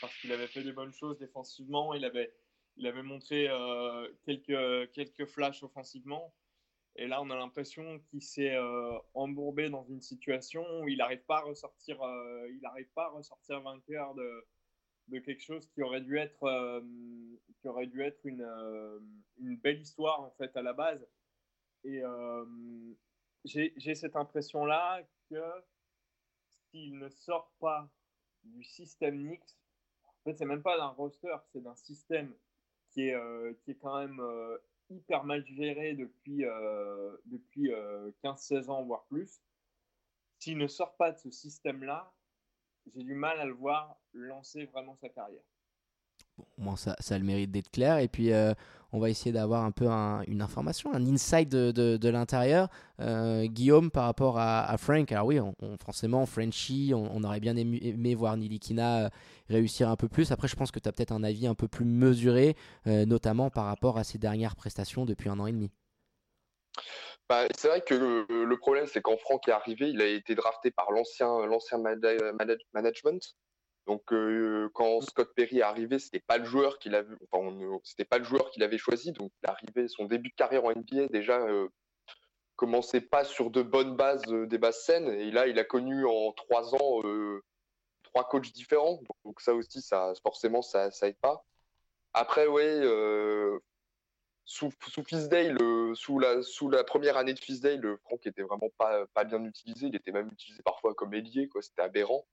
[0.00, 2.32] parce qu'il avait fait des bonnes choses défensivement, il avait,
[2.76, 3.48] il avait montré
[4.24, 6.34] quelques, quelques flashs offensivement.
[6.98, 8.56] Et là, on a l'impression qu'il s'est
[9.14, 11.98] embourbé dans une situation où il n'arrive pas à ressortir,
[12.94, 14.46] pas à ressortir vainqueur de,
[15.08, 16.80] de quelque chose qui aurait dû être, euh,
[17.60, 18.98] qui aurait dû être une, euh,
[19.38, 21.06] une, belle histoire en fait à la base.
[21.84, 22.44] Et euh,
[23.44, 25.42] j'ai cette impression-là que
[26.70, 27.88] s'il ne sort pas
[28.42, 29.56] du système Nix,
[30.04, 32.34] en fait, c'est même pas d'un roster, c'est d'un système
[32.90, 34.20] qui est, qui est quand même
[34.90, 36.44] hyper mal géré depuis,
[37.26, 37.70] depuis
[38.24, 39.40] 15-16 ans, voire plus.
[40.40, 42.12] S'il ne sort pas de ce système-là,
[42.94, 45.42] j'ai du mal à le voir lancer vraiment sa carrière.
[46.58, 47.98] Bon, ça, ça a le mérite d'être clair.
[47.98, 48.52] Et puis, euh,
[48.92, 52.68] on va essayer d'avoir un peu une information, un insight de, l'intérieur.
[53.00, 58.14] Euh, Guillaume, par rapport à, Frank, alors oui, on, forcément, Frenchy, on, aurait bien aimé,
[58.14, 59.08] voir Nilikina euh,
[59.48, 60.30] réussir un peu plus.
[60.32, 62.56] Après, je pense que tu as peut-être un avis un peu plus mesuré,
[62.86, 65.70] notamment par rapport à ses dernières prestations depuis un an et demi.
[67.28, 67.94] Bah, c'est vrai que
[68.28, 71.78] le, problème, c'est quand Franck est arrivé, il a été drafté par l'ancien l'ancien
[72.72, 73.36] management.
[73.86, 78.04] Donc euh, quand Scott Perry est arrivé, c'était pas le joueur qu'il avait, enfin, c'était
[78.04, 79.12] pas le joueur qu'il avait choisi.
[79.12, 81.68] Donc il arrivé, son début de carrière en NBA déjà euh,
[82.56, 85.08] commençait pas sur de bonnes bases, euh, des bases saines.
[85.08, 87.02] Et là, il a connu en trois ans
[88.02, 89.00] trois coachs différents.
[89.24, 91.44] Donc ça aussi, ça forcément, ça, ça aide pas.
[92.14, 92.62] Après, oui,
[94.44, 95.58] sous, sous Fisdale,
[95.94, 99.86] sous, la, sous la première année de Fisdale, Franck était vraiment pas, bien utilisé.
[99.86, 101.48] Il était même utilisé parfois comme ailier.
[101.60, 102.26] C'était aberrant.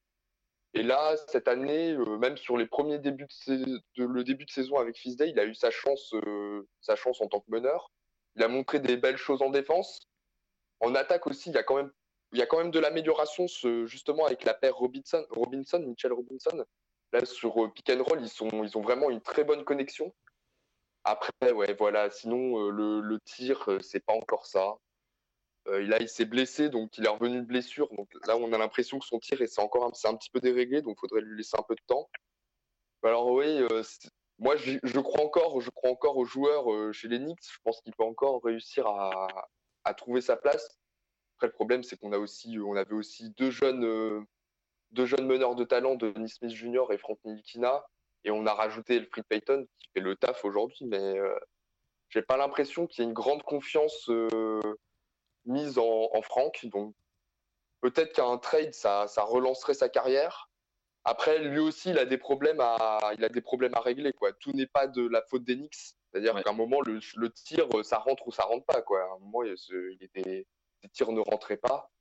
[0.75, 4.77] Et là, cette année, euh, même sur les premiers débuts de, le début de saison
[4.77, 7.91] avec Fisdale, il a eu sa chance, euh, sa chance en tant que meneur.
[8.35, 10.09] Il a montré des belles choses en défense.
[10.79, 13.45] En attaque aussi, il y a quand même, de l'amélioration,
[13.85, 15.23] justement avec la paire Robinson,
[15.85, 16.65] Mitchell Robinson.
[17.11, 20.11] Là, sur euh, pick ils ont vraiment une très bonne connexion.
[21.03, 22.09] Après, ouais, voilà.
[22.09, 24.75] Sinon, euh, le, le, tir, euh, c'est pas encore ça.
[25.67, 27.89] Euh, là, il s'est blessé, donc il est revenu de blessure.
[27.95, 30.81] Donc là, on a l'impression que son tir, c'est encore un, un petit peu déréglé,
[30.81, 32.09] donc il faudrait lui laisser un peu de temps.
[33.03, 33.61] Alors oui,
[34.39, 37.43] moi, je, crois encore, je crois encore aux joueurs chez les Knicks.
[37.43, 39.27] Je pense qu'il peut encore réussir à,
[39.83, 40.79] à, trouver sa place.
[41.35, 44.25] Après, le problème, c'est qu'on a aussi, on avait aussi deux jeunes,
[44.91, 46.85] deux jeunes meneurs de talent, Denis Smith Jr.
[46.91, 47.83] et Frank Nilikina,
[48.23, 51.15] et on a rajouté Elfried Payton qui fait le taf aujourd'hui, mais
[52.09, 54.09] j'ai pas l'impression qu'il y ait une grande confiance
[55.45, 56.65] mise en, en Franck.
[56.65, 56.95] Donc
[57.81, 60.49] peut-être qu'un trade, ça, ça relancerait sa carrière.
[61.05, 64.13] Après, lui aussi, il a des problèmes à, il a des problèmes à régler.
[64.13, 64.31] Quoi.
[64.33, 65.97] Tout n'est pas de la faute d'Enix.
[66.11, 68.81] C'est-à-dire qu'à un moment, le, le, tir, ça rentre ou ça rentre pas.
[68.81, 69.01] Quoi.
[69.01, 70.47] À un moment, il, il était,
[70.81, 71.91] les tirs ne rentraient pas.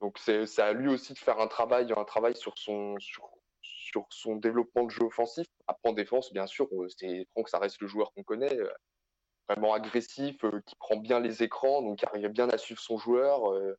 [0.00, 3.30] Donc c'est à lui aussi de faire un travail, un travail sur son, sur,
[3.74, 5.46] sur son développement de jeu offensif.
[5.66, 6.68] Après en défense, bien sûr,
[6.98, 8.72] c'est Franck, ça reste le joueur qu'on connaît, euh,
[9.48, 12.98] vraiment agressif, euh, qui prend bien les écrans, donc qui arrive bien à suivre son
[12.98, 13.52] joueur.
[13.52, 13.76] Euh,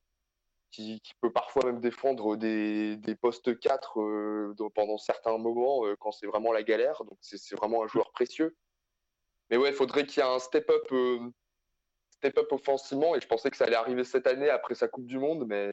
[0.74, 6.12] qui, peut parfois même défendre des, des postes 4 euh, pendant certains moments euh, quand
[6.12, 7.04] c'est vraiment la galère.
[7.06, 8.56] Donc c'est vraiment un joueur précieux.
[9.50, 11.20] Mais ouais, il faudrait qu'il y ait un step-up euh,
[12.10, 15.06] step up offensivement et je pensais que ça allait arriver cette année après sa Coupe
[15.06, 15.46] du Monde.
[15.48, 15.72] Mais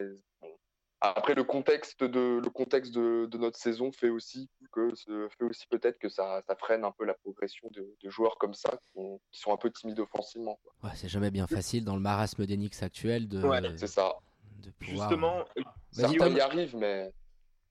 [1.01, 4.93] après, le contexte, de, le contexte de, de, notre saison fait aussi, que,
[5.39, 8.53] fait aussi peut-être que ça, ça, freine un peu la progression de, de joueurs comme
[8.53, 10.61] ça qui, sont un peu timides offensivement.
[10.83, 13.43] Ouais, c'est jamais bien facile dans le marasme d'Enix actuel de.
[13.43, 14.15] Ouais, c'est ça
[14.81, 15.45] Justement,
[15.91, 17.13] ça y arrive, mais.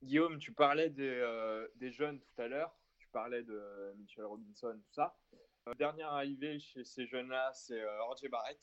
[0.02, 2.74] Guillaume, tu parlais des, euh, des jeunes tout à l'heure.
[2.98, 5.14] Tu parlais de Mitchell Robinson, tout ça.
[5.68, 8.60] Euh, dernière arrivée chez ces jeunes-là, c'est euh, RJ Barrett.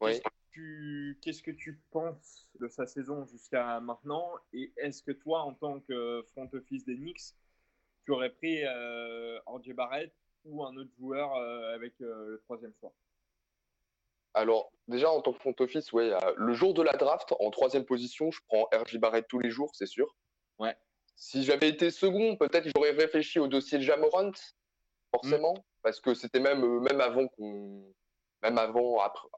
[0.00, 0.20] Oui.
[0.52, 4.32] Qu'est-ce que tu penses de sa saison jusqu'à maintenant?
[4.52, 7.34] Et est-ce que toi, en tant que front office des Knicks,
[8.04, 10.12] tu aurais pris euh, RJ Barrett
[10.44, 11.34] ou un autre joueur
[11.74, 12.92] avec le troisième choix?
[14.34, 17.84] Alors, déjà, en tant que front office, ouais, le jour de la draft, en troisième
[17.84, 20.14] position, je prends RJ Barrett tous les jours, c'est sûr.
[20.58, 20.76] Ouais.
[21.16, 24.32] Si j'avais été second, peut-être j'aurais réfléchi au dossier de Jamorant,
[25.10, 25.62] forcément, mm.
[25.82, 27.92] parce que c'était même, euh, même avant qu'on.
[28.42, 29.28] Même avant, après.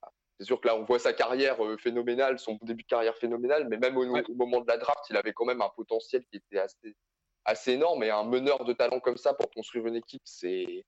[0.42, 3.68] C'est sûr que là, on voit sa carrière euh, phénoménale, son début de carrière phénoménal,
[3.68, 4.04] mais même au,
[4.34, 6.96] moment de la draft, il avait quand même un potentiel qui était assez,
[7.44, 8.02] assez énorme.
[8.02, 10.84] Et un meneur de talent comme ça pour construire une équipe, c'est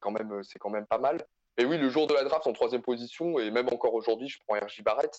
[0.00, 1.24] quand, même, quand même pas mal.
[1.56, 4.40] Et oui, le jour de la draft en troisième position, et même encore aujourd'hui, je
[4.44, 5.16] prends RJ Barrett.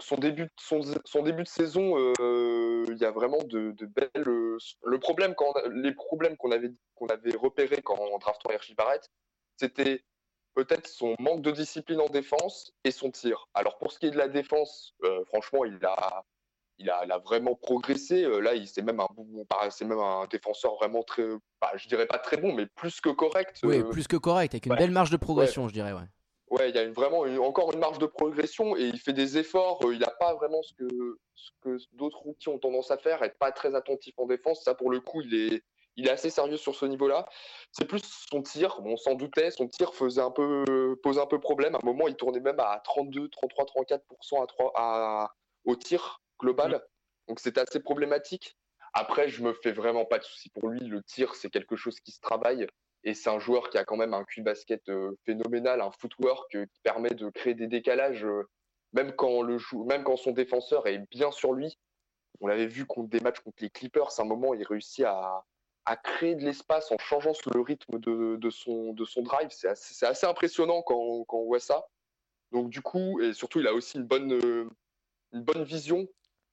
[0.00, 4.10] Son, début, son, son, début de saison, euh, il y a vraiment de, de belles.
[4.24, 9.08] le problème quand, les problèmes qu'on avait, qu'on avait repérés quand on draftant RJ Barrett,
[9.58, 10.02] c'était
[10.54, 13.48] peut-être son manque de discipline en défense et son tir.
[13.54, 16.24] Alors pour ce qui est de la défense, euh, franchement, il a,
[16.80, 18.24] il a, vraiment progressé.
[18.24, 19.08] Euh, là, c'est même un
[19.70, 21.24] c'est même un défenseur vraiment très,
[21.60, 23.60] bah, je dirais pas très bon, mais plus que correct.
[23.62, 26.08] Oui, euh, plus que correct, avec une belle marge de progression, je dirais, ouais.
[26.50, 29.84] Ouais, il y a vraiment encore une marge de progression et il fait des efforts.
[29.84, 33.22] Euh, il n'a pas vraiment ce que, ce que d'autres routiers ont tendance à faire,
[33.22, 34.64] être pas très attentif en défense.
[34.64, 35.62] Ça, pour le coup, il est,
[36.00, 37.26] il est assez sérieux sur ce niveau-là.
[37.72, 38.80] C'est plus son tir.
[38.84, 40.64] on s'en doutait, son tir faisait un peu,
[41.02, 41.74] posait un peu problème.
[41.74, 46.22] À un moment, il tournait même à 32, 33, 34% à 3, à, au tir
[46.38, 46.82] global.
[47.28, 48.56] Donc c'était assez problématique.
[48.94, 50.80] Après, je me fais vraiment pas de soucis pour lui.
[50.80, 52.66] Le tir, c'est quelque chose qui se travaille.
[53.04, 56.54] Et c'est un joueur qui a quand même un cul basket euh, phénoménal, un footwork
[56.54, 58.48] euh, qui permet de créer des décalages, euh,
[58.92, 61.78] même, quand le même quand son défenseur est bien sur lui.
[62.40, 65.44] On l'avait vu contre des matchs contre les Clippers, à un moment, il réussit à,
[65.84, 69.48] à créer de l'espace en changeant le rythme de, son, drive.
[69.50, 69.68] C'est
[70.06, 71.86] assez, impressionnant quand, on voit ça.
[72.52, 74.68] Donc du coup, et surtout, il a aussi une bonne,
[75.32, 76.08] bonne vision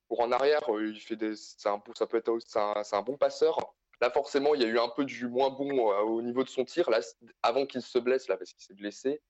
[0.08, 1.34] pour en arrière, euh, il fait des,
[1.66, 3.58] un, ça peut être, un, bon passeur.
[4.00, 6.50] Là, forcément, il y a eu un peu du moins bon euh, au niveau de
[6.50, 6.90] son tir.
[6.90, 7.00] Là,
[7.44, 9.22] avant qu'il se blesse, là, parce qu'il s'est blessé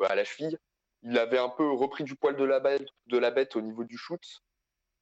[0.00, 0.58] euh, à la cheville,
[1.02, 3.84] il avait un peu repris du poil de la bête, de la bête au niveau
[3.84, 4.22] du shoot.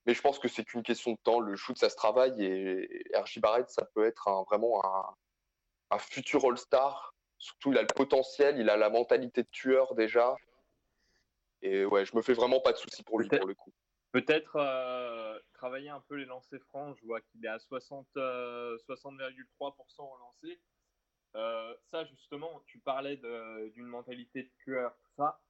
[0.06, 1.40] Mais je pense que c'est qu'une question de temps.
[1.40, 5.14] Le shoot, ça se travaille et RJ Barrett, ça peut être un, vraiment un,
[5.90, 7.14] un futur All-Star.
[7.38, 10.34] Surtout, il a le potentiel, il a la mentalité de tueur déjà.
[11.62, 13.72] Et ouais, je me fais vraiment pas de soucis pour lui pour le coup.
[14.10, 16.96] Peut-être euh, travailler un peu les lancers francs.
[17.00, 18.76] Je vois qu'il est à 60,3% euh,
[19.98, 20.60] au lancer.
[21.34, 23.16] Euh, ça, justement, tu parlais
[23.74, 25.40] d'une mentalité de tueur, tout ça.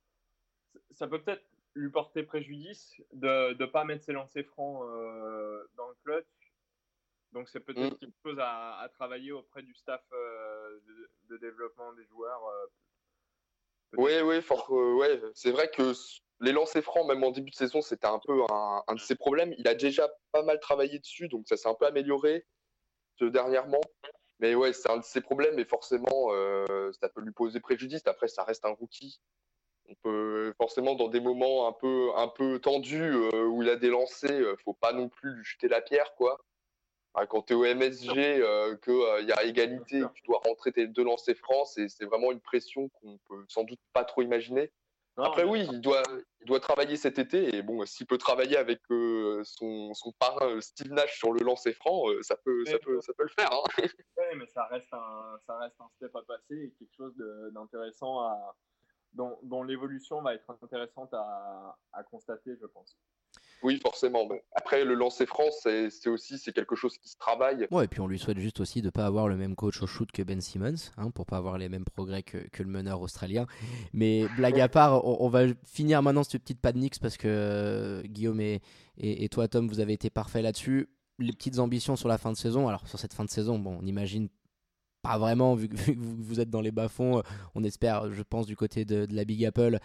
[0.93, 4.81] Ça peut peut-être lui porter préjudice de ne pas mettre ses lancers francs
[5.77, 6.27] dans le clutch.
[7.33, 7.99] Donc, c'est peut-être mm.
[7.99, 10.03] quelque chose à, travailler auprès du staff
[11.29, 12.43] de, développement des joueurs.
[13.97, 14.41] oui, oui,
[14.99, 15.23] ouais.
[15.35, 15.95] c'est vrai que
[16.41, 19.55] les lancers francs, même en début de saison, c'était un peu un, de ses problèmes.
[19.59, 22.45] Il a déjà pas mal travaillé dessus, donc ça s'est un peu amélioré
[23.21, 23.81] dernièrement.
[24.41, 28.03] Mais ouais, c'est un de ses problèmes et forcément, euh, ça peut lui poser préjudice.
[28.07, 29.21] Après, ça reste un rookie.
[29.89, 33.77] On peut forcément, dans des moments un peu, un peu tendus euh, où il a
[33.77, 36.39] des lancers, ne euh, faut pas non plus lui jeter la pierre, quoi.
[37.29, 38.43] quand tu es au MSG,
[38.83, 42.41] qu'il y a égalité, que tu dois rentrer tes deux lancers francs, c'est vraiment une
[42.41, 44.71] pression qu'on peut sans doute pas trop imaginer.
[45.19, 46.03] Après, oui, il doit,
[46.41, 47.55] il doit travailler cet été.
[47.55, 51.41] Et bon, s'il peut travailler avec euh, son, son, parrain euh, Steve Nash sur le
[51.45, 53.53] lancer franc, euh, ça, peut, ça, peut, ça peut le faire.
[53.53, 53.63] Hein.
[53.79, 57.15] oui, mais ça reste, un, ça reste un step à passer et quelque chose
[57.53, 58.57] d'intéressant à,
[59.15, 62.97] dont, dont l'évolution va être intéressante à, à constater, je pense.
[63.63, 64.29] Oui, forcément.
[64.57, 67.69] Après, le lancer France, c'est aussi c'est quelque chose qui se travaille.
[67.71, 69.81] Ouais, et puis on lui souhaite juste aussi de ne pas avoir le même coach
[69.83, 72.69] au shoot que Ben Simmons, hein, pour pas avoir les mêmes progrès que, que le
[72.69, 73.47] meneur australien.
[73.93, 78.41] Mais blague à part, on, va finir maintenant cette petite panique parce que euh, Guillaume
[78.41, 78.61] et,
[78.99, 80.89] et, toi, Tom, vous avez été parfaits là-dessus.
[81.19, 82.67] Les petites ambitions sur la fin de saison.
[82.69, 84.29] Alors, sur cette fin de saison, bon, on imagine
[85.03, 87.19] pas vraiment, vu que, vous êtes dans les bas-fonds.
[87.19, 87.23] Euh,
[87.55, 89.79] on espère, je pense, du côté de, la Big Apple,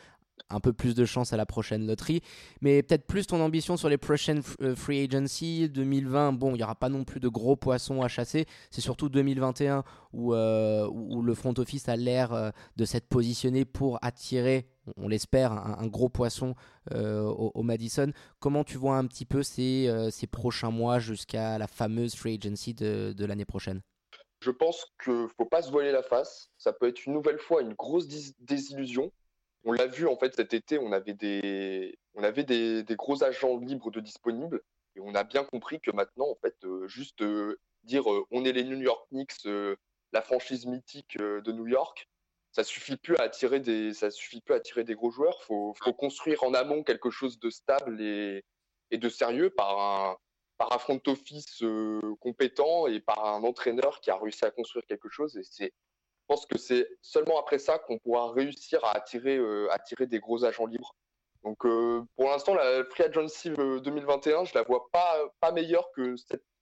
[0.49, 2.21] un peu plus de chance à la prochaine loterie.
[2.61, 6.33] Mais peut-être plus ton ambition sur les prochaines euh, free agency 2020.
[6.33, 8.45] Bon, il n'y aura pas non plus de gros poissons à chasser.
[8.71, 9.83] C'est surtout 2021
[10.13, 10.89] où, euh,
[11.21, 16.09] le front office a l'air euh, de s'être positionné pour attirer, on l'espère, un, gros
[16.09, 16.55] poisson
[16.93, 18.11] au, Madison.
[18.39, 19.89] Comment tu vois un petit peu ces,
[20.31, 23.81] prochains mois jusqu'à la fameuse free agency de l'année prochaine?
[24.39, 26.51] Je pense qu'il ne faut pas se voiler la face.
[26.57, 28.07] Ça peut être une nouvelle fois une grosse
[28.39, 29.11] désillusion
[29.67, 33.57] on l'a vu en fait cet été, on avait des, on avait des, gros agents
[33.57, 34.61] libres de disponibles
[34.95, 38.45] et on a bien compris que maintenant en fait euh, juste euh, dire euh, on
[38.45, 39.45] est les New York Knicks,
[40.13, 42.07] la franchise mythique de New York,
[42.53, 45.43] ça suffit plus à attirer des, ça suffit plus à attirer des gros joueurs.
[45.43, 48.43] Faut, faut construire en amont quelque chose de stable et
[48.91, 50.17] de sérieux par un,
[50.57, 51.63] par un front office
[52.19, 55.37] compétent et par un entraîneur qui a réussi à construire quelque chose.
[55.37, 55.73] Et c'est
[56.27, 60.19] je pense que c'est seulement après ça qu'on pourra réussir à attirer, euh, attirer des
[60.19, 60.93] gros agents libres.
[61.45, 65.89] Donc euh, pour l'instant, la Free Agency 2021, euh, je la vois pas, pas meilleure
[65.93, 66.15] que,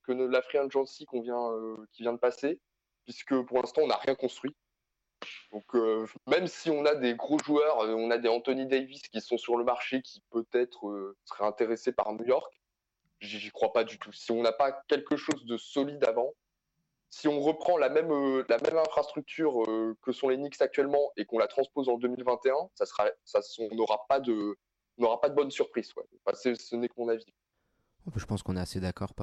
[0.03, 1.49] que la Free Agency vient,
[1.93, 2.59] qui vient de passer,
[3.05, 4.55] puisque pour l'instant, on n'a rien construit.
[5.51, 5.65] Donc
[6.27, 9.57] même si on a des gros joueurs, on a des Anthony Davis qui sont sur
[9.57, 12.53] le marché, qui peut-être seraient intéressés par New York,
[13.21, 14.11] j'y crois pas du tout.
[14.11, 16.33] Si on n'a pas quelque chose de solide avant,
[17.09, 21.11] si on reprend la même, euh, la même infrastructure euh, que sont les Knicks actuellement
[21.17, 24.57] et qu'on la transpose en 2021, ça sera, ça, on n'aura pas de,
[24.97, 25.93] n'aura pas de bonne surprise.
[26.33, 27.25] ce n'est que mon avis.
[28.15, 29.13] Je pense qu'on est assez d'accord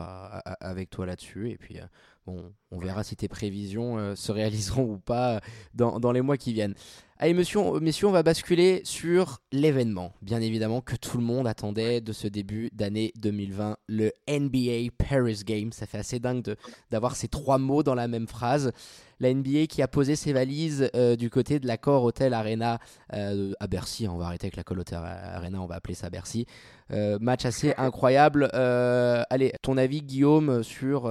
[0.60, 1.51] avec toi là-dessus.
[1.51, 1.85] Et puis, euh,
[2.27, 5.40] bon, on verra si tes prévisions se réaliseront ou pas
[5.74, 6.74] dans, dans, les mois qui viennent.
[7.23, 12.01] Allez, messieurs, messieurs, on va basculer sur l'événement, bien évidemment, que tout le monde attendait
[12.01, 15.70] de ce début d'année 2020, le NBA Paris Game.
[15.70, 16.57] Ça fait assez dingue
[16.90, 18.73] d'avoir ces trois mots dans la même phrase.
[19.20, 22.81] La NBA qui a posé ses valises euh, du côté de l'accord Hotel Arena
[23.12, 24.09] euh, à Bercy.
[24.09, 26.44] On va arrêter avec l'accord Hotel Arena, on va appeler ça Bercy.
[26.90, 28.47] Euh, match assez incroyable.
[28.53, 31.09] allez, ton avis, Guillaume, sur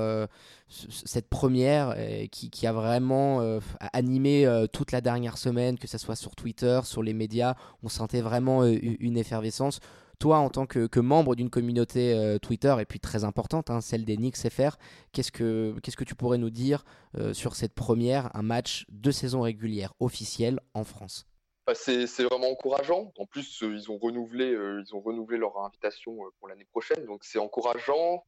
[0.72, 1.96] cette première
[2.32, 3.60] qui, qui, a vraiment
[3.94, 8.22] animé toute la dernière semaine, que ce soit sur Twitter, sur les médias, on sentait
[8.22, 9.80] vraiment une effervescence
[10.22, 14.06] toi, en tant que, membre d'une communauté euh, Twitter, et puis très importante, hein, celle
[14.06, 14.78] des Knicks FR,
[15.12, 16.86] qu'est-ce que, qu'est-ce que tu pourrais nous dire
[17.18, 21.26] euh, sur cette première, un match de saison régulière officiel en France?
[21.66, 23.12] Bah, c'est, vraiment encourageant.
[23.18, 27.24] En plus, euh, ils, ont renouvelé, ils ont renouvelé leur invitation pour l'année prochaine, donc
[27.24, 28.24] c'est encourageant.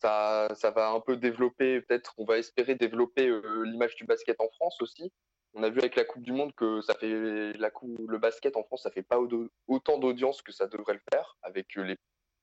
[0.00, 3.30] Ça, va un peu développer, peut-être, on va espérer développer
[3.64, 5.12] l'image du basket en France aussi
[5.54, 8.56] on a vu avec la Coupe du Monde que ça fait la coupe, le basket
[8.56, 9.18] en France, ça fait pas
[9.66, 11.94] autant d'audience que ça devrait le faire avec euh,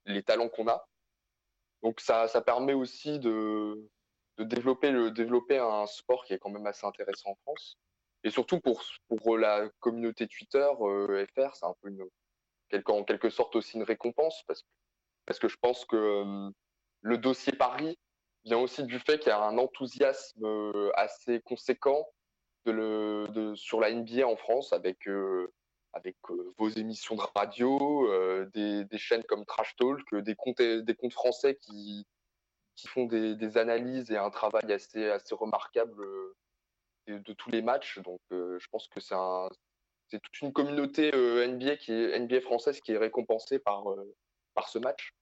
[0.04, 0.86] les, talents qu'on a.
[1.82, 3.88] Donc ça, ça permet aussi de,
[4.38, 7.78] développer, le, développer un sport qui est quand même assez intéressant en France.
[8.24, 12.04] Et surtout pour, pour la communauté Twitter, euh, FR, c'est un peu une,
[12.86, 14.68] en quelque sorte aussi une récompense parce que,
[15.24, 16.50] parce que je pense que euh,
[17.02, 17.98] le dossier Paris
[18.44, 22.06] vient aussi du fait qu'il y a un enthousiasme assez conséquent
[23.54, 25.52] sur la NBA en France avec, euh,
[25.96, 30.60] euh, vos émissions de radio, euh, des, chaînes comme Trash Talk, des comptes,
[31.10, 32.06] français qui,
[32.86, 36.04] font des, analyses et un travail assez, remarquable
[37.06, 37.98] de, tous les matchs.
[38.00, 43.84] Donc je pense que c'est toute une communauté NBA, française qui est récompensée par
[44.68, 45.14] ce match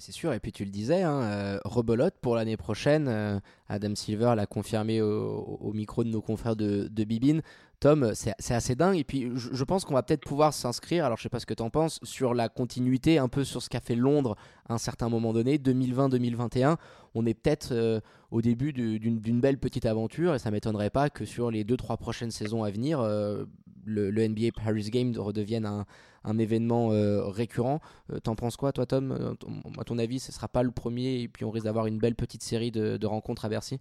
[0.00, 3.06] c'est sûr, et puis tu le disais, hein, euh, rebelote pour l'année prochaine.
[3.08, 3.38] Euh,
[3.68, 7.42] Adam Silver l'a confirmé au, micro de nos confrères de, de Bibine.
[7.80, 8.96] Tom, c'est assez dingue.
[8.96, 11.54] Et puis, je, pense qu'on va peut-être pouvoir s'inscrire, alors je sais pas ce que
[11.54, 14.36] tu en penses, sur la continuité, un peu sur ce qu'a fait Londres
[14.68, 16.76] à un certain moment donné, 2020-2021.
[17.14, 18.00] On est peut-être euh,
[18.30, 22.30] au début d'une belle petite aventure et ça m'étonnerait pas que sur les 2-3 prochaines
[22.30, 23.44] saisons à venir, euh,
[23.84, 25.66] le, NBA Paris Game redevienne
[26.24, 27.80] un, événement euh, récurrent.
[28.24, 29.36] T'en penses quoi, toi, Tom?
[29.78, 32.16] À ton avis, ce sera pas le premier et puis on risque d'avoir une belle
[32.16, 33.80] petite série de, de rencontres à Bercy?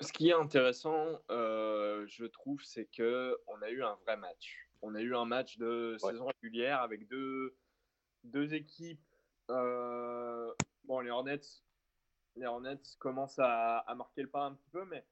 [0.00, 4.68] Ce qui est intéressant, euh, je trouve, c'est que on a eu un vrai match.
[4.82, 7.56] On a eu un match de saison régulière avec deux,
[8.22, 9.02] deux équipes.
[9.50, 10.52] Euh,
[10.84, 11.40] bon, les Hornets,
[12.36, 15.04] les Hornets commencent à, marquer le pas un petit peu, mais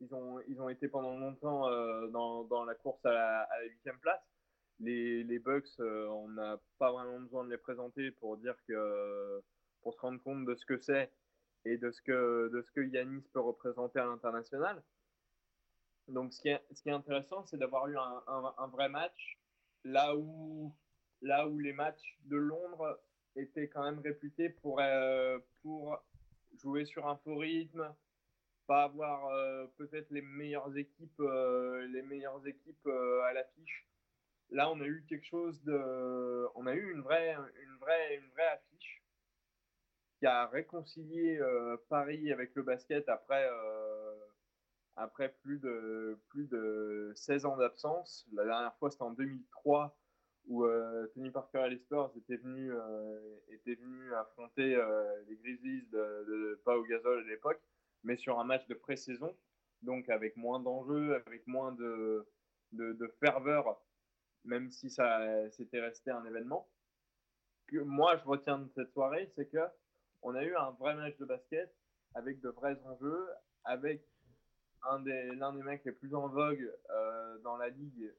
[0.00, 3.98] ils ont, ils ont été pendant longtemps euh, dans, dans, la course à la huitième
[3.98, 4.22] place.
[4.78, 9.42] Les, les Bucks, on n'a pas vraiment besoin de les présenter pour dire que
[9.82, 11.10] pour se rendre compte de ce que c'est
[11.64, 14.82] et de ce que, de ce que Yanis peut représenter à l'international.
[16.08, 18.22] Donc, ce qui est, ce qui est intéressant, c'est d'avoir eu un,
[18.58, 19.38] un, vrai match
[19.84, 20.74] là où,
[21.20, 23.00] là où les matchs de Londres
[23.36, 25.98] étaient quand même réputés pour, euh, pour
[26.60, 27.94] jouer sur un faux rythme,
[28.66, 33.88] pas avoir euh, peut-être les meilleures équipes, euh, les meilleures équipes à l'affiche.
[34.50, 38.28] Là, on a eu quelque chose de, on a eu une vraie, une vraie, une
[38.30, 39.01] vraie affiche
[40.22, 44.14] qui a réconcilié euh, Paris avec le basket après, euh,
[44.94, 48.24] après plus, de, plus de 16 ans d'absence.
[48.32, 49.98] La dernière fois, c'était en 2003
[50.46, 52.72] où euh, Tony Parker et les Spurs étaient venus,
[53.48, 54.80] étaient venus affronter
[55.26, 57.60] les Grizzlies de, de Pau Gasol à l'époque,
[58.04, 59.36] mais sur un match de pré-saison,
[59.82, 62.24] donc avec moins d'enjeux, avec moins de,
[62.70, 63.82] de, de, ferveur,
[64.44, 66.68] même si ça c'était resté un événement.
[67.66, 69.58] Que moi, je retiens de cette soirée, c'est que
[70.22, 71.72] on a eu un vrai match de basket
[72.14, 73.26] avec de vrais enjeux,
[73.64, 74.02] avec
[74.84, 78.12] l'un des, des mecs les plus en vogue euh, dans la ligue.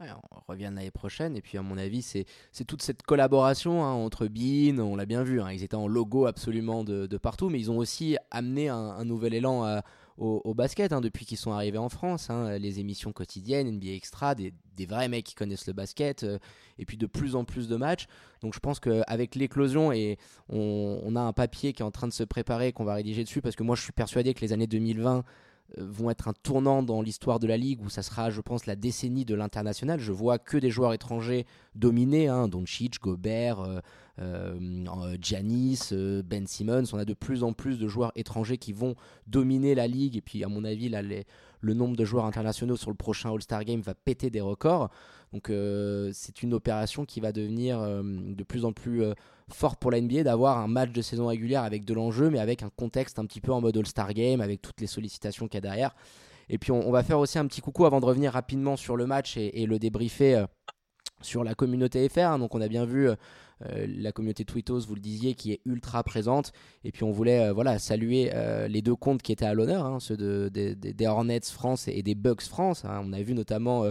[0.00, 2.26] on revient l'année prochaine et puis à mon avis c'est
[2.66, 6.26] toute cette collaboration hein, entre Bean, on l'a bien vu, hein, ils étaient en logo
[6.26, 9.82] absolument de, partout mais ils ont aussi amené un, nouvel élan à,
[10.20, 12.30] au, basket hein, depuis qu'ils sont arrivés en France.
[12.30, 14.52] Hein, les émissions quotidiennes, NBA Extra, des,
[14.86, 16.38] vrais mecs qui connaissent le basket, euh,
[16.78, 18.06] et puis de plus en plus de matchs.
[18.40, 20.18] Donc je pense qu'avec l'éclosion, et
[20.48, 23.24] on, on, a un papier qui est en train de se préparer, qu'on va rédiger
[23.24, 25.22] dessus, parce que moi je suis persuadé que les années 2020 euh,
[25.76, 28.76] vont être un tournant dans l'histoire de la ligue où ça sera, je pense, la
[28.76, 30.00] décennie de l'international.
[30.00, 33.80] Je vois que des joueurs étrangers dominés, hein, Doncic, Gobert, euh,
[34.20, 35.90] euh, Giannis,
[36.24, 36.84] Ben Simmons.
[36.92, 38.94] On a de plus en plus de joueurs étrangers qui vont
[39.26, 40.16] dominer la ligue.
[40.16, 41.02] Et puis, à mon avis, là,
[41.60, 44.90] le nombre de joueurs internationaux sur le prochain All-Star Game va péter des records.
[45.32, 45.52] Donc,
[46.12, 49.04] c'est une opération qui va devenir de plus en plus
[49.48, 52.62] fort pour la NBA d'avoir un match de saison régulière avec de l'enjeu, mais avec
[52.62, 55.58] un contexte un petit peu en mode All-Star Game, avec toutes les sollicitations qu'il y
[55.58, 55.94] a derrière.
[56.52, 59.06] Et puis on, va faire aussi un petit coucou avant de revenir rapidement sur le
[59.06, 60.46] match et, le débriefer euh,
[61.20, 62.20] sur la communauté FR.
[62.22, 62.38] Hein.
[62.40, 63.14] Donc on a bien vu euh,
[63.60, 66.52] la communauté Twittos, vous le disiez, qui est ultra présente.
[66.84, 68.30] Et puis on voulait euh, voilà, saluer
[68.68, 72.14] les deux comptes qui étaient à l'honneur, hein, ceux de, des Hornets France et, des
[72.14, 72.84] Bucks France.
[72.84, 73.02] Hein.
[73.04, 73.84] On a vu notamment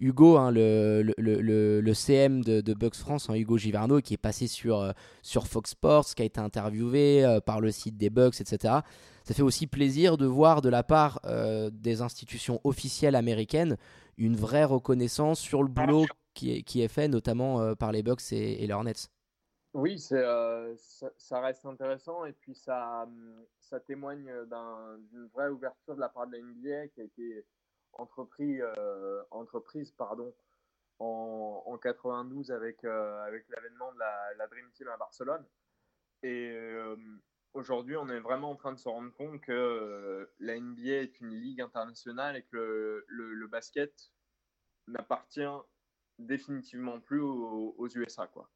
[0.00, 4.92] Hugo, hein, le, CM de, Bucks France, Hugo Giverno, qui est passé sur, euh,
[5.22, 8.78] Fox Sports, qui a été interviewé euh, par le site des Bucks, etc.
[9.24, 13.76] Ça fait aussi plaisir de voir de la part euh, des institutions officielles américaines
[14.16, 18.72] une vraie reconnaissance sur le boulot qui est, fait, notamment par les Bucks et, les
[18.72, 19.08] Hornets.
[19.72, 20.66] Oui, ça,
[21.16, 23.08] ça, reste intéressant et puis ça,
[23.60, 24.28] ça témoigne
[25.10, 27.44] d'une vraie ouverture de la part de la NBA qui a été
[27.92, 30.34] entrepris, euh, entreprise pardon,
[30.98, 35.44] en, en 92 avec, euh, l'avènement de la, Dream Team à Barcelone.
[36.22, 36.96] Et euh,
[37.54, 41.34] aujourd'hui, on est vraiment en train de se rendre compte que la NBA est une
[41.34, 44.12] ligue internationale et que le, basket
[44.86, 45.40] n'appartient
[46.26, 48.26] définitivement plus aux, USA.
[48.26, 48.48] Quoi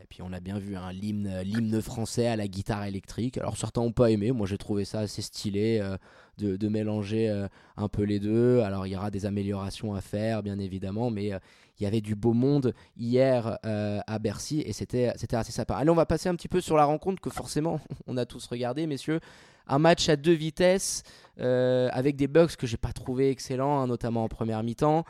[0.00, 3.38] et puis on a bien vu hein, l'hymne, français à la guitare électrique.
[3.38, 5.96] Alors certains n'ont pas aimé, moi j'ai trouvé ça assez stylé euh,
[6.38, 8.60] de, mélanger euh, un peu les deux.
[8.60, 11.38] Alors il y aura des améliorations à faire bien évidemment, mais euh,
[11.78, 15.74] il y avait du beau monde hier à Bercy et c'était, c'était assez sympa.
[15.74, 18.46] Allez on va passer un petit peu sur la rencontre que forcément on a tous
[18.46, 19.20] regardé messieurs.
[19.66, 21.02] Un match à deux vitesses
[21.36, 25.04] avec des bugs que j'ai pas trouvé excellents, hein, notamment en première mi-temps.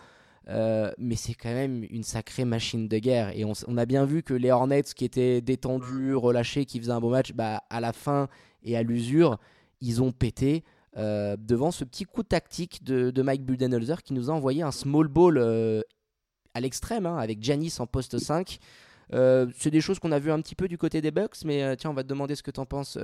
[0.49, 3.37] Euh, mais c'est quand même une sacrée machine de guerre.
[3.37, 7.01] Et on, a bien vu que les Hornets, qui étaient détendus, relâchés, qui faisaient un
[7.01, 8.29] beau match, bah, à la fin
[8.63, 9.39] et à l'usure,
[9.81, 10.65] ils ont pété.
[10.97, 15.09] Euh, devant ce petit coup tactique de, Mike Budenholzer qui nous a envoyé un small
[15.09, 15.81] ball euh,
[16.55, 18.61] à l'extrême, hein, avec Janis en poste 5.
[19.11, 21.91] c'est des choses qu'on a vu un petit peu du côté des Bucks, mais tiens,
[21.91, 22.97] on va te demander ce que tu en penses.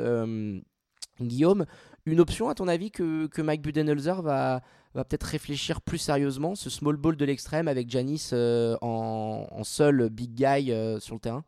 [1.21, 1.67] Guillaume,
[2.07, 4.63] une option à ton avis que, que Mike Budenholzer va,
[4.95, 10.09] va peut-être réfléchir plus sérieusement, ce small ball de l'extrême avec Janis en, en, seul
[10.09, 11.45] big guy sur le terrain?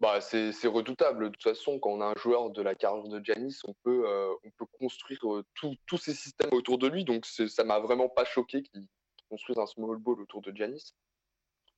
[0.00, 1.24] Bah, c'est redoutable.
[1.24, 4.04] De toute façon, quand on a un joueur de la carrière de Janis, on peut,
[4.06, 7.04] euh, on peut construire euh, tous ces systèmes autour de lui.
[7.04, 8.86] Donc ça m'a vraiment pas choqué qu'il
[9.30, 10.92] construise un small ball autour de Janis.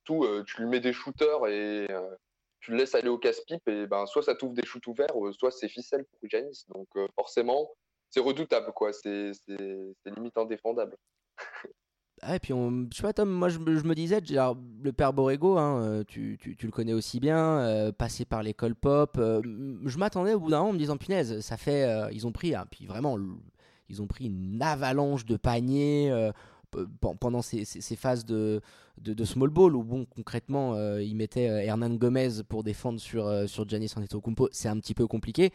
[0.03, 1.87] Tout, euh, tu lui mets des shooters et
[2.59, 5.51] tu le laisses aller au casse-pipe et ben soit ça t'ouvre des shoots ouverts, soit
[5.51, 6.65] c'est ficelle pour Janis.
[6.73, 7.69] Donc forcément,
[8.09, 8.93] c'est redoutable quoi.
[8.93, 9.31] C'est
[10.05, 10.97] limite indéfendable.
[12.23, 15.13] Ah, et puis, on, je sais pas, Tom, moi je, me disais, genre, le père
[15.13, 19.17] Borrego, hein, euh, tu, tu, tu, le connais aussi bien, euh, passé par l'école pop.
[19.19, 19.39] Euh,
[19.85, 21.87] je m'attendais au bout d'un moment en me disant, punaise, ça fait.
[22.11, 23.19] ils ont pris, hein, puis vraiment,
[23.87, 26.31] ils ont pris une avalanche de paniers
[27.19, 27.65] pendant ces,
[27.95, 28.61] phases de,
[29.23, 33.93] small ball où, bon, concrètement, ils mettaient Hernan Gomez pour défendre sur, sur Giannis.
[34.51, 35.51] C'est un petit peu compliqué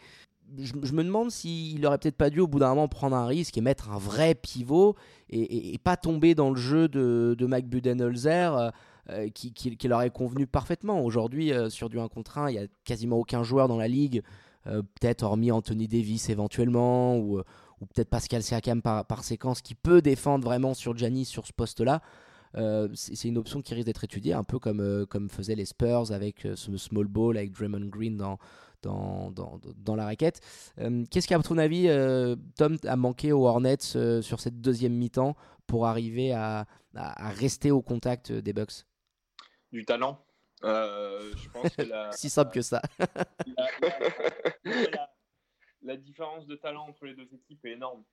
[0.57, 3.57] je, me demande s'il aurait peut-être pas dû au bout d'un moment prendre un risque
[3.57, 4.95] et mettre un vrai pivot
[5.29, 8.69] et, pas tomber dans le jeu de, de Mike Budenholzer euh,
[9.09, 11.03] euh, qui, qui, leur est convenu parfaitement.
[11.03, 13.87] Aujourd'hui, euh, sur du 1 contre 1, il y a quasiment aucun joueur dans la
[13.87, 14.21] ligue,
[14.65, 17.41] peut-être hormis Anthony Davis éventuellement ou,
[17.83, 21.53] ou peut-être Pascal Siakam par, par, séquence qui peut défendre vraiment sur Giannis sur ce
[21.53, 22.01] poste-là.
[22.93, 26.47] c'est une option qui risque d'être étudiée, un peu comme, comme faisaient les Spurs avec
[26.55, 28.37] ce small ball, avec Draymond Green dans,
[28.83, 30.41] dans, dans, dans la raquette.
[30.79, 34.61] Euh, qu'est-ce qui, à ton avis, euh, Tom, a manqué aux Hornets euh, sur cette
[34.61, 35.35] deuxième mi-temps
[35.65, 38.85] pour arriver à, à, rester au contact des Bucks?
[39.71, 40.23] Du talent.
[40.61, 42.81] je pense que la, si simple que ça.
[44.65, 45.09] la,
[45.97, 48.03] différence de talent entre les deux équipes est énorme.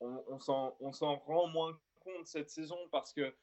[0.00, 3.34] On, s'en rend moins compte cette saison parce que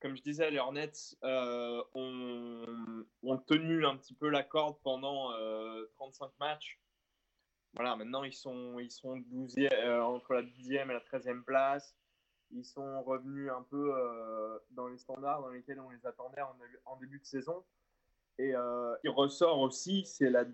[0.00, 0.92] comme je disais, les Hornets
[1.24, 5.30] euh, ont, tenu un petit peu la corde pendant
[5.94, 6.80] 35 euh, matchs.
[7.74, 11.96] Voilà, maintenant ils sont, ils sont 12 euh, entre la 10e et la 13e place.
[12.50, 13.92] Ils sont revenus un peu
[14.70, 16.42] dans les standards dans lesquels on les attendait
[16.84, 17.64] en, début de saison.
[18.38, 20.44] Et il ressort aussi, c'est la,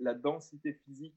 [0.00, 1.14] la densité physique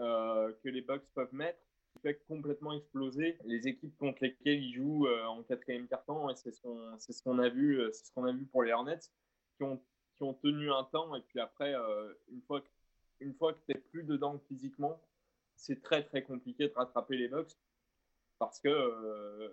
[0.00, 1.60] que les Bucks peuvent mettre
[2.02, 6.30] fait complètement exploser les équipes contre lesquelles ils jouent euh, en quatrième quart-temps.
[6.30, 9.00] Et c'est ce qu'on a vu, euh, ce qu'on a vu pour les Hornets
[9.56, 9.80] qui ont
[10.16, 12.68] qui tenu un temps et puis après euh, une fois que,
[13.20, 15.00] une tu n'es plus dedans physiquement,
[15.56, 17.56] c'est très très compliqué de rattraper les Bucks
[18.38, 19.50] parce que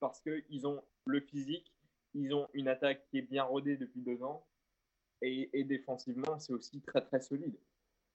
[0.00, 1.74] parce que ils ont le physique,
[2.14, 4.46] ils ont une attaque qui est bien rodée depuis deux ans
[5.20, 7.58] et défensivement c'est aussi très très solide.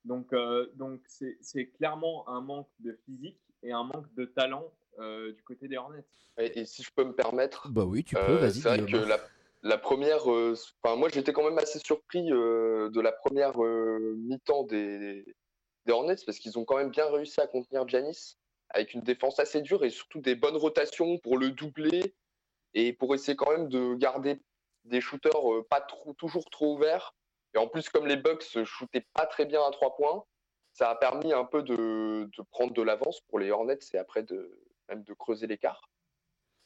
[0.06, 0.34] Donc,
[0.76, 5.68] donc c'est clairement un manque de physique et un manque de talent euh, du côté
[5.68, 6.06] des Hornets.
[6.38, 8.62] Et, si je peux me permettre, bah oui, tu peux, euh, vas-y.
[8.62, 9.08] C'est vrai que
[9.64, 15.26] la, première, euh, enfin moi j'étais quand même assez surpris de la première mi-temps des,
[15.86, 18.38] des, Hornets parce qu'ils ont quand même bien réussi à contenir Janis
[18.70, 22.16] avec une défense assez dure et surtout des bonnes rotations pour le doubler
[22.74, 24.40] et pour essayer quand même de garder
[24.86, 27.16] des shooters pas trop, toujours trop ouverts.
[27.54, 30.24] Et en plus, comme les Bucks shootaient pas très bien à trois points,
[30.74, 34.26] ça a permis un peu de, prendre de l'avance pour les Hornets et après
[34.90, 35.90] même de creuser l'écart.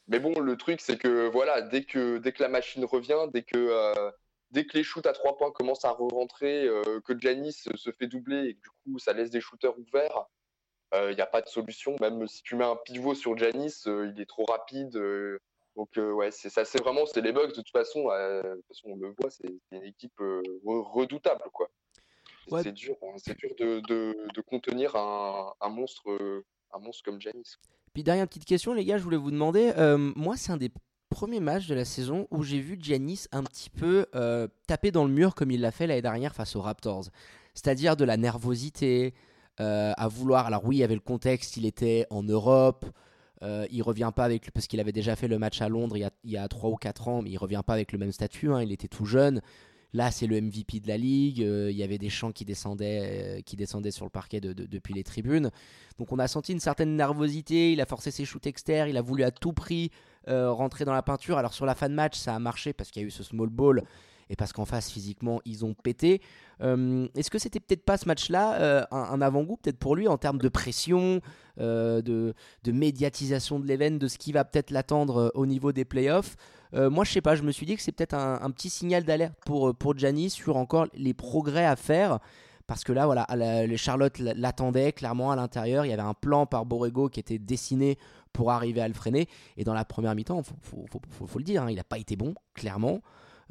[0.07, 4.11] Mais bon, le truc, c'est que voilà, dès que, la machine revient, dès que, euh,
[4.51, 8.07] dès que les shoots à trois points commencent à re-rentrer, euh, que Janis se fait
[8.07, 10.26] doubler et que du coup ça laisse des shooters ouverts,
[10.93, 11.97] il euh, n'y a pas de solution.
[11.99, 14.97] Même si tu mets un pivot sur Janis, il est trop rapide.
[15.77, 18.05] Donc ouais, c'est ça, c'est vraiment, c'est les bugs de toute façon.
[18.05, 20.19] de toute façon, on le voit, c'est une équipe
[20.65, 21.69] redoutable quoi.
[22.61, 23.15] C'est dur, hein.
[23.17, 26.43] c'est dur de, de, contenir un, un, monstre,
[26.73, 27.57] un monstre comme Janis.
[27.97, 29.73] Puis dernière petite question, les gars, je voulais vous demander.
[29.75, 30.71] Euh, moi, c'est un des
[31.09, 35.05] premiers matchs de la saison où j'ai vu Giannis un petit peu euh, taper dans
[35.05, 37.05] le mur comme il l'a fait l'année dernière face aux Raptors.
[37.55, 39.15] C'est-à-dire de la nervosité,
[39.59, 40.45] euh, à vouloir.
[40.45, 42.85] Alors oui, il y avait le contexte, il était en Europe.
[43.43, 46.01] Euh, il revient pas avec parce qu'il avait déjà fait le match à Londres il
[46.01, 47.99] y a, il y a 3 ou 4 ans, mais il revient pas avec le
[47.99, 48.51] même statut.
[48.51, 49.41] Hein, il était tout jeune.
[49.93, 51.41] Là, c'est le MVP de la ligue.
[51.41, 54.93] Euh, il y avait des chants qui descendaient, euh, qui descendaient sur le parquet depuis
[54.93, 55.49] les tribunes.
[55.97, 57.72] Donc, on a senti une certaine nervosité.
[57.72, 58.89] Il a forcé ses shoots externes.
[58.89, 59.91] Il a voulu à tout prix
[60.27, 61.38] rentrer dans la peinture.
[61.38, 63.23] Alors, sur la fin de match, ça a marché parce qu'il y a eu ce
[63.23, 63.84] small ball
[64.29, 66.21] et parce qu'en face, physiquement, ils ont pété.
[66.61, 70.49] Est-ce que c'était peut-être pas ce match-là un, avant-goût, peut-être pour lui, en termes de
[70.49, 71.21] pression,
[71.57, 76.35] de, de, médiatisation de l'événement, de ce qui va peut-être l'attendre au niveau des playoffs?
[76.73, 79.03] Euh, moi, je sais pas, je me suis dit que c'est peut-être un, petit signal
[79.03, 82.19] d'alerte pour, euh, pour Giannis sur encore les progrès à faire.
[82.65, 83.25] Parce que là, voilà,
[83.65, 85.85] les Charlotte l'attendaient clairement à l'intérieur.
[85.85, 87.97] Il y avait un plan par Borrego qui était dessiné
[88.33, 89.29] pour arriver à le freiner.
[89.55, 92.35] Et dans la première mi-temps, il faut, le dire, hein, il n'a pas été bon,
[92.53, 92.99] clairement.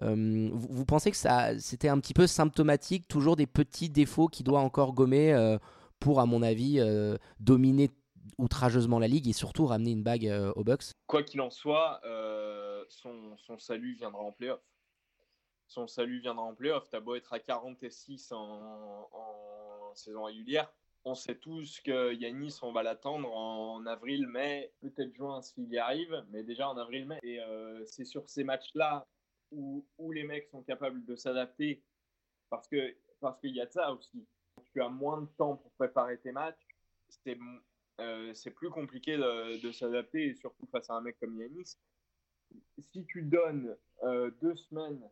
[0.02, 4.44] Euh, vous, pensez que ça, c'était un petit peu symptomatique, toujours des petits défauts qu'il
[4.44, 5.56] doit encore gommer
[6.01, 6.81] pour, à mon avis,
[7.40, 7.90] dominer
[8.39, 10.93] outrageusement la ligue et surtout ramener une bague aux Bucks.
[11.06, 12.01] Quoi qu'il en soit,
[12.89, 14.60] son, salut viendra en playoff.
[15.68, 16.89] Son salut viendra en playoff.
[16.90, 20.70] T'as beau être à 46 en, en saison régulière,
[21.06, 25.78] on sait tous que Yanis, on va l'attendre en avril, mai, peut-être juin s'il y
[25.78, 27.20] arrive, mais déjà en avril, mai.
[27.23, 29.06] Et euh, c'est sur ces matchs-là
[29.52, 31.82] où, les mecs sont capables de s'adapter,
[32.51, 34.27] parce que parce qu'il y a de ça aussi.
[34.73, 36.66] Tu as moins de temps pour préparer tes matchs,
[37.09, 37.39] c'est
[38.01, 41.77] euh, plus compliqué de, s'adapter, surtout face à un mec comme Yanis.
[42.78, 45.02] Si tu donnes euh, deux semaines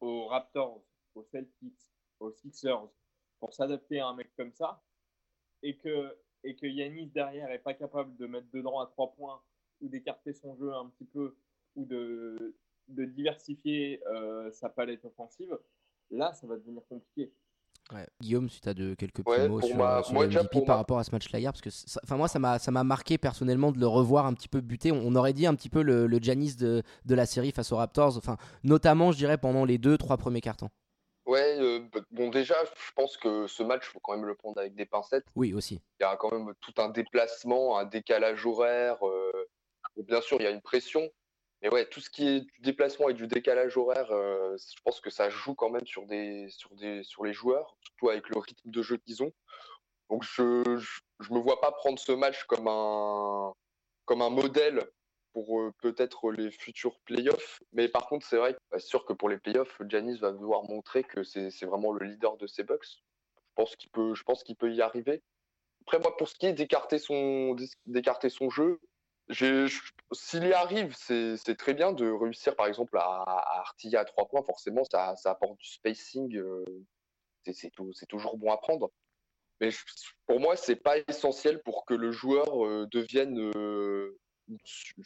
[0.00, 0.84] aux Raptors,
[1.14, 1.90] aux Celtics,
[2.20, 2.88] aux Sixers
[3.40, 4.82] pour s'adapter à un mec comme ça,
[5.62, 9.42] et que, et que Yanis derrière est pas capable de mettre dedans à trois points
[9.80, 11.36] ou d'écarter son jeu un petit peu
[11.74, 12.56] ou de,
[12.88, 15.56] de diversifier euh, sa palette offensive,
[16.10, 17.32] là, ça va devenir compliqué.
[18.20, 21.38] Guillaume, si tu as de quelques petits mots sur, MVP par rapport à ce match-là
[21.38, 21.70] hier, parce que
[22.02, 24.90] enfin moi, ça m'a, ça m'a marqué personnellement de le revoir un petit peu buter.
[24.90, 27.76] On, aurait dit un petit peu le, le Giannis de, de, la série face aux
[27.76, 30.68] Raptors, enfin, notamment, je dirais, pendant les deux, trois premiers cartons.
[31.26, 31.80] Ouais, euh,
[32.12, 35.26] bon déjà, je pense que ce match, faut quand même le prendre avec des pincettes.
[35.34, 35.82] Oui, aussi.
[35.98, 38.96] Il y a quand même tout un déplacement, un décalage horaire.
[39.06, 39.32] Euh,
[39.96, 41.08] bien sûr, il y a une pression.
[41.72, 45.10] Ouais, tout ce qui est du déplacement et du décalage horaire, euh, je pense que
[45.10, 46.48] ça joue quand même sur, les
[47.32, 49.32] joueurs, surtout avec le rythme de jeu qu'ils ont.
[50.10, 50.62] Donc je,
[51.20, 53.54] je, me vois pas prendre ce match comme un,
[54.30, 54.86] modèle
[55.32, 57.60] pour euh, peut-être les futurs playoffs.
[57.72, 60.62] Mais par contre, c'est vrai que bah, sûr que pour les playoffs, Janis va devoir
[60.64, 62.86] montrer que c'est vraiment le leader de ces Bucks.
[62.86, 65.22] Je pense qu'il peut, je y arriver.
[65.82, 68.80] Après, moi, pour ce qui est d'écarter son jeu,
[69.30, 73.24] s'il y arrive, c'est très bien de réussir, par exemple, à,
[73.58, 74.42] artiller à trois points.
[74.42, 76.36] Forcément, ça, apporte du spacing.
[76.36, 76.64] Euh,
[77.52, 78.90] c'est toujours bon à prendre.
[79.60, 79.70] Mais
[80.26, 83.52] pour moi, c'est pas essentiel pour que le joueur euh, devienne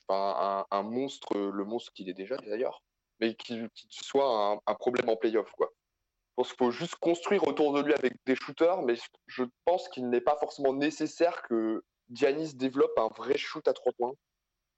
[0.09, 2.83] enfin, un, monstre, le monstre qu'il est déjà d'ailleurs,
[3.21, 5.51] mais qu'il soit un, problème en playoff.
[5.53, 5.71] Quoi.
[5.73, 8.95] Je pense qu'il faut juste construire autour de lui avec des shooters, mais
[9.27, 13.93] je pense qu'il n'est pas forcément nécessaire que Giannis développe un vrai shoot à trois
[13.93, 14.15] points.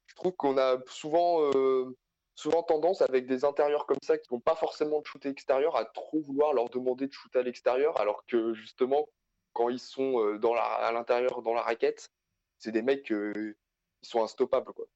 [0.06, 1.96] Je trouve qu'on a souvent, euh,
[2.34, 5.84] souvent tendance avec des intérieurs comme ça qui n'ont pas forcément de shoot extérieur à
[5.86, 9.08] trop vouloir leur demander de shooter à l'extérieur, alors que justement,
[9.52, 12.10] quand ils sont euh, dans la, à l'intérieur, dans la raquette,
[12.58, 13.56] c'est des mecs euh,
[14.02, 14.72] ils sont instoppables.
[14.72, 14.86] Quoi.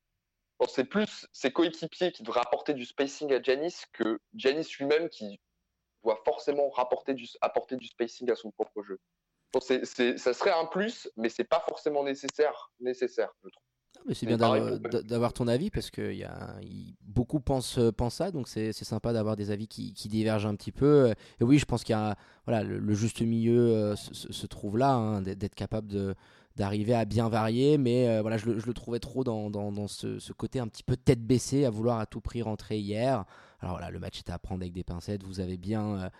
[0.68, 5.40] c'est plus ses coéquipiers qui devraient apporter du spacing à Janis que Janis lui-même qui
[6.02, 8.98] doit forcément rapporter du, apporter du spacing à son propre jeu.
[9.60, 13.62] Ça serait un plus, mais c'est pas forcément nécessaire, nécessaire je trouve.
[14.06, 16.56] Mais c'est bien d'avoir ton avis parce que y a,
[17.02, 21.12] beaucoup pensent, pensent ça, donc c'est sympa d'avoir des avis qui, divergent un petit peu.
[21.40, 22.16] Et oui, je pense qu'il y a
[22.47, 26.14] voilà, le, juste milieu euh, se, trouve là, hein, d'être capable de,
[26.56, 30.59] d'arriver à bien varier, mais euh, voilà, je le, trouvais trop dans, dans, ce, côté
[30.60, 33.24] un petit peu tête baissée, à vouloir à tout prix rentrer hier.
[33.60, 36.10] Alors voilà, le match était à prendre avec des pincettes, vous avez bien euh,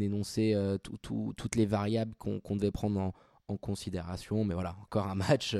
[0.00, 3.12] énoncé euh, toutes les variables qu'on devait prendre en,
[3.60, 5.54] considération, mais voilà, encore un match.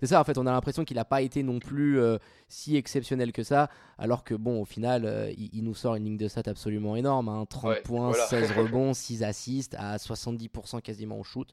[0.00, 2.00] c'est ça, en fait, on a l'impression qu'il n'a pas été non plus
[2.48, 6.26] si exceptionnel que ça, alors que bon, au final, il, nous sort une ligne de
[6.26, 7.80] stats absolument énorme, 30 hein.
[7.84, 11.52] points, 16 rebonds, 6 assists, à 70% quasiment au shoot.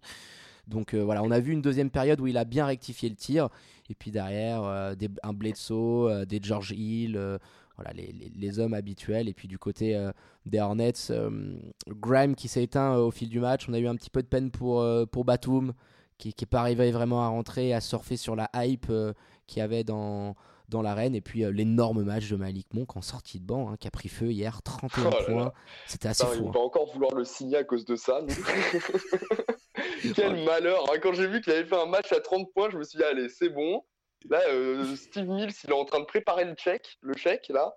[0.67, 3.15] Donc euh, voilà, on a vu une deuxième période où il a bien rectifié le
[3.15, 3.49] tir.
[3.89, 7.19] Et puis derrière, euh, des, un Bledsoe, euh, des George Hill,
[7.81, 9.29] voilà, les, hommes habituels.
[9.29, 10.09] Et puis du côté
[10.45, 11.11] des Hornets,
[11.87, 13.67] Graham qui s'est éteint au fil du match.
[13.69, 15.73] On a eu un petit peu de peine pour, pour Batum,
[16.17, 18.91] qui n'est pas arrivé vraiment à rentrer, à surfer sur la hype
[19.47, 20.35] qu'il y avait dans,
[20.71, 21.13] dans l'arène.
[21.13, 24.09] Et puis l'énorme match de Malik Monk en sortie de banc, hein, qui a pris
[24.09, 25.53] feu hier, 31 points.
[25.87, 26.45] C'était assez fou.
[26.45, 26.51] On hein.
[26.53, 28.21] va encore vouloir le signer à cause de ça.
[30.15, 30.83] Quel malheur.
[30.89, 30.97] Hein.
[31.01, 33.03] Quand j'ai vu qu'il avait fait un match à 30 points, je me suis dit,
[33.03, 33.83] allez, c'est bon.
[34.29, 37.73] Là, euh, Steve Mills, il est en train de préparer le check, le chèque, là.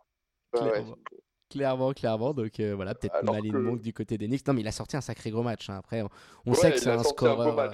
[1.51, 1.93] clairement.
[1.93, 4.47] clairement, Donc euh, voilà, peut-être Malin Monk du côté des Knicks.
[4.47, 5.71] Non, mais il a sorti un sacré gros match.
[5.71, 5.77] Hein.
[5.79, 6.03] Après,
[6.47, 7.73] on, sait que c'est un score.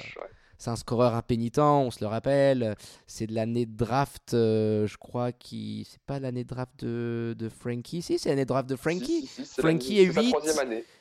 [0.58, 2.76] C'est un scoreur impénitent, on se le rappelle.
[3.06, 5.88] C'est de l'année de draft, euh, je crois, qui.
[5.90, 9.26] C'est pas l'année de draft de, de Frankie Si, c'est l'année de draft de Frankie.
[9.58, 10.34] Frankie est 8.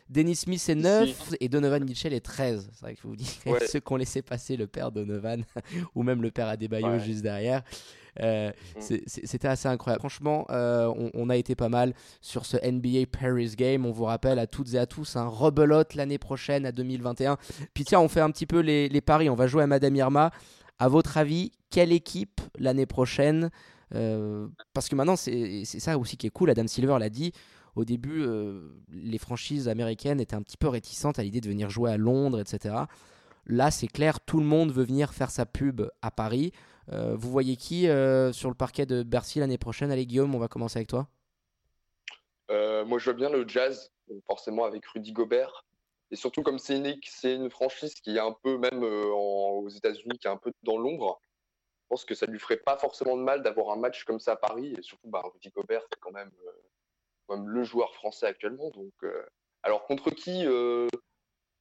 [0.10, 2.69] Dennis Smith est 9 et Donovan Mitchell est 13.
[2.73, 3.27] C'est vrai qu'il faut vous dire
[3.68, 5.44] ceux qui ont laissé passer le père Donovan
[5.95, 7.64] ou même le père Adebayo juste derrière.
[8.22, 8.98] Euh, mm.
[9.06, 10.02] C'était assez incroyable.
[10.02, 13.86] Franchement, euh, on, a été pas mal sur ce NBA Paris Game.
[13.86, 17.38] On vous rappelle à toutes et à tous un rebelote l'année prochaine à 2021.
[17.73, 19.30] Puis tiens, on fait un petit peu les, paris.
[19.30, 20.31] On va jouer à Madame Irma.
[20.80, 23.49] À votre avis, quelle équipe l'année prochaine?
[23.95, 26.49] Euh, Parce que maintenant, c'est ça aussi qui est cool.
[26.49, 27.31] Adam Silver l'a dit.
[27.76, 28.26] Au début,
[28.91, 32.40] les franchises américaines étaient un petit peu réticentes à l'idée de venir jouer à Londres,
[32.40, 32.76] etc
[33.46, 36.52] Là, c'est clair, tout le monde veut venir faire sa pub à Paris.
[36.88, 39.91] vous voyez qui sur le parquet de Bercy l'année prochaine?
[39.91, 41.08] Allez, Guillaume, on va commencer avec toi.
[42.50, 43.91] moi, je vois bien le jazz,
[44.28, 45.66] forcément avec Rudy Gobert.
[46.12, 46.78] Et surtout, comme c'est
[47.24, 51.20] une, franchise qui est un peu, même aux États-Unis, qui est un peu dans l'ombre,
[51.84, 54.34] je pense que ça lui ferait pas forcément de mal d'avoir un match comme ça
[54.34, 54.76] à Paris.
[54.78, 56.32] Et surtout, bah, Rudy Gobert, c'est quand même
[57.35, 58.69] le joueur français actuellement.
[58.72, 59.23] Donc, euh,
[59.64, 60.88] alors contre qui euh,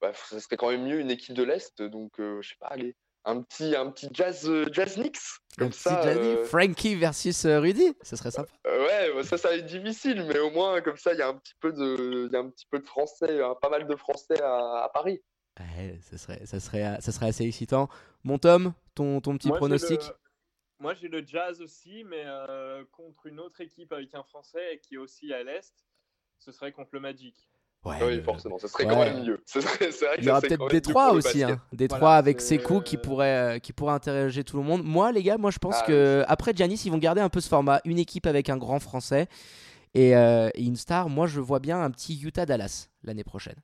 [0.00, 1.82] bah, Ça serait quand même mieux une équipe de l'Est.
[1.82, 5.18] Donc, euh, je sais pas, allez, un petit, un petit jazz, jazz Knicks.
[5.58, 6.02] Comme ça,
[6.44, 8.52] Frankie versus Rudy, ça serait sympa.
[8.64, 11.28] ouais, bah, ça, ça va être difficile, mais au moins, comme ça, il y a
[11.28, 14.40] un petit peu de, y a un petit peu de français, pas mal de français
[14.40, 15.20] à, Paris.
[15.58, 17.88] Ouais, ça serait, ça, serait, ça serait assez excitant.
[18.22, 20.00] Mon Tom, ton, ton petit pronostic?
[20.80, 24.94] Moi, j'ai le Jazz aussi, mais euh, contre une autre équipe avec un Français qui
[24.94, 25.74] est aussi à l'Est,
[26.38, 27.50] ce serait contre le Magic.
[27.84, 29.42] Ouais, oui, forcément, ce serait quand même mieux.
[30.18, 31.60] Il y aura peut-être Détroit aussi, hein.
[31.72, 34.82] Détroit avec Sekou qui pourrait, euh, qui pourrait interroger tout le monde.
[34.84, 37.40] Moi, les gars, moi je pense ah, que après Giannis, ils vont garder un peu
[37.40, 39.28] ce format, une équipe avec un grand Français
[39.94, 41.09] et, euh, une star.
[41.09, 43.60] Moi, je vois bien un petit Utah Dallas l'année prochaine.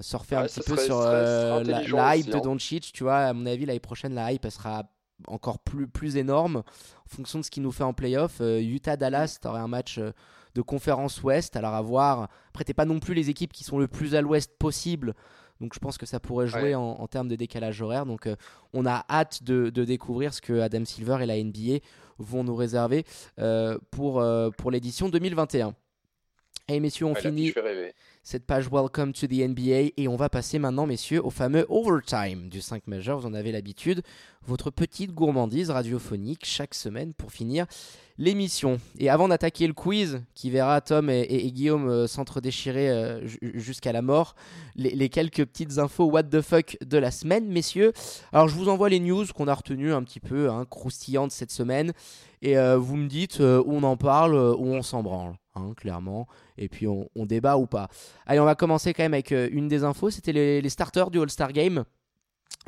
[0.00, 2.40] surfer un petit peu sur la, hype de hein.
[2.40, 3.18] Doncic, tu vois.
[3.18, 4.84] À mon avis, l'année prochaine, la hype elle sera
[5.26, 8.40] encore plus, plus énorme en fonction de ce qu'il nous fait en playoff.
[8.40, 10.12] Euh, Utah-Dallas, tu aurais un match euh,
[10.54, 11.56] de conférence ouest.
[11.56, 12.28] Alors à voir.
[12.50, 15.14] Après, t'es pas non plus les équipes qui sont le plus à l'ouest possible.
[15.60, 18.04] Donc je pense que ça pourrait jouer en, termes de décalage horaire.
[18.04, 18.34] Donc euh,
[18.72, 21.84] on a hâte de, découvrir ce que Adam Silver et la NBA
[22.18, 23.04] vont nous réserver
[23.90, 24.24] pour,
[24.58, 25.74] pour l'édition 2021.
[26.68, 27.52] Et messieurs, on finit
[28.22, 32.48] cette page Welcome to the NBA et on va passer maintenant, messieurs, au fameux overtime
[32.48, 33.18] du 5 majeur.
[33.18, 34.02] Vous en avez l'habitude,
[34.46, 37.66] votre petite gourmandise radiophonique chaque semaine pour finir
[38.18, 38.78] l'émission.
[39.00, 44.02] Et avant d'attaquer le quiz qui verra Tom et, Guillaume euh, s'entre-déchirer euh, jusqu'à la
[44.02, 44.36] mort,
[44.76, 47.92] les, quelques petites infos what the fuck de la semaine, messieurs.
[48.32, 51.50] Alors je vous envoie les news qu'on a retenues un petit peu hein, croustillantes cette
[51.50, 51.92] semaine
[52.40, 55.34] et euh, vous me dites où on en parle, où on s'en branle.
[55.54, 57.88] Hein, clairement, et puis on, débat ou pas.
[58.24, 61.20] Allez, on va commencer quand même avec euh, une des infos, c'était les, starters du
[61.20, 61.84] All-Star Game.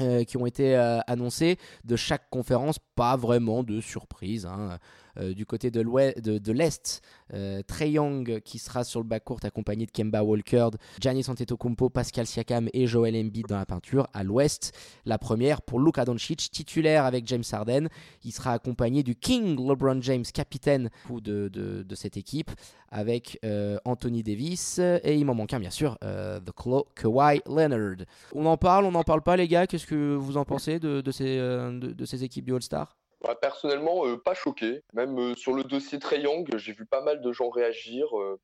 [0.01, 4.45] Euh, qui ont été euh, annoncés de chaque conférence, pas vraiment de surprise.
[4.45, 4.81] Hein.
[5.19, 9.91] Euh, du côté de l'Est, euh, Trey Young qui sera sur le backcourt accompagné de
[9.91, 10.71] Kemba Walker,
[11.01, 14.09] Giannis Antetokounmpo, Pascal Siakam et Joel Embiid dans la peinture.
[14.13, 14.73] À l'Ouest,
[15.05, 17.89] la première pour Luka Doncic, titulaire avec James Harden.
[18.25, 22.51] Il sera accompagné du King LeBron James, capitaine de, de, de cette équipe,
[22.91, 26.51] avec euh, Anthony Davis et il m'en manque un bien sûr, The
[26.95, 28.07] Kawhi Leonard.
[28.33, 31.01] On en parle, on n'en parle pas les gars Qu'est-ce que vous en pensez de,
[31.01, 32.97] de de ces équipes du All-Star?
[33.25, 34.83] Bah, personnellement, euh, pas choqué.
[34.93, 38.07] Même euh, sur le dossier Young, j'ai vu pas mal de gens réagir.
[38.19, 38.39] Euh.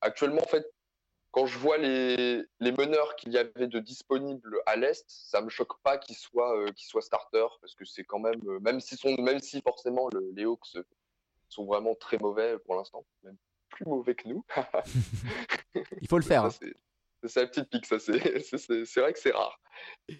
[0.00, 0.66] actuellement, en fait,
[1.30, 5.48] quand je vois les, les meneurs qu'il y avait de disponibles à l'Est, ça me
[5.48, 9.38] choque pas qu'ils soient, qu'ils soient starters, parce que c'est quand même, même, sont, même
[9.38, 10.76] si forcément les Hawks
[11.48, 13.36] sont vraiment très mauvais pour l'instant, même
[13.70, 14.44] plus mauvais que nous.
[16.02, 16.44] Il faut le faire.
[16.44, 16.50] Hein.
[17.24, 17.98] C'est la petite pique, ça.
[18.00, 19.58] C'est vrai que c'est rare.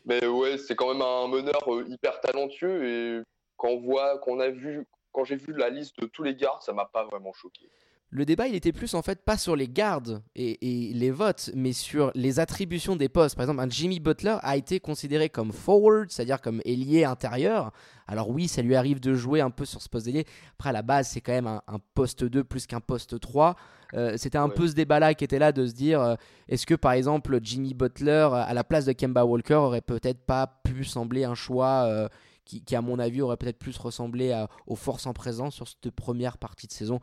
[0.07, 3.23] Mais ouais, c'est quand même un meneur hyper talentueux et
[3.63, 6.73] quand voit, qu'on a vu, quand j'ai vu la liste de tous les gardes, ça
[6.73, 7.71] m'a pas vraiment choqué.
[8.11, 10.59] Le débat, il était plus en fait pas sur les gardes et,
[10.93, 13.37] les votes, mais sur les attributions des postes.
[13.37, 17.73] Par exemple, un Jimmy Butler a été considéré comme forward, c'est-à-dire comme ailier intérieur.
[18.09, 20.27] Alors oui, ça lui arrive de jouer un peu sur ce poste d'ailier.
[20.59, 23.55] Après, à la base, c'est quand même un, poste 2 plus qu'un poste 3.
[23.95, 26.17] Euh, c'était un peu ce débat-là qui était là de se dire, euh,
[26.49, 30.61] est-ce que par exemple Jimmy Butler, à la place de Kemba Walker, aurait peut-être pas
[30.65, 32.09] pu sembler un choix euh,
[32.45, 36.39] qui, à mon avis aurait peut-être plus ressemblé aux forces en présence sur cette première
[36.39, 37.01] partie de saison.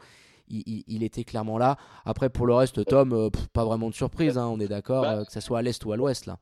[0.52, 1.78] Il, était clairement là.
[2.06, 5.20] Après, pour le reste, Tom, euh, pas vraiment de surprise, hein, on est d'accord, bah,
[5.20, 6.40] euh, que ce soit à l'est ou à l'ouest là.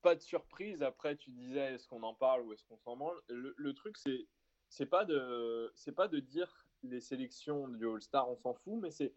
[0.00, 0.82] Pas de surprise.
[0.82, 3.20] Après, tu disais, est-ce qu'on en parle ou est-ce qu'on s'en branle?
[3.28, 4.26] Le, truc, c'est
[4.70, 8.90] c'est pas de c'est pas de dire les sélections du All-Star, on s'en fout, mais
[8.90, 9.12] c'est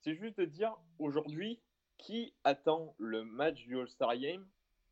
[0.00, 1.60] c'est juste de dire aujourd'hui
[1.98, 4.46] qui attend le match du All-Star Game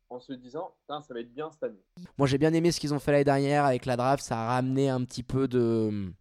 [0.09, 1.83] en se disant ça va être bien cette année.
[2.17, 4.47] Moi j'ai bien aimé ce qu'ils ont fait l'année dernière avec la draft, ça a
[4.47, 6.11] ramené un petit peu de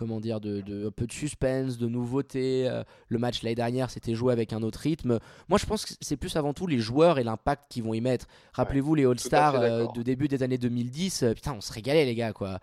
[0.00, 2.66] comment dire, de, un peu de suspense, de nouveauté.
[2.66, 5.18] Euh, le match l'année dernière, c'était joué avec un autre rythme.
[5.50, 8.00] Moi, je pense que c'est plus avant tout les joueurs et l'impact qu'ils vont y
[8.00, 8.26] mettre.
[8.54, 11.22] Rappelez-vous les All-Stars euh, de début des années 2010.
[11.22, 12.58] Euh, putain, on se régalait, les gars, quoi.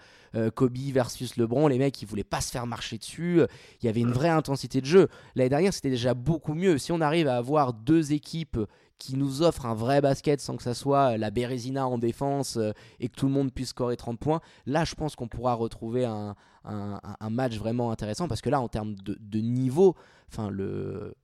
[0.54, 3.42] Kobe versus LeBron, les mecs, ils voulaient pas se faire marcher dessus.
[3.82, 5.08] Il y avait une vraie intensité de jeu.
[5.36, 6.78] L'année dernière, c'était déjà beaucoup mieux.
[6.78, 8.60] Si on arrive à avoir deux équipes
[8.98, 12.58] qui nous offre un vrai basket sans que ça soit euh, la Bérésina en défense
[12.58, 15.54] euh, et que tout le monde puisse scorer 30 points, là je pense qu'on pourra
[15.54, 19.96] retrouver un, un, match vraiment intéressant parce que là en termes de, niveau,
[20.30, 21.16] enfin le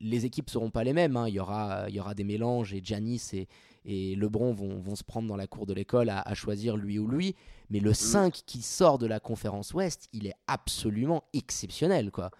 [0.00, 1.16] les équipes seront pas les mêmes.
[1.16, 1.26] Hein.
[1.28, 3.48] Il, y aura, il y aura des mélanges et Giannis et,
[3.84, 7.08] et LeBron vont, vont, se prendre dans la cour de l'école à, choisir lui ou
[7.08, 7.34] lui.
[7.70, 8.40] Mais le 5 mm.
[8.46, 12.10] qui sort de la conférence Ouest, il est absolument exceptionnel.
[12.10, 12.30] quoi.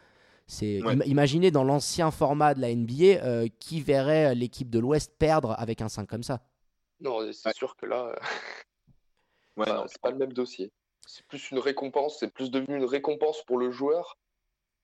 [0.51, 5.55] C'est imaginez dans l'ancien format de la NBA euh, qui verrait l'équipe de l'Ouest perdre
[5.59, 6.41] avec un 5 comme ça?
[7.01, 8.15] Non, c'est sûr que là,
[9.57, 10.71] ouais, c'est pas le même dossier.
[11.07, 14.19] C'est plus une récompense, c'est plus devenu une récompense pour le joueur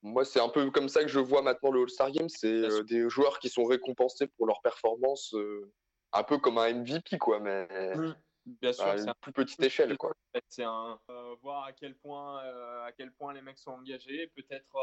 [0.06, 2.28] moi, c'est un peu comme ça que je vois maintenant le All-Star Game.
[2.28, 5.70] C'est euh, des joueurs qui sont récompensés pour leur performance, euh,
[6.12, 7.66] un peu comme un MVP, quoi, mais
[7.96, 8.14] mmh,
[8.46, 10.12] bien sûr, à une plus petite échelle, quoi.
[10.48, 14.30] C'est un euh, voir à quel point, à quel point les mecs sont engagés.
[14.34, 14.76] Peut-être,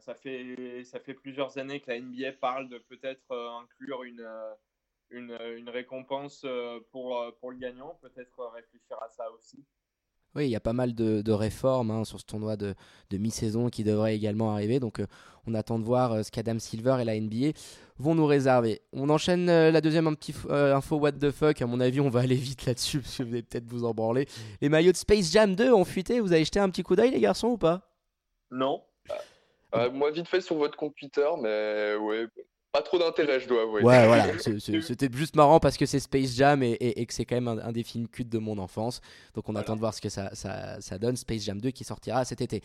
[0.00, 4.28] ça fait ça fait plusieurs années que la NBA parle de peut-être inclure une,
[5.10, 6.46] une, une récompense
[6.90, 7.98] pour pour le gagnant.
[8.02, 9.64] Peut-être réfléchir à ça aussi.
[10.36, 12.74] Oui, il y a pas mal de, réformes hein, sur ce tournoi de,
[13.10, 14.80] mi-saison qui devrait également arriver.
[14.80, 15.06] Donc euh,
[15.46, 17.58] on attend de voir euh, ce qu'Adam Silver et la NBA
[17.98, 18.82] vont nous réserver.
[18.92, 21.62] On enchaîne euh, la deuxième un petit, info what the fuck.
[21.62, 23.94] À mon avis, on va aller vite là-dessus parce que vous allez peut-être vous en
[23.94, 24.28] branler.
[24.60, 26.20] Les maillots de Space Jam 2 ont fuité.
[26.20, 27.90] Vous avez jeté un petit coup d'œil, les garçons, ou pas?
[28.50, 28.82] Non.
[29.92, 32.26] Moi, vite fait sur votre compte Twitter, mais ouais,
[32.76, 33.82] pas trop d'intérêt, je dois avouer.
[33.82, 34.26] Ouais, voilà.
[34.82, 37.82] C'était juste marrant parce que c'est Space Jam et, que c'est quand même un, des
[37.82, 39.00] films cultes de mon enfance.
[39.34, 41.16] Donc on attend de voir ce que ça, ça, donne.
[41.16, 42.60] Space Jam 2 qui sortira cet été.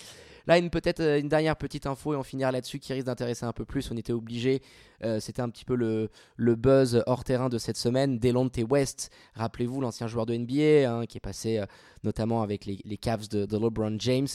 [0.47, 3.45] Là, une peut-être euh, une dernière petite info et on finira là-dessus qui risque d'intéresser
[3.45, 3.89] un peu plus.
[3.89, 4.61] On était obligé.
[5.03, 8.19] Euh, c'était un petit peu le, le, buzz hors terrain de cette semaine.
[8.19, 11.65] Delonte West, rappelez-vous l'ancien joueur de NBA hein, qui est passé euh,
[12.03, 14.27] notamment avec les, les Cavs de, de LeBron James.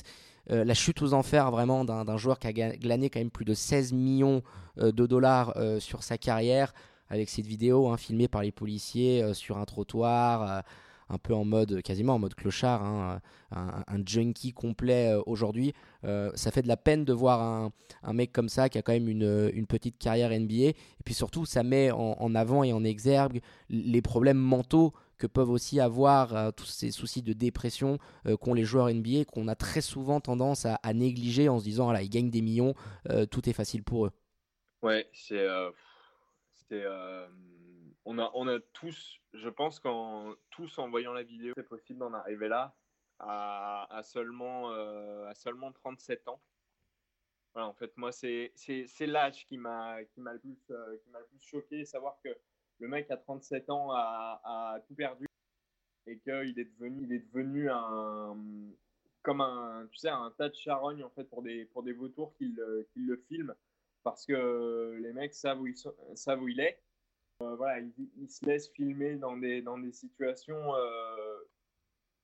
[0.50, 3.54] Euh, la chute aux enfers vraiment d'un joueur qui a glané quand même plus de
[3.54, 4.42] 16 millions
[4.78, 6.72] euh, de dollars euh, sur sa carrière
[7.08, 10.64] avec cette vidéo hein, filmée par les policiers sur un trottoir
[11.08, 13.20] un peu en mode quasiment en mode clochard, hein,
[13.52, 15.72] un, junkie complet aujourd'hui.
[16.02, 17.70] ça fait de la peine de voir
[18.02, 20.54] un, mec comme ça qui a quand même une, petite carrière NBA.
[20.54, 23.40] Et puis surtout, ça met en avant et en exergue
[23.70, 28.54] les problèmes mentaux que peuvent aussi avoir euh, tous ces soucis de dépression euh, qu'ont
[28.54, 32.10] les joueurs NBA, qu'on a très souvent tendance à, négliger en se disant, voilà, ils
[32.10, 32.74] gagnent des millions,
[33.10, 34.12] euh, tout est facile pour eux.
[34.82, 35.46] Ouais, c'est.
[38.04, 41.98] on, a, on a tous, je pense qu'en tous en voyant la vidéo, c'est possible
[41.98, 42.76] d'en arriver là
[43.18, 46.40] à, seulement, à seulement 37 ans.
[47.54, 48.52] Voilà, en fait, moi, c'est
[49.00, 52.28] l'âge qui m'a le, plus, le plus choqué, savoir que
[52.78, 55.26] le mec à 37 ans a, tout perdu
[56.06, 57.24] et qu'il est devenu, il est
[59.22, 62.32] comme un, tu sais, un tas de charogne en fait pour des, pour des vautours
[62.36, 63.54] qui le, qui le filment
[64.06, 65.66] parce que les mecs savent où,
[66.14, 66.80] savent où il est.
[67.42, 71.38] Euh, voilà, il, se laisse filmer dans des, dans des situations euh,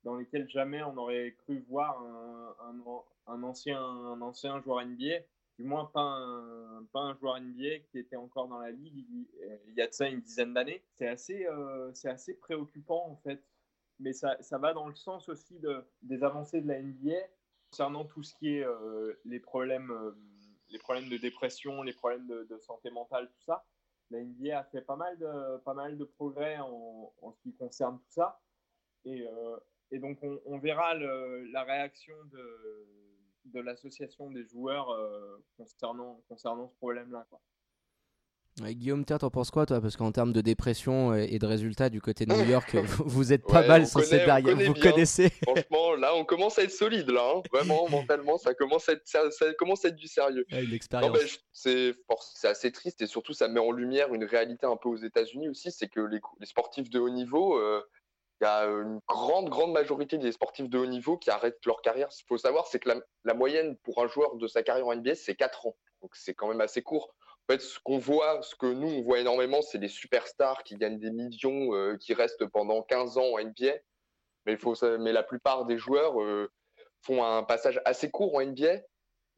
[0.05, 5.25] dans lesquelles jamais on aurait cru voir un, un, un, ancien, un ancien joueur NBA
[5.59, 9.05] du moins pas un, joueur NBA qui était encore dans la ligue
[9.69, 10.83] il, y a de ça une dizaine d'années.
[10.99, 13.43] C'est assez, euh, assez préoccupant en fait.
[13.99, 17.19] Mais ça, ça, va dans le sens aussi de, des avancées de la NBA
[17.71, 20.13] concernant tout ce qui est euh, les, problèmes, euh,
[20.71, 23.65] les problèmes de dépression, les problèmes de, santé mentale, tout ça.
[24.11, 27.99] La NBA a fait pas mal de, pas mal de progrès en, ce qui concerne
[27.99, 28.41] tout ça.
[29.05, 29.25] Et,
[29.91, 33.02] et donc on, verra la réaction de
[33.47, 37.27] de l'association des joueurs euh, concernant, concernant ce problème-là.
[38.61, 39.81] Guillaume, t'en penses quoi toi?
[39.81, 43.47] Parce qu'en termes de dépression et de résultats du côté de New York, vous êtes
[43.47, 44.57] pas mal sur cette barrière.
[44.57, 47.23] Vous connaissez Franchement, là, on commence à être solide, là.
[47.35, 47.43] Hein.
[47.51, 49.23] Vraiment, mentalement, ça commence à être, ça,
[49.59, 50.47] commence à être du sérieux.
[51.53, 51.95] c'est
[52.45, 55.73] assez triste et surtout, ça met en lumière une réalité un peu aux États-Unis aussi
[55.73, 57.81] c'est que les, les, sportifs de haut niveau, euh,
[58.43, 61.81] il y a une grande, grande majorité des sportifs de haut niveau qui arrêtent leur
[61.81, 62.11] carrière.
[62.11, 62.91] Ce qu'il faut savoir, c'est que
[63.25, 65.77] la, moyenne pour un joueur de sa carrière en NBA, c'est 4 ans.
[66.01, 67.15] Donc c'est quand même assez court.
[67.49, 70.75] En fait, ce qu'on voit, ce que nous, on voit énormément, c'est des superstars qui
[70.75, 73.75] gagnent des millions, euh, qui restent pendant 15 ans en NBA.
[74.47, 76.51] Mais, faut, mais la plupart des joueurs euh,
[77.03, 78.81] font un passage assez court en NBA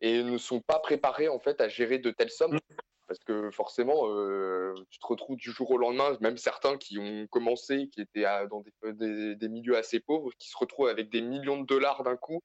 [0.01, 2.59] et ne sont pas préparés en fait à gérer de telles sommes.
[3.07, 7.27] Parce que forcément, euh, tu te retrouves du jour au lendemain, même certains qui ont
[7.27, 8.63] commencé, qui étaient dans
[8.93, 12.41] des, des, milieux assez pauvres, qui se retrouvent avec des millions de dollars d'un coup.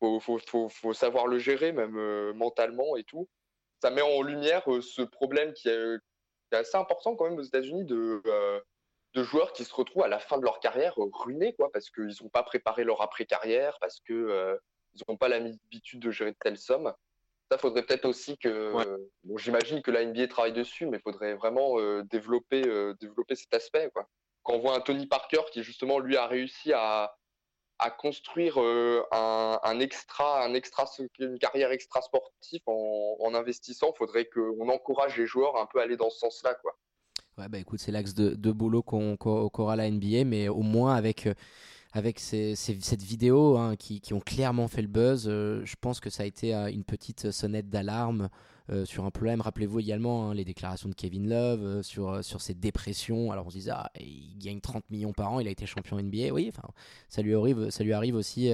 [0.00, 3.28] Faut, faut, savoir le gérer, même euh, mentalement et tout.
[3.80, 5.98] Ça met en lumière euh, ce problème qui est,
[6.52, 8.22] assez important quand même aux États-Unis de,
[9.14, 12.14] de joueurs qui se retrouvent à la fin de leur carrière ruinés, quoi, parce qu'ils
[12.20, 14.58] n'ont pas préparé leur après-carrière, parce qu'ils
[15.08, 16.92] n'ont pas l'habitude de gérer de telles sommes.
[17.54, 18.72] Ça, faudrait peut-être aussi que.
[19.24, 23.36] Bon, j'imagine que la NBA travaille dessus, mais il faudrait vraiment euh, développer, euh, développer
[23.36, 23.90] cet aspect.
[23.94, 24.08] Quoi.
[24.42, 27.14] Quand on voit un Tony Parker qui, justement, lui, a réussi à,
[27.78, 30.84] à construire un, extra, un extra,
[31.20, 33.92] une carrière extra sportive en, investissant.
[33.94, 36.76] Il faudrait qu'on encourage les joueurs un peu à aller dans ce sens-là, quoi.
[37.38, 41.28] Ouais, bah écoute, c'est l'axe de, boulot qu'on qu'aura la NBA, mais au moins avec
[41.94, 46.10] avec ces, cette vidéo hein, qui, qui, ont clairement fait le buzz, je pense que
[46.10, 48.28] ça a été une petite sonnette d'alarme
[48.70, 49.42] euh, sur un problème.
[49.42, 53.30] Rappelez-vous également hein, les déclarations de Kevin Love euh, sur, euh, sur ses dépressions.
[53.30, 55.98] Alors on se disait, ah, il gagne 30 millions par an, il a été champion
[56.00, 56.32] NBA.
[56.32, 56.66] Oui, enfin,
[57.10, 58.50] ça lui arrive, ça lui arrive aussi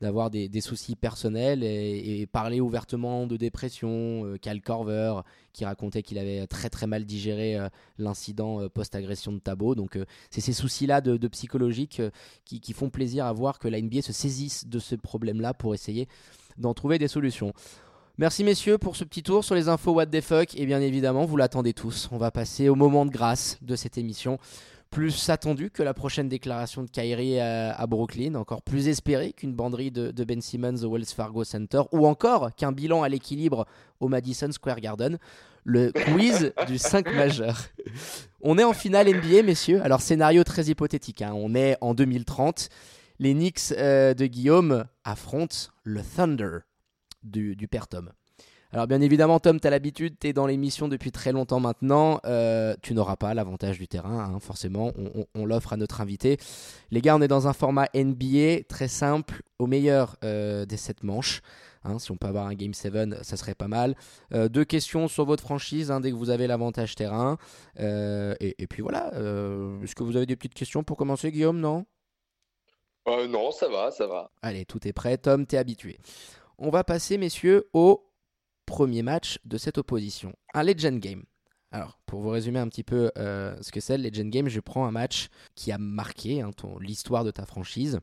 [0.00, 4.36] d'avoir des, des, soucis personnels et, parler ouvertement de dépression.
[4.40, 5.22] Cal Corver
[5.52, 7.58] qui racontait qu'il avait très très mal digéré
[7.98, 9.74] l'incident post-agression de Tabo.
[9.74, 9.98] Donc
[10.30, 12.00] c'est ces soucis-là de, de, psychologique
[12.44, 15.74] qui, qui, font plaisir à voir que la NBA se saisisse de ce problème-là pour
[15.74, 16.06] essayer
[16.58, 17.52] d'en trouver des solutions.
[18.20, 21.24] Merci messieurs pour ce petit tour sur les infos What the fuck et bien évidemment
[21.24, 22.08] vous l'attendez tous.
[22.10, 24.38] On va passer au moment de grâce de cette émission.
[24.90, 29.92] Plus attendu que la prochaine déclaration de Kyrie à, Brooklyn, encore plus espéré qu'une banderie
[29.92, 33.66] de, Ben Simmons au Wells Fargo Center, ou encore qu'un bilan à l'équilibre
[34.00, 35.18] au Madison Square Garden.
[35.62, 37.66] Le quiz du 5 majeur.
[38.40, 39.80] On est en finale NBA, messieurs.
[39.84, 41.22] Alors, scénario très hypothétique.
[41.22, 41.34] Hein.
[41.36, 42.68] On est en 2030.
[43.20, 46.58] Les Knicks euh, de Guillaume affrontent le Thunder
[47.22, 48.10] du, père Tom.
[48.70, 52.20] Alors bien évidemment, Tom, tu as l'habitude, tu es dans l'émission depuis très longtemps maintenant,
[52.26, 54.92] euh, tu n'auras pas l'avantage du terrain, hein, forcément,
[55.34, 56.36] on, l'offre à notre invité.
[56.90, 61.02] Les gars, on est dans un format NBA très simple, au meilleur euh, des 7
[61.02, 61.40] manches.
[61.84, 63.94] Hein, si on peut avoir un Game 7, ça serait pas mal.
[64.34, 67.38] Euh, deux questions sur votre franchise hein, dès que vous avez l'avantage terrain.
[67.78, 69.12] Et, et, puis voilà,
[69.82, 71.86] est-ce que vous avez des petites questions pour commencer, Guillaume Non?
[73.28, 74.30] Non, ça va, ça va.
[74.42, 75.16] Allez, tout est prêt.
[75.16, 75.98] Tom, t'es habitué.
[76.60, 78.10] On va passer, messieurs, au
[78.66, 80.34] premier match de cette opposition.
[80.54, 81.22] Un Legend Game.
[81.70, 84.58] Alors, pour vous résumer un petit peu euh, ce que c'est le Legend Game, je
[84.58, 88.00] prends un match qui a marqué hein, l'histoire de ta franchise,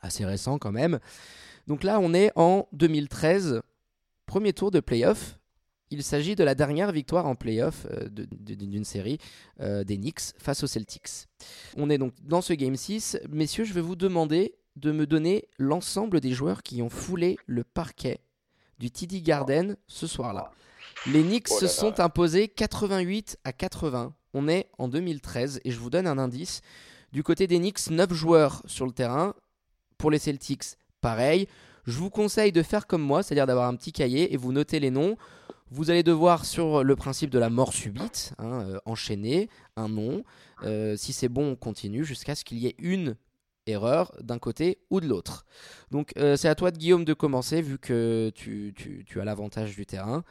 [0.00, 1.00] assez récent quand même.
[1.66, 3.60] Donc là, on est en 2013,
[4.24, 5.38] premier tour de playoff.
[5.90, 9.18] Il s'agit de la dernière victoire en playoff euh, d'une série
[9.58, 11.26] euh, des Knicks face aux Celtics.
[11.76, 13.18] On est donc dans ce Game 6.
[13.28, 17.64] Messieurs, je vais vous demander de me donner l'ensemble des joueurs qui ont foulé le
[17.64, 18.20] parquet
[18.78, 20.50] du TD Garden ce soir-là.
[21.06, 24.14] Les Knicks oh se sont imposés 88 à 80.
[24.32, 26.62] On est en 2013 et je vous donne un indice.
[27.12, 29.34] Du côté des Knicks, 9 joueurs sur le terrain.
[29.98, 31.46] Pour les Celtics, pareil.
[31.84, 34.80] Je vous conseille de faire comme moi, c'est-à-dire d'avoir un petit cahier et vous notez
[34.80, 35.16] les noms.
[35.70, 40.24] Vous allez devoir, sur le principe de la mort subite, hein, euh, enchaîner un nom.
[40.64, 43.16] Euh, si c'est bon, on continue jusqu'à ce qu'il y ait une
[43.66, 45.44] erreur d'un côté ou de l'autre.
[45.90, 49.76] Donc euh, c'est à toi de Guillaume de commencer vu que tu, tu, as l'avantage
[49.76, 50.24] du terrain.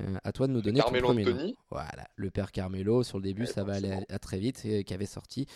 [0.00, 3.22] Euh, à toi de nous donner Carmelo ton premier Voilà, le père Carmelo sur le
[3.22, 5.46] début, ça va aller à, très vite, euh, qui avait sorti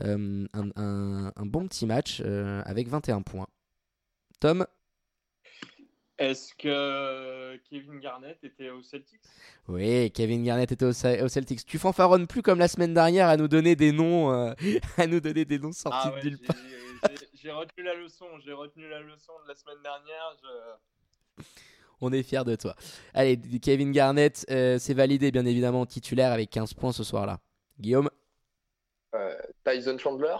[0.00, 3.48] un, un, bon petit match avec 21 points.
[4.38, 4.66] Tom
[6.18, 9.20] est-ce que Kevin Garnett était au Celtics?
[9.68, 11.64] Oui, Kevin Garnett était au, Celtics.
[11.64, 14.30] Tu fanfaronnes plus comme la semaine dernière à nous donner des noms,
[14.96, 16.56] à nous donner des noms sortis ah de nulle part
[17.34, 18.26] j'ai retenu la leçon.
[18.44, 20.36] J'ai retenu la leçon de la semaine dernière.
[22.00, 22.74] On est fiers de toi.
[23.14, 27.40] Allez, Kevin Garnett, euh, c'est validé bien évidemment titulaire avec 15 points ce soir-là.
[27.80, 28.10] Guillaume?
[29.14, 29.34] Euh,
[29.64, 30.36] Tyson Chandler?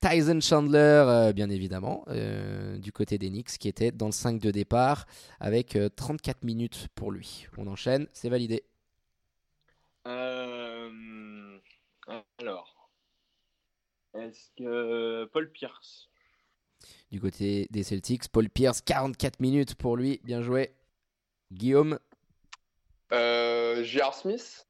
[0.00, 2.04] Tyson Chandler, euh, bien évidemment,
[2.78, 5.06] du côté des Knicks, qui était dans le 5 de départ
[5.38, 7.46] avec 34 minutes pour lui.
[7.58, 8.64] On enchaîne, c'est validé.
[12.38, 12.90] alors,
[14.14, 16.08] est-ce que Paul Pierce?
[17.10, 20.20] Du côté des Celtics, Paul Pierce, 44 minutes pour lui.
[20.24, 20.74] Bien joué.
[21.52, 21.98] Guillaume?
[23.12, 24.14] Euh, J.R.
[24.14, 24.66] Smith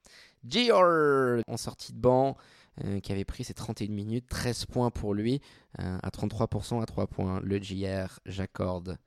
[0.47, 1.43] J.R.
[1.47, 2.37] en sortie de banc,
[2.85, 5.41] euh, qui avait pris ses 31 minutes, 13 points pour lui,
[5.79, 7.41] euh, à 33% à 3 points.
[7.43, 8.21] Le J.R.
[8.27, 8.99] j'accorde.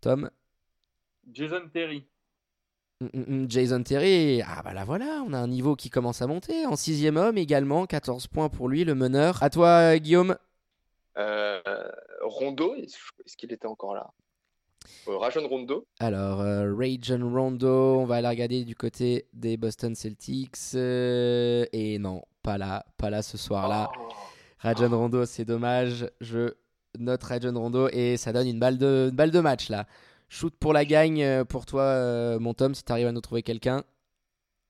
[0.00, 0.30] Tom
[1.32, 2.06] Jason Terry.
[3.00, 6.22] Mm, mm, mm, Jason Terry, ah bah là voilà, on a un niveau qui commence
[6.22, 6.66] à monter.
[6.66, 9.42] En sixième homme également, 14 points pour lui, le meneur.
[9.42, 10.36] À toi, Guillaume.
[11.16, 11.60] Euh,
[12.22, 14.10] Rondo, est-ce qu'il était encore là?
[15.08, 19.94] Euh, Rajon Rondo Alors, euh, Rajon Rondo, on va aller regarder du côté des Boston
[19.94, 20.74] Celtics.
[20.74, 23.90] et non, pas là, pas là ce soir-là.
[23.98, 24.08] Oh.
[24.58, 26.06] Rajon Rondo, c'est dommage.
[26.20, 26.54] Je
[26.98, 29.86] note Rajon Rondo et ça donne une balle de, une balle de match là.
[30.28, 33.20] Shoot pour la gagne euh, pour toi, euh, mon Tom, si tu arrives à nous
[33.20, 33.82] trouver quelqu'un.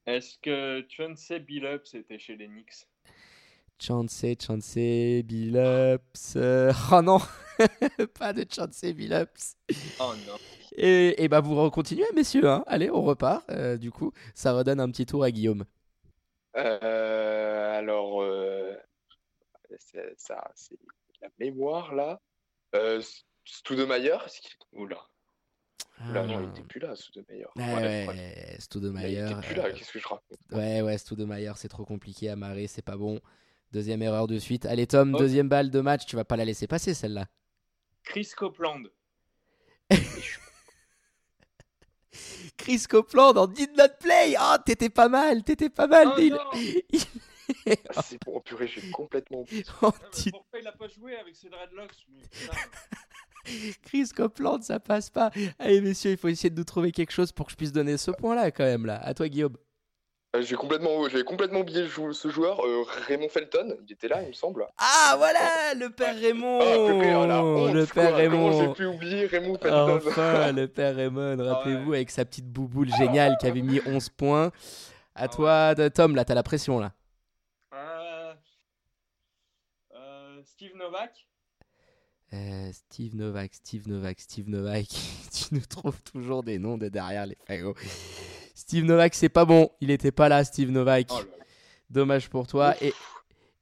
[0.07, 2.87] Est-ce que Chauncey Billups était chez les Knicks?
[3.81, 6.37] Chauncey, Chauncey, Billups.
[6.37, 7.19] Euh, oh non
[8.19, 9.57] Pas de Chauncey Billups.
[9.99, 10.37] Oh non.
[10.77, 12.49] Et, et bah vous continuez, messieurs.
[12.49, 12.63] Hein.
[12.67, 13.45] Allez, on repart.
[13.79, 15.65] du coup, ça redonne un petit tour à Guillaume.
[16.55, 18.23] Alors,
[20.17, 20.79] ça, c'est
[21.21, 22.21] la mémoire là.
[22.75, 23.01] Euh,
[23.45, 24.17] Studemeyer,
[24.73, 25.07] oula.
[26.09, 27.47] Oula, non, il n'était plus là, Studemeyer.
[27.57, 29.27] Ouais, ouais, ouais Studemeyer.
[29.31, 32.67] Il plus là, qu'est-ce que je raconte Ouais, ouais, Studemeyer, c'est trop compliqué à marrer,
[32.67, 33.21] c'est pas bon.
[33.73, 34.67] Deuxième erreur de suite.
[34.67, 37.27] Allez, Tom, deuxième balle de match, tu vas pas la laisser passer celle-là.
[38.03, 38.83] Chris Copeland.
[42.57, 44.35] Chris Copeland en Did Not Play.
[44.41, 46.09] Oh, t'étais pas mal, t'étais pas mal.
[46.09, 46.17] Oh,
[47.97, 49.65] ah, c'est bon, purée, j'ai complètement oublié.
[49.83, 49.93] Oh,
[50.31, 52.07] pourquoi il a pas joué avec ses dreadlocks
[53.83, 55.31] Chris Copeland, ça passe pas.
[55.59, 57.99] Allez, messieurs, il faut essayer de nous trouver quelque chose pour que je puisse donner
[57.99, 58.87] ce point-là, quand même.
[58.87, 58.97] là.
[59.05, 59.57] À toi, Guillaume.
[60.35, 63.77] Euh, j'ai complètement, j'ai complètement oublié ce joueur, euh, Raymond Felton.
[63.87, 64.67] Il était là, il me semble.
[64.79, 66.59] Ah voilà, le père Raymond.
[66.61, 68.61] Ah, le père Raymond.
[68.61, 70.01] J'ai pu oublier Raymond Felton.
[70.05, 71.37] Enfin, le père Raymond.
[71.39, 74.47] Rappelez-vous avec sa petite bouboule géniale qui avait mis 11 points.
[75.15, 76.17] À ah toi, Tom.
[76.17, 76.93] Là, t'as la pression là.
[77.73, 78.35] Euh,
[80.45, 81.27] Steve Novak.
[82.73, 84.89] Steve Novak, Steve Novak, Steve Novak.
[84.89, 87.77] tu nous trouves toujours des noms de derrière les frérots.
[88.67, 89.69] Steve Novak, c'est pas bon.
[89.83, 91.09] Il était pas là, Steve Novak.
[91.11, 91.21] Oh
[91.91, 92.75] Dommage pour toi.
[92.81, 92.95] Et,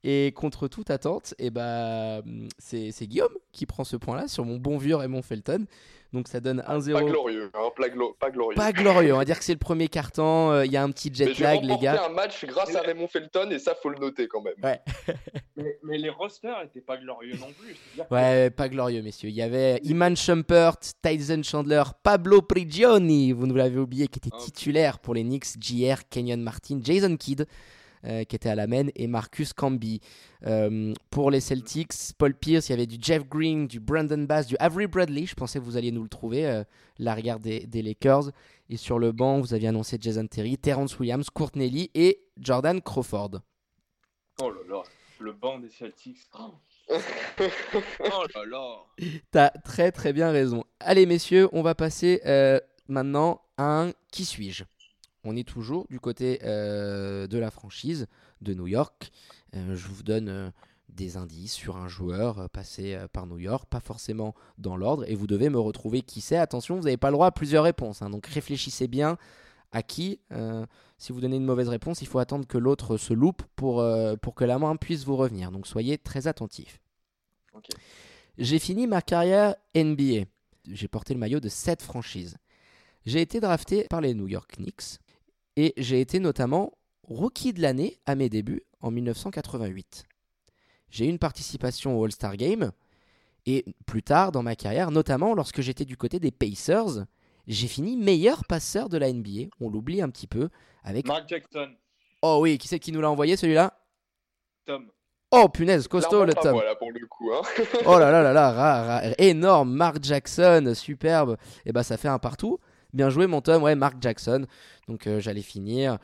[0.03, 2.21] et contre toute attente, et eh bah,
[2.57, 5.65] c'est Guillaume qui prend ce point-là sur mon bon vieux Raymond Felton.
[6.13, 6.93] Donc ça donne 1-0.
[6.93, 8.55] Pas glorieux, hein, pas, glorieux.
[8.55, 10.51] Pas glorieux, on va dire que c'est le premier carton.
[10.51, 12.05] Euh, il y a un petit jet lag, les gars.
[12.05, 14.53] un match grâce à Raymond Felton et ça, faut le noter quand même.
[14.61, 14.79] Ouais.
[15.83, 17.75] mais, les rosters n'étaient pas glorieux non plus.
[18.11, 19.29] Ouais, pas glorieux, messieurs.
[19.29, 24.29] Il y avait Iman Shumpert, Tyson Chandler, Pablo Prigioni, vous nous l'avez oublié, qui était
[24.33, 24.37] ah.
[24.39, 27.47] titulaire pour les Knicks, JR, Kenyon Martin, Jason Kidd.
[28.05, 30.01] Euh, qui était à la main, et Marcus Camby.
[30.45, 34.45] Euh, pour les Celtics, Paul Pierce, il y avait du Jeff Green, du Brandon Bass,
[34.45, 35.25] du Avery Bradley.
[35.25, 36.65] Je pensais que vous alliez nous le trouver, euh,
[36.99, 38.31] l'arrière des, Lakers.
[38.69, 42.81] Et sur le banc, vous aviez annoncé Jason Terry, Terrence Williams, Courtney Lee et Jordan
[42.81, 43.39] Crawford.
[44.41, 44.83] Oh là là,
[45.21, 46.27] le banc des Celtics.
[46.33, 46.51] oh
[46.89, 48.77] là là.
[49.31, 50.65] T'as très très bien raison.
[50.81, 52.19] Allez messieurs, on va passer
[52.89, 54.65] maintenant à un qui suis-je?
[55.23, 58.07] On est toujours du côté euh, de la franchise
[58.41, 59.11] de New York.
[59.55, 60.49] Euh, je vous donne euh,
[60.89, 65.27] des indices sur un joueur passé par New York, pas forcément dans l'ordre, et vous
[65.27, 66.37] devez me retrouver qui c'est.
[66.37, 68.09] Attention, vous n'avez pas le droit à plusieurs réponses, hein.
[68.09, 69.17] donc réfléchissez bien
[69.71, 70.19] à qui.
[70.99, 73.83] si vous donnez une mauvaise réponse, il faut attendre que l'autre se loupe pour,
[74.21, 75.49] pour que la main puisse vous revenir.
[75.49, 76.79] Donc soyez très attentifs.
[78.37, 80.25] J'ai fini ma carrière NBA.
[80.69, 82.37] J'ai porté le maillot de 7 franchises.
[83.07, 84.99] J'ai été drafté par les New York Knicks
[85.55, 86.73] et j'ai été notamment
[87.03, 90.05] rookie de l'année à mes débuts en 1988.
[90.89, 92.71] J'ai eu une participation au All-Star Game
[93.45, 97.05] et plus tard dans ma carrière, notamment lorsque j'étais du côté des Pacers,
[97.47, 99.49] j'ai fini meilleur passeur de la NBA.
[99.59, 100.49] On l'oublie un petit peu
[100.83, 101.07] avec.
[101.07, 101.69] Mark Jackson.
[102.21, 103.77] Oh oui, qui c'est qui nous l'a envoyé celui-là?
[104.65, 104.89] Tom.
[105.31, 106.53] Oh punaise, costaud le Tom.
[106.53, 107.31] Voilà pour le coup.
[107.33, 107.41] Hein.
[107.85, 111.37] oh là là là là, énorme, Mark Jackson, superbe.
[111.65, 112.59] Et eh bah ben, ça fait un partout.
[112.93, 113.63] Bien joué, mon Tom.
[113.63, 114.45] Ouais, Mark Jackson.
[114.87, 115.97] Donc, euh, j'allais finir.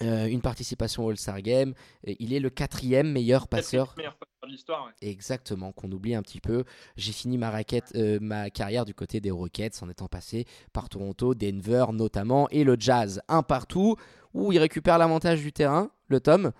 [0.00, 1.74] Euh, une participation au All-Star Game.
[2.04, 3.94] il est le quatrième meilleur passeur.
[3.96, 4.92] Meilleur passeur de l'histoire.
[5.02, 6.62] Exactement, qu'on oublie un petit peu.
[6.96, 10.88] J'ai fini ma, raquette, euh, ma carrière du côté des Rockets en étant passé par
[10.88, 13.20] Toronto, Denver notamment, et le Jazz.
[13.26, 13.96] Un partout,
[14.34, 16.52] où il récupère l'avantage du terrain, le Tom.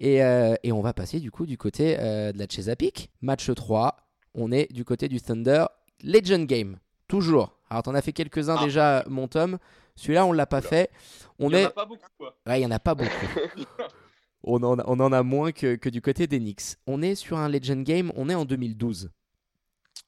[0.00, 3.10] Et, et, on va passer du coup du côté de la Chesapeake.
[3.20, 3.96] Match 3,
[4.34, 5.66] on est du côté du Thunder.
[6.02, 7.59] Legend Game, toujours.
[7.70, 8.64] Alors, t'en as fait quelques-uns ah.
[8.64, 9.58] déjà, mon Tom.
[9.94, 10.90] Celui-là, on l'a pas fait.
[11.38, 12.08] On il n'y en a pas beaucoup.
[12.18, 12.36] Quoi.
[12.46, 13.10] Ouais, il y en a pas beaucoup.
[14.44, 16.76] on, en a, on en a moins que, que du côté des Knicks.
[16.86, 19.10] On est sur un Legend Game, on est en 2012.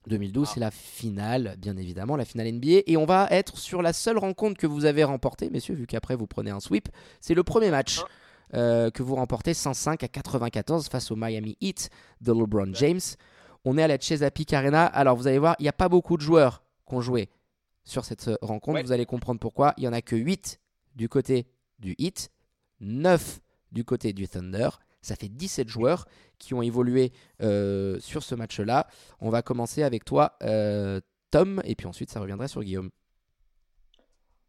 [0.08, 0.50] 2012, ah.
[0.54, 2.82] c'est la finale, bien évidemment, la finale NBA.
[2.86, 6.16] Et on va être sur la seule rencontre que vous avez remportée, messieurs, vu qu'après
[6.16, 6.88] vous prenez un sweep.
[7.20, 8.56] C'est le premier match ah.
[8.56, 11.90] euh, que vous remportez 105 à 94 face au Miami Heat
[12.20, 13.00] de LeBron James.
[13.64, 14.86] On est à la Chesapeake Arena.
[14.86, 17.28] Alors vous allez voir, il n'y a pas beaucoup de joueurs qui ont joué
[17.84, 18.82] sur cette euh, rencontre.
[18.82, 19.74] Vous allez comprendre pourquoi.
[19.76, 20.60] Il n'y en a que 8
[20.94, 21.46] du côté
[21.78, 22.30] du Heat,
[22.80, 23.40] 9
[23.72, 24.68] du côté du Thunder.
[25.00, 26.06] Ça fait 17 joueurs
[26.38, 28.86] qui ont évolué euh, sur ce match-là.
[29.20, 31.00] On va commencer avec toi, euh,
[31.30, 32.90] Tom, et puis ensuite ça reviendra sur Guillaume.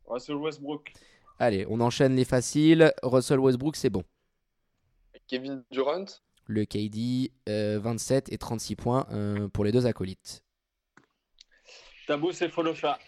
[0.05, 0.93] Russell Westbrook.
[1.39, 2.93] Allez, on enchaîne les faciles.
[3.01, 4.03] Russell Westbrook, c'est bon.
[5.27, 6.05] Kevin Durant.
[6.45, 9.07] Le KD, 27 et 36 points
[9.53, 10.43] pour les deux acolytes.
[12.05, 12.99] Tabo Folocha.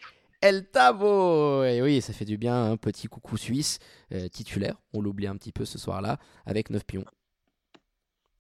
[0.45, 3.79] El Tabo Et oui, ça fait du bien, un petit coucou suisse,
[4.11, 7.05] euh, titulaire, on l'oublie un petit peu ce soir-là, avec 9 pions.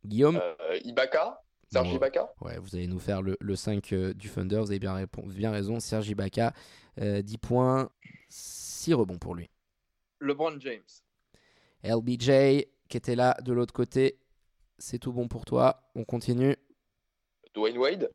[0.05, 4.59] Guillaume euh, Ibaka Serge Ibaka Ouais, vous allez nous faire le, 5 euh, du Thunder,
[4.59, 6.53] vous avez bien, bien raison, Serge Ibaka,
[6.99, 7.89] 10 points,
[8.29, 9.49] 6 rebonds pour lui.
[10.19, 10.83] LeBron James.
[11.83, 14.19] LBJ, qui était là de l'autre côté,
[14.77, 16.55] c'est tout bon pour toi, on continue
[17.55, 18.11] Dwayne Wade.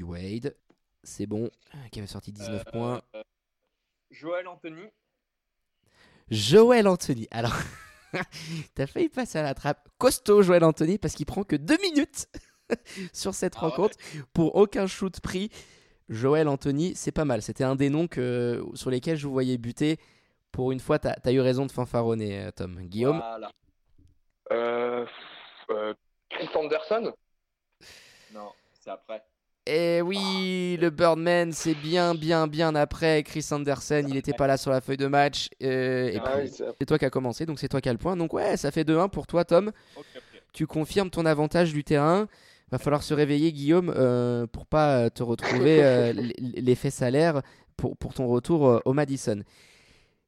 [0.00, 0.56] Wade,
[1.02, 1.50] c'est bon,
[1.90, 3.02] qui avait sorti 19 points.
[4.10, 4.90] Joël Anthony.
[6.30, 7.28] Joël Anthony.
[7.30, 7.54] Alors,
[8.74, 9.88] t'as failli passer à la trappe.
[9.98, 12.26] Costaud Joël Anthony parce qu'il prend que deux minutes
[13.12, 13.96] sur cette ah rencontre
[14.32, 15.50] pour aucun shoot pris.
[16.08, 17.42] Joël Anthony, c'est pas mal.
[17.42, 19.98] C'était un des noms que, sur lesquels je vous voyais buter.
[20.50, 22.82] Pour une fois, t'as as eu raison de fanfaronner, euh, Tom.
[22.82, 23.50] Guillaume voilà.
[24.52, 25.06] Euh,
[25.70, 25.94] euh,
[26.28, 27.14] Chris Anderson?
[28.34, 29.24] Non, c'est après.
[29.66, 33.22] Eh oui, le Birdman, c'est bien, bien, bien après.
[33.22, 35.50] Chris Anderson, il n'était pas là sur la feuille de match.
[35.60, 36.38] et ah
[36.78, 38.16] c'est toi qui as commencé, donc c'est toi qui as le point.
[38.16, 39.70] Donc ouais, ça fait 2-1 pour toi, Tom.
[40.52, 42.26] Tu confirmes ton avantage du terrain.
[42.72, 47.42] Va falloir se réveiller, Guillaume, euh, pour pas te retrouver euh, l'effet salaire
[47.76, 49.42] pour, pour, ton retour euh, au Madison.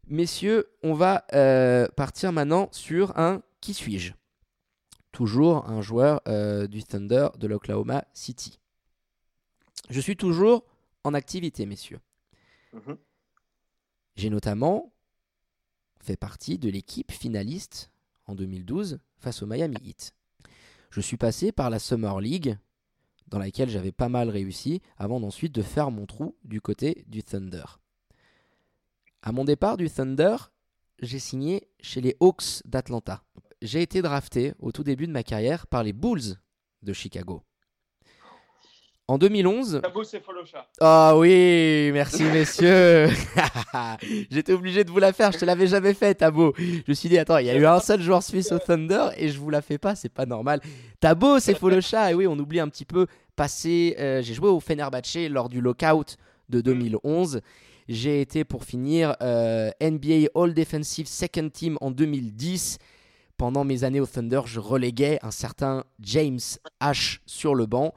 [0.09, 4.13] Messieurs, on va euh, partir maintenant sur un qui suis-je?
[5.11, 6.21] Toujours un joueur
[6.69, 8.59] du Thunder de l'Oklahoma City.
[9.91, 10.65] Je suis toujours
[11.05, 12.01] en activité, messieurs.
[12.73, 12.97] Mhm.
[14.17, 14.93] J'ai notamment
[16.01, 17.91] fait partie de l'équipe finaliste
[18.27, 20.15] en 2012 face au Miami Heat.
[20.91, 22.57] Je suis passé par la Summer League,
[23.29, 27.23] dans laquelle j'avais pas mal réussi, avant ensuite de faire mon trou du côté du
[27.23, 27.65] Thunder.
[29.23, 30.37] À mon départ du Thunder,
[31.01, 33.25] j'ai signé chez les Hawks d'Atlanta.
[33.63, 36.37] J'ai été drafté au tout début de ma carrière par les Bulls
[36.83, 37.43] de Chicago.
[39.07, 39.83] En 2011.
[40.81, 43.09] Ah oui, merci messieurs.
[44.31, 46.55] J'étais obligé de vous la faire, je te l'avais jamais fait, Tabo.
[46.57, 49.09] Je me suis dit, attends, il y a eu un seul joueur suisse au Thunder
[49.19, 50.61] et je vous la fais pas, c'est pas normal.
[51.01, 52.13] Tabo, c'est Folocha.
[52.13, 53.07] Et oui, on oublie un petit peu.
[53.37, 56.17] Passé, euh, j'ai joué au Fenerbahce lors du lockout
[56.49, 57.43] de 2011.
[57.89, 62.79] J'ai été pour finir euh, NBA All Defensive Second Team en 2010
[63.37, 66.39] pendant mes années au Thunder, je reléguais un certain James
[66.81, 67.93] H sur le banc.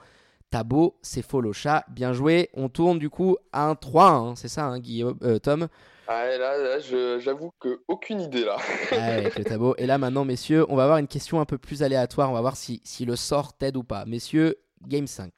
[0.49, 1.85] Tabo, c'est Folocha.
[1.89, 2.49] Bien joué.
[2.53, 4.35] On tourne du coup à un 3, hein.
[4.35, 5.67] c'est ça, hein, Guillaume, euh, Tom
[6.09, 6.79] ah, là, là
[7.19, 8.55] j'avoue que aucune idée là.
[8.91, 9.75] ah, avec le Tabo.
[9.77, 12.29] Et là maintenant, messieurs, on va avoir une question un peu plus aléatoire.
[12.29, 14.05] On va voir si, si le sort t'aide ou pas.
[14.05, 14.55] Messieurs,
[14.87, 15.33] game 5.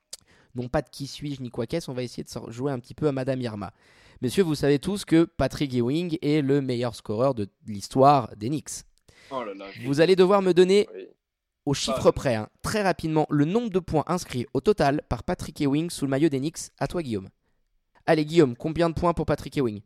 [0.56, 2.94] Non pas de qui suis-je ni quoi qu'est-ce, on va essayer de jouer un petit
[2.94, 3.72] peu à Madame Irma.
[4.22, 8.84] Messieurs, vous savez tous que Patrick Ewing est le meilleur scoreur de l'histoire des Knicks.
[9.31, 10.88] Oh là là, vous allez devoir me donner
[11.69, 15.61] au chiffre près, hein, très rapidement, le nombre de points inscrits au total par Patrick
[15.61, 16.71] Ewing sous le maillot d'Enix.
[16.79, 17.29] À toi, Guillaume.
[18.07, 19.81] Allez, Guillaume, combien de points pour Patrick Ewing?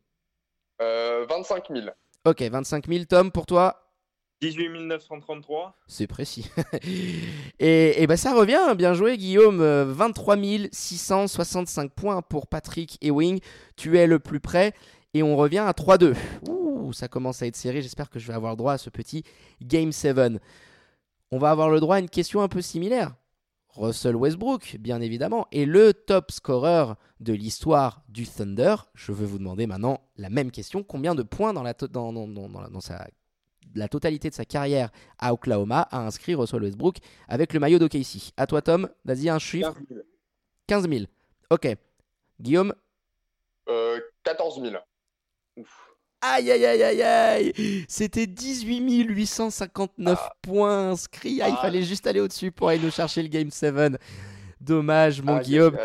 [0.81, 1.88] Euh, 25 000.
[2.23, 3.03] Ok, 25 000.
[3.03, 3.91] Tom, pour toi?
[4.39, 5.76] 18 933.
[5.85, 6.49] C'est précis.
[7.60, 9.61] et, et bah, ça revient, bien joué Guillaume.
[9.61, 13.41] 23 euh, 665 points pour Patrick Ewing.
[13.76, 14.73] Tu es le plus près.
[15.14, 16.15] Et on revient à 3-2.
[16.47, 17.81] Ouh, ça commence à être serré.
[17.81, 19.23] J'espère que je vais avoir droit à ce petit
[19.61, 20.39] Game 7
[21.34, 23.15] on va avoir le droit à une question un peu similaire.
[23.69, 28.76] Russell Westbrook, bien évidemment, est le top scorer de l'histoire du Thunder.
[28.93, 30.84] Je veux vous demander maintenant la même question.
[30.84, 31.73] Combien de points dans la,
[33.73, 36.97] la totalité de sa carrière à Oklahoma a inscrit Russell Westbrook
[37.27, 39.73] avec le maillot d'OKC À toi, Tom, vas-y, un chiffre.
[40.68, 41.05] 15 000.
[41.49, 41.68] Ok.
[42.39, 42.76] Guillaume?
[43.69, 44.76] Euh, 14 000.
[45.57, 45.93] Ouf.
[46.26, 50.36] Aïe aïe aïe aïe aïe C'était 18 859 ah.
[50.41, 51.41] points inscrits.
[51.41, 51.62] Ah, il ah.
[51.62, 54.00] fallait juste aller au-dessus pour aller nous chercher le Game 7.
[54.62, 55.78] Dommage, mon Guillaume.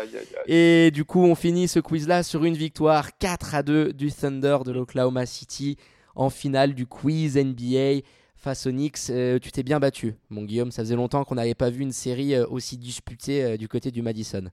[0.45, 4.59] Et du coup, on finit ce quiz-là sur une victoire 4 à 2 du Thunder
[4.65, 5.75] de l'Oklahoma City
[6.15, 8.05] en finale du quiz NBA
[8.37, 9.09] face aux Knicks.
[9.09, 10.71] Euh, tu t'es bien battu, mon Guillaume.
[10.71, 13.91] Ça faisait longtemps qu'on n'avait pas vu une série euh, aussi disputée euh, du côté
[13.91, 14.45] du Madison.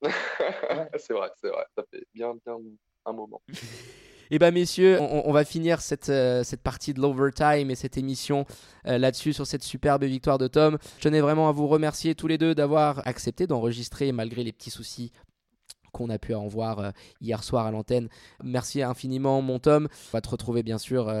[0.96, 1.66] c'est vrai, c'est vrai.
[1.76, 2.56] Ça fait bien, bien
[3.04, 3.42] un moment.
[4.32, 8.44] Eh bien, messieurs, on, va finir cette, euh, cette partie de l'overtime et cette émission
[8.88, 10.78] euh, là-dessus sur cette superbe victoire de Tom.
[10.98, 14.70] Je tenais vraiment à vous remercier tous les deux d'avoir accepté d'enregistrer malgré les petits
[14.70, 15.12] soucis
[15.92, 16.90] qu'on a pu en voir euh,
[17.20, 18.08] hier soir à l'antenne.
[18.42, 19.86] Merci infiniment, mon Tom.
[20.08, 21.12] On va te retrouver bien sûr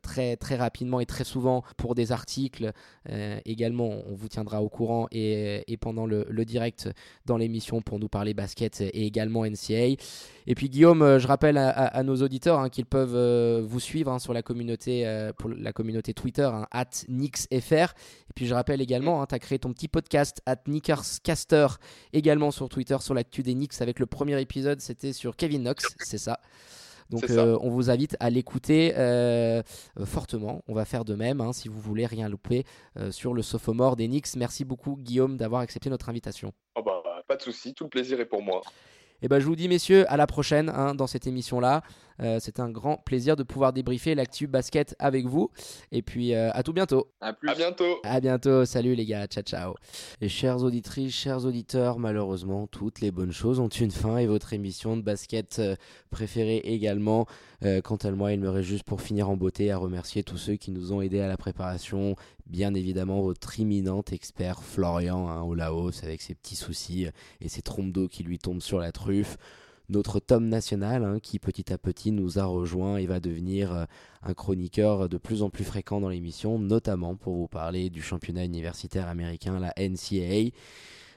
[0.00, 2.72] très, très rapidement et très souvent pour des articles.
[3.44, 6.88] Également, on vous tiendra au courant et, pendant le, direct
[7.26, 9.96] dans l'émission pour nous parler basket et également NCA.
[10.46, 14.32] Et puis Guillaume, je rappelle à, nos auditeurs hein, qu'ils peuvent vous suivre hein, sur
[14.34, 17.94] la communauté, pour la communauté Twitter, hein, at NixFR.
[18.28, 21.68] Et puis je rappelle également, tu as créé ton petit podcast at NickersCaster,
[22.12, 25.62] également sur Twitter, sur l'actu des Knicks avec le premier premier épisode, c'était sur Kevin
[25.62, 26.40] Knox, c'est ça.
[27.10, 29.62] Donc euh, on vous invite à l'écouter euh,
[30.02, 30.62] fortement.
[30.66, 32.64] On va faire de même hein, si vous voulez rien louper
[32.96, 34.36] euh, sur le sophomore d'Enix.
[34.36, 36.54] Merci beaucoup Guillaume d'avoir accepté notre invitation.
[36.74, 38.62] Oh bah, pas de souci, tout le plaisir est pour moi.
[39.22, 41.82] Et eh ben, je vous dis messieurs, à la prochaine hein, dans cette émission-là.
[42.20, 45.50] Euh, c'est un grand plaisir de pouvoir débriefer l'actu basket avec vous.
[45.92, 47.08] Et puis à tout bientôt.
[47.20, 47.48] À, plus.
[47.48, 47.96] à bientôt.
[48.04, 48.64] À bientôt.
[48.64, 49.26] Salut les gars.
[49.26, 49.74] Ciao ciao.
[50.20, 54.52] Et chères auditrices, chers auditeurs, malheureusement, toutes les bonnes choses ont une fin et votre
[54.52, 55.60] émission de basket
[56.10, 57.26] préférée également.
[57.82, 60.56] quant à moi, il me reste juste pour finir en beauté à remercier tous ceux
[60.56, 62.16] qui nous ont aidés à la préparation.
[62.46, 67.06] Bien évidemment, votre imminent expert Florian hein, au Laos avec ses petits soucis
[67.40, 69.38] et ses trompes d'eau qui lui tombent sur la truffe
[69.88, 73.84] notre Tom national hein, qui petit à petit nous a rejoint et va devenir euh,
[74.22, 78.44] un chroniqueur de plus en plus fréquent dans l'émission, notamment pour vous parler du championnat
[78.44, 80.50] universitaire américain, la NCAA.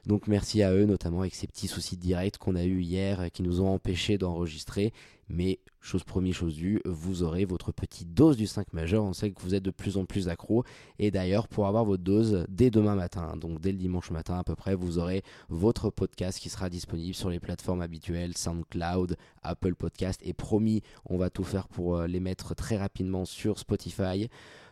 [0.06, 3.44] Donc merci à eux, notamment avec ces petits soucis directs qu'on a eu hier qui
[3.44, 4.94] nous ont empêchés d'enregistrer.
[5.30, 9.04] Mais chose promis, chose due, vous aurez votre petite dose du 5 majeur.
[9.04, 10.64] On sait que vous êtes de plus en plus accro.
[11.00, 14.44] Et d'ailleurs, pour avoir votre dose dès demain matin, donc dès le dimanche matin à
[14.44, 19.76] peu près, vous aurez votre podcast qui sera disponible sur les plateformes habituelles, SoundCloud, Apple
[19.76, 20.22] Podcast.
[20.24, 24.30] Et promis, on va tout faire pour euh, les mettre très rapidement sur Spotify.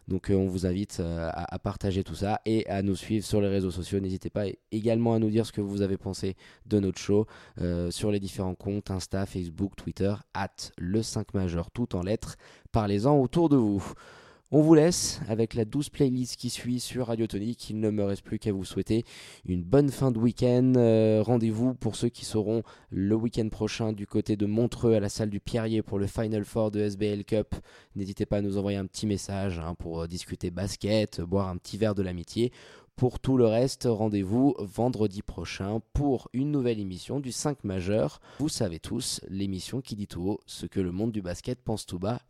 [0.07, 3.41] Donc euh, on vous invite euh, à, partager tout ça et à nous suivre sur
[3.41, 3.99] les réseaux sociaux.
[3.99, 7.25] N'hésitez pas également à nous dire ce que vous avez pensé de notre show
[7.61, 12.35] euh, sur les différents comptes Insta, Facebook, Twitter, at le 5 majeur, tout en lettres.
[12.71, 13.93] Parlez-en autour de vous.
[14.51, 17.71] On vous laisse avec la douce playlist qui suit sur Radio Tonic.
[17.71, 19.03] Il ne me reste plus qu'à vous souhaiter
[19.47, 20.73] une bonne fin de week-end.
[20.77, 22.61] Euh, rendez-vous pour ceux qui seront
[22.91, 26.45] le week-end prochain du côté de Montreux à la salle du Pierrier pour le Final
[26.45, 27.55] Four de SBL Cup.
[27.95, 31.57] N'hésitez pas à nous envoyer un petit message hein, pour euh, discuter basket, boire un
[31.57, 32.51] petit verre de l'amitié.
[32.95, 38.21] Pour tout le reste, rendez-vous vendredi prochain pour une nouvelle émission du 5 majeur.
[38.39, 41.85] Vous savez tous, l'émission qui dit tout haut ce que le monde du basket pense
[41.85, 42.21] tout bas